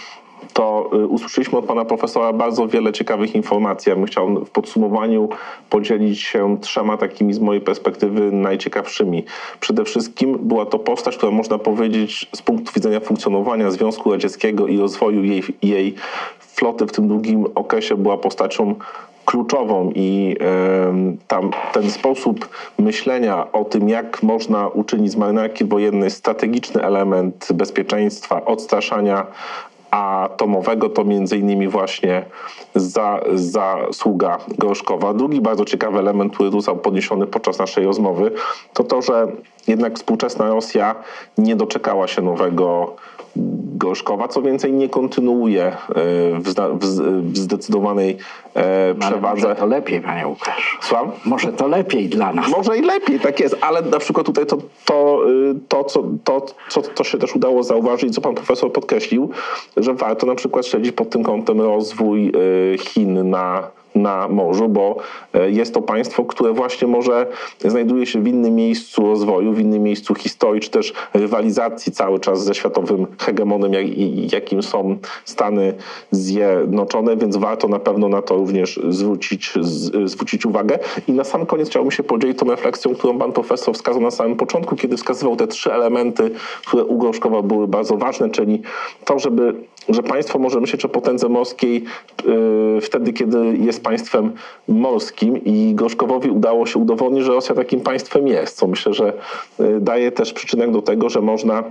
to 0.54 0.90
y, 0.94 1.06
usłyszeliśmy 1.06 1.58
od 1.58 1.64
pana 1.64 1.84
profesora 1.84 2.32
bardzo 2.32 2.68
wiele 2.68 2.92
ciekawych 2.92 3.34
informacji. 3.34 3.90
Ja 3.90 3.96
bym 3.96 4.06
chciał 4.06 4.44
w 4.44 4.50
podsumowaniu 4.50 5.28
podzielić 5.70 6.20
się 6.20 6.58
trzema 6.60 6.96
takimi 6.96 7.34
z 7.34 7.40
mojej 7.40 7.62
perspektywy 7.62 8.32
najciekawszymi. 8.32 9.24
Przede 9.60 9.84
wszystkim 9.84 10.38
była 10.40 10.66
to 10.66 10.78
postać, 10.78 11.16
która 11.16 11.32
można 11.32 11.58
powiedzieć 11.58 12.28
z 12.36 12.42
punktu 12.42 12.72
widzenia 12.74 13.00
funkcjonowania 13.00 13.70
Związku 13.70 14.12
Radzieckiego 14.12 14.66
i 14.66 14.78
rozwoju 14.78 15.24
jej, 15.24 15.42
jej 15.62 15.94
floty 16.38 16.86
w 16.86 16.92
tym 16.92 17.08
długim 17.08 17.46
okresie 17.54 17.96
była 17.96 18.18
postacią 18.18 18.74
kluczową 19.24 19.92
i 19.94 20.36
tam 21.28 21.50
ten 21.72 21.90
sposób 21.90 22.48
myślenia 22.78 23.52
o 23.52 23.64
tym, 23.64 23.88
jak 23.88 24.22
można 24.22 24.68
uczynić 24.68 25.12
z 25.12 25.16
marynarki 25.16 25.64
wojennej 25.64 26.10
strategiczny 26.10 26.82
element 26.82 27.48
bezpieczeństwa, 27.54 28.44
odstraszania 28.44 29.26
atomowego, 29.94 30.88
to 30.88 31.04
między 31.04 31.38
innymi 31.38 31.68
właśnie 31.68 32.24
za, 32.74 33.20
zasługa 33.34 34.38
Gorzkowa. 34.58 35.14
Drugi 35.14 35.40
bardzo 35.40 35.64
ciekawy 35.64 35.98
element, 35.98 36.34
który 36.34 36.50
został 36.50 36.76
podniesiony 36.76 37.26
podczas 37.26 37.58
naszej 37.58 37.84
rozmowy, 37.84 38.30
to 38.72 38.84
to, 38.84 39.02
że 39.02 39.26
jednak 39.66 39.96
współczesna 39.96 40.48
Rosja 40.48 40.94
nie 41.38 41.56
doczekała 41.56 42.06
się 42.06 42.22
nowego 42.22 42.96
Gorzkowa, 43.76 44.28
co 44.28 44.42
więcej 44.42 44.72
nie 44.72 44.88
kontynuuje 44.88 45.64
e, 45.66 45.74
w, 46.40 46.54
w, 46.80 46.84
w 47.32 47.36
zdecydowanej 47.36 48.16
e, 48.54 48.94
przewadze. 48.94 49.34
może 49.34 49.56
to 49.56 49.66
lepiej, 49.66 50.00
panie 50.00 50.28
Łukasz. 50.28 50.78
Słucham? 50.82 51.10
Może 51.24 51.52
to 51.52 51.68
lepiej 51.68 52.08
dla 52.08 52.32
nas. 52.32 52.48
Może 52.48 52.78
i 52.78 52.82
lepiej, 52.82 53.20
tak 53.20 53.40
jest, 53.40 53.56
ale 53.60 53.82
na 53.82 53.98
przykład 53.98 54.26
tutaj 54.26 54.46
to, 54.46 54.58
to, 54.84 55.20
y, 55.30 55.54
to, 55.68 55.84
co, 55.84 56.04
to, 56.24 56.46
co 56.68 56.82
to 56.82 57.04
się 57.04 57.18
też 57.18 57.36
udało 57.36 57.62
zauważyć, 57.62 58.14
co 58.14 58.20
pan 58.20 58.34
profesor 58.34 58.72
podkreślił, 58.72 59.30
że 59.76 59.94
warto 59.94 60.26
na 60.26 60.34
przykład 60.34 60.66
śledzić 60.66 60.92
pod 60.92 61.10
tym 61.10 61.22
kątem 61.22 61.60
rozwój 61.60 62.28
y, 62.28 62.78
Chin 62.78 63.30
na 63.30 63.70
na 63.94 64.28
morzu, 64.28 64.68
bo 64.68 64.96
e, 65.34 65.50
jest 65.50 65.74
to 65.74 65.82
państwo, 65.82 66.24
które 66.24 66.52
właśnie 66.52 66.88
może 66.88 67.26
znajduje 67.64 68.06
się 68.06 68.22
w 68.22 68.26
innym 68.26 68.54
miejscu 68.54 69.02
rozwoju, 69.06 69.52
w 69.52 69.60
innym 69.60 69.82
miejscu 69.82 70.14
historii, 70.14 70.60
czy 70.60 70.70
też 70.70 70.92
rywalizacji 71.14 71.92
cały 71.92 72.20
czas 72.20 72.44
ze 72.44 72.54
światowym 72.54 73.06
hegemonem, 73.18 73.72
jak, 73.72 73.86
jakim 74.32 74.62
są 74.62 74.98
Stany 75.24 75.74
Zjednoczone, 76.10 77.16
więc 77.16 77.36
warto 77.36 77.68
na 77.68 77.78
pewno 77.78 78.08
na 78.08 78.22
to 78.22 78.36
również 78.36 78.80
zwrócić, 78.88 79.52
zwrócić 80.04 80.46
uwagę. 80.46 80.78
I 81.08 81.12
na 81.12 81.24
sam 81.24 81.46
koniec 81.46 81.68
chciałbym 81.68 81.90
się 81.90 82.02
podzielić 82.02 82.38
tą 82.38 82.50
refleksją, 82.50 82.94
którą 82.94 83.18
pan 83.18 83.32
profesor 83.32 83.74
wskazał 83.74 84.02
na 84.02 84.10
samym 84.10 84.36
początku, 84.36 84.76
kiedy 84.76 84.96
wskazywał 84.96 85.36
te 85.36 85.46
trzy 85.46 85.72
elementy, 85.72 86.30
które 86.66 86.84
u 86.84 87.04
były 87.42 87.68
bardzo 87.68 87.96
ważne, 87.96 88.30
czyli 88.30 88.62
to, 89.04 89.18
żeby 89.18 89.54
że 89.88 90.02
państwo 90.02 90.38
może 90.38 90.60
myśleć 90.60 90.84
o 90.84 90.88
potędze 90.88 91.28
morskiej 91.28 91.84
yy, 92.24 92.80
wtedy, 92.80 93.12
kiedy 93.12 93.56
jest 93.56 93.83
państwem 93.84 94.32
morskim 94.68 95.44
i 95.44 95.74
Gorzkowowi 95.74 96.30
udało 96.30 96.66
się 96.66 96.78
udowodnić, 96.78 97.24
że 97.24 97.32
Rosja 97.32 97.54
takim 97.54 97.80
państwem 97.80 98.28
jest, 98.28 98.56
co 98.56 98.66
myślę, 98.66 98.94
że 98.94 99.12
yy, 99.58 99.80
daje 99.80 100.12
też 100.12 100.32
przyczynek 100.32 100.70
do 100.70 100.82
tego, 100.82 101.10
że 101.10 101.20
można 101.20 101.64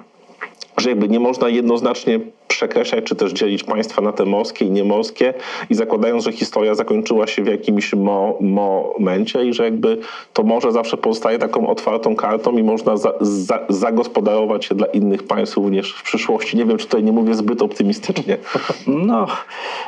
że 0.78 0.90
jakby 0.90 1.10
nie 1.10 1.20
można 1.20 1.50
jednoznacznie 1.50 2.20
przekreślać, 2.48 3.04
czy 3.04 3.16
też 3.16 3.34
dzielić 3.34 3.64
państwa 3.64 4.02
na 4.02 4.12
te 4.12 4.26
morskie 4.26 4.66
i 4.66 4.72
niemorskie 4.72 5.34
i 5.70 5.76
zakładając, 5.76 6.24
że 6.24 6.32
historia 6.32 6.76
zakończyła 6.76 7.28
się 7.28 7.44
w 7.44 7.48
jakimś 7.48 7.94
mo 7.94 8.38
momencie 8.42 9.46
i 9.46 9.54
że 9.54 9.64
jakby 9.64 9.98
to 10.34 10.44
morze 10.44 10.72
zawsze 10.72 10.98
pozostaje 10.98 11.40
taką 11.40 11.68
otwartą 11.68 12.16
kartą 12.16 12.58
i 12.58 12.64
można 12.64 12.98
za 12.98 13.14
za 13.22 13.60
zagospodarować 13.70 14.66
się 14.66 14.76
dla 14.76 14.88
innych 14.88 15.24
państw 15.24 15.56
również 15.58 15.94
w 15.94 16.04
przyszłości. 16.04 16.58
Nie 16.58 16.66
wiem, 16.66 16.78
czy 16.78 16.86
tutaj 16.86 17.04
nie 17.04 17.12
mówię 17.12 17.34
zbyt 17.34 17.62
optymistycznie. 17.62 18.38
No, 18.88 19.28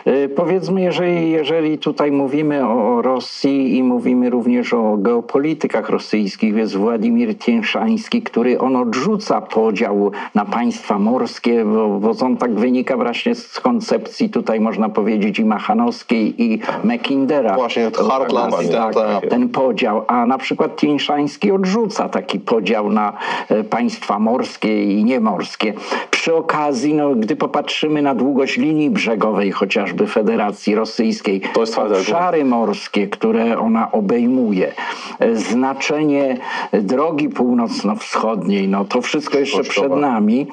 y, 0.07 0.29
powiedzmy, 0.29 0.81
jeżeli, 0.81 1.31
jeżeli 1.31 1.77
tutaj 1.77 2.11
mówimy 2.11 2.67
o 2.67 3.01
Rosji 3.01 3.77
i 3.77 3.83
mówimy 3.83 4.29
również 4.29 4.73
o 4.73 4.97
geopolitykach 4.97 5.89
rosyjskich, 5.89 6.55
jest 6.55 6.75
Władimir 6.75 7.37
Tienszański, 7.37 8.21
który 8.21 8.59
on 8.59 8.75
odrzuca 8.75 9.41
podział 9.41 10.11
na 10.35 10.45
państwa 10.45 10.99
morskie, 10.99 11.65
bo, 11.65 11.87
bo 11.99 12.25
on 12.25 12.37
tak 12.37 12.54
wynika 12.55 12.97
właśnie 12.97 13.35
z 13.35 13.59
koncepcji 13.59 14.29
tutaj 14.29 14.59
można 14.59 14.89
powiedzieć 14.89 15.39
i 15.39 15.45
Machanowskiej 15.45 16.43
i 16.43 16.59
Meckindera. 16.83 17.55
Właśnie, 17.55 17.91
Heartland. 18.09 18.71
Tak, 18.71 18.93
tak, 18.93 19.29
ten 19.29 19.49
podział, 19.49 20.03
a 20.07 20.25
na 20.25 20.37
przykład 20.37 20.75
Tienszański 20.75 21.51
odrzuca 21.51 22.09
taki 22.09 22.39
podział 22.39 22.89
na 22.91 23.13
e, 23.49 23.63
państwa 23.63 24.19
morskie 24.19 24.83
i 24.83 25.03
niemorskie. 25.03 25.73
Przy 26.11 26.35
okazji, 26.35 26.93
no, 26.93 27.15
gdy 27.15 27.35
popatrzymy 27.35 28.01
na 28.01 28.15
długość 28.15 28.57
linii 28.57 28.89
brzegowej 28.89 29.51
chociażby 29.51 30.07
Federacji 30.07 30.75
Rosyjskiej, 30.75 31.41
To 31.53 31.61
jest 31.61 31.77
obszary 31.77 32.45
morskie, 32.45 33.07
które 33.07 33.59
ona 33.59 33.91
obejmuje, 33.91 34.71
e, 35.19 35.35
znaczenie 35.35 36.37
drogi 36.73 37.29
północno-wschodniej, 37.29 38.67
no 38.67 38.85
to 38.85 39.01
wszystko 39.01 39.37
jeszcze 39.37 39.63
przed 39.63 39.95
nami, 39.95 40.47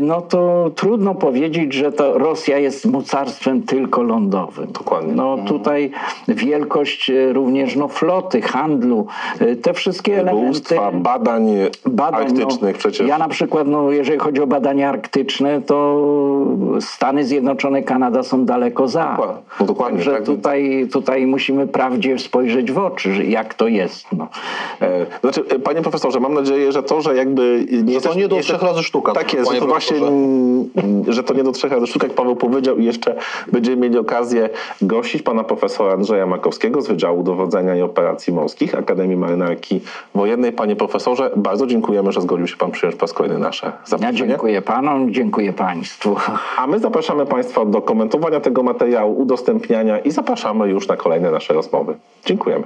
no 0.00 0.20
to 0.20 0.70
trudno 0.74 1.03
powiedzieć, 1.14 1.72
że 1.72 1.92
to 1.92 2.18
Rosja 2.18 2.58
jest 2.58 2.86
mocarstwem 2.86 3.62
tylko 3.62 4.02
lądowym. 4.02 4.72
Dokładnie. 4.72 5.12
No 5.14 5.38
tutaj 5.46 5.90
wielkość 6.28 7.10
y, 7.10 7.32
również 7.32 7.76
no, 7.76 7.88
floty, 7.88 8.42
handlu, 8.42 9.06
y, 9.40 9.56
te 9.56 9.74
wszystkie 9.74 10.20
elementy 10.20 10.76
badań, 10.92 11.48
badań. 11.86 12.20
arktycznych 12.22 12.74
no, 12.74 12.78
przecież. 12.78 13.08
Ja 13.08 13.18
na 13.18 13.28
przykład, 13.28 13.68
no, 13.68 13.90
jeżeli 13.90 14.18
chodzi 14.18 14.40
o 14.40 14.46
badania 14.46 14.88
arktyczne, 14.88 15.62
to 15.62 16.00
Stany 16.80 17.24
Zjednoczone, 17.24 17.82
Kanada 17.82 18.22
są 18.22 18.44
daleko 18.44 18.88
za. 18.88 19.10
Dokładnie. 19.10 19.42
No 19.60 19.66
dokładnie, 19.66 19.98
Także 19.98 20.12
tak. 20.12 20.24
tutaj, 20.24 20.88
tutaj 20.92 21.26
musimy 21.26 21.66
prawdzie 21.66 22.18
spojrzeć 22.18 22.72
w 22.72 22.78
oczy, 22.78 23.14
że 23.14 23.24
jak 23.24 23.54
to 23.54 23.68
jest. 23.68 24.06
No. 24.12 24.28
E, 24.80 25.06
Znaczy, 25.20 25.44
e, 25.48 25.58
panie 25.58 25.82
profesorze, 25.82 26.20
mam 26.20 26.34
nadzieję, 26.34 26.72
że 26.72 26.82
to, 26.82 27.00
że 27.00 27.16
jakby 27.16 27.66
nie 27.84 27.94
jesteś, 27.94 28.16
nie 28.16 28.28
do 28.28 28.40
trzech 28.40 28.62
razy 28.62 28.82
sztuka, 28.82 29.12
Tak 29.12 29.34
jest, 29.34 29.52
że 29.52 29.58
to 29.58 29.66
właśnie, 29.66 29.96
profesorze. 29.96 30.93
Że 31.08 31.22
to 31.22 31.34
nie 31.34 31.44
do 31.44 31.52
trzech 31.52 31.72
razy 31.72 31.86
sztuka, 31.86 32.06
jak 32.06 32.16
Paweł 32.16 32.36
powiedział 32.36 32.76
i 32.76 32.84
jeszcze 32.84 33.16
będziemy 33.52 33.76
mieli 33.76 33.98
okazję 33.98 34.48
gościć 34.82 35.22
pana 35.22 35.44
profesora 35.44 35.92
Andrzeja 35.92 36.26
Makowskiego 36.26 36.82
z 36.82 36.88
Wydziału 36.88 37.22
Dowodzenia 37.22 37.76
i 37.76 37.82
Operacji 37.82 38.32
Morskich 38.32 38.74
Akademii 38.74 39.16
Marynarki 39.16 39.80
Wojennej. 40.14 40.52
Panie 40.52 40.76
profesorze, 40.76 41.30
bardzo 41.36 41.66
dziękujemy, 41.66 42.12
że 42.12 42.20
zgodził 42.20 42.46
się 42.46 42.56
pan 42.56 42.70
przyjąć 42.70 42.96
po 42.96 43.00
raz 43.00 43.12
kolejny 43.12 43.38
nasze 43.38 43.66
Ja 43.66 43.72
zaproszenie. 43.84 44.18
dziękuję 44.18 44.62
panom, 44.62 45.12
dziękuję 45.12 45.52
państwu. 45.52 46.16
A 46.58 46.66
my 46.66 46.78
zapraszamy 46.78 47.26
państwa 47.26 47.64
do 47.64 47.82
komentowania 47.82 48.40
tego 48.40 48.62
materiału, 48.62 49.20
udostępniania 49.20 49.98
i 49.98 50.10
zapraszamy 50.10 50.68
już 50.68 50.88
na 50.88 50.96
kolejne 50.96 51.30
nasze 51.30 51.54
rozmowy. 51.54 51.94
Dziękujemy. 52.24 52.64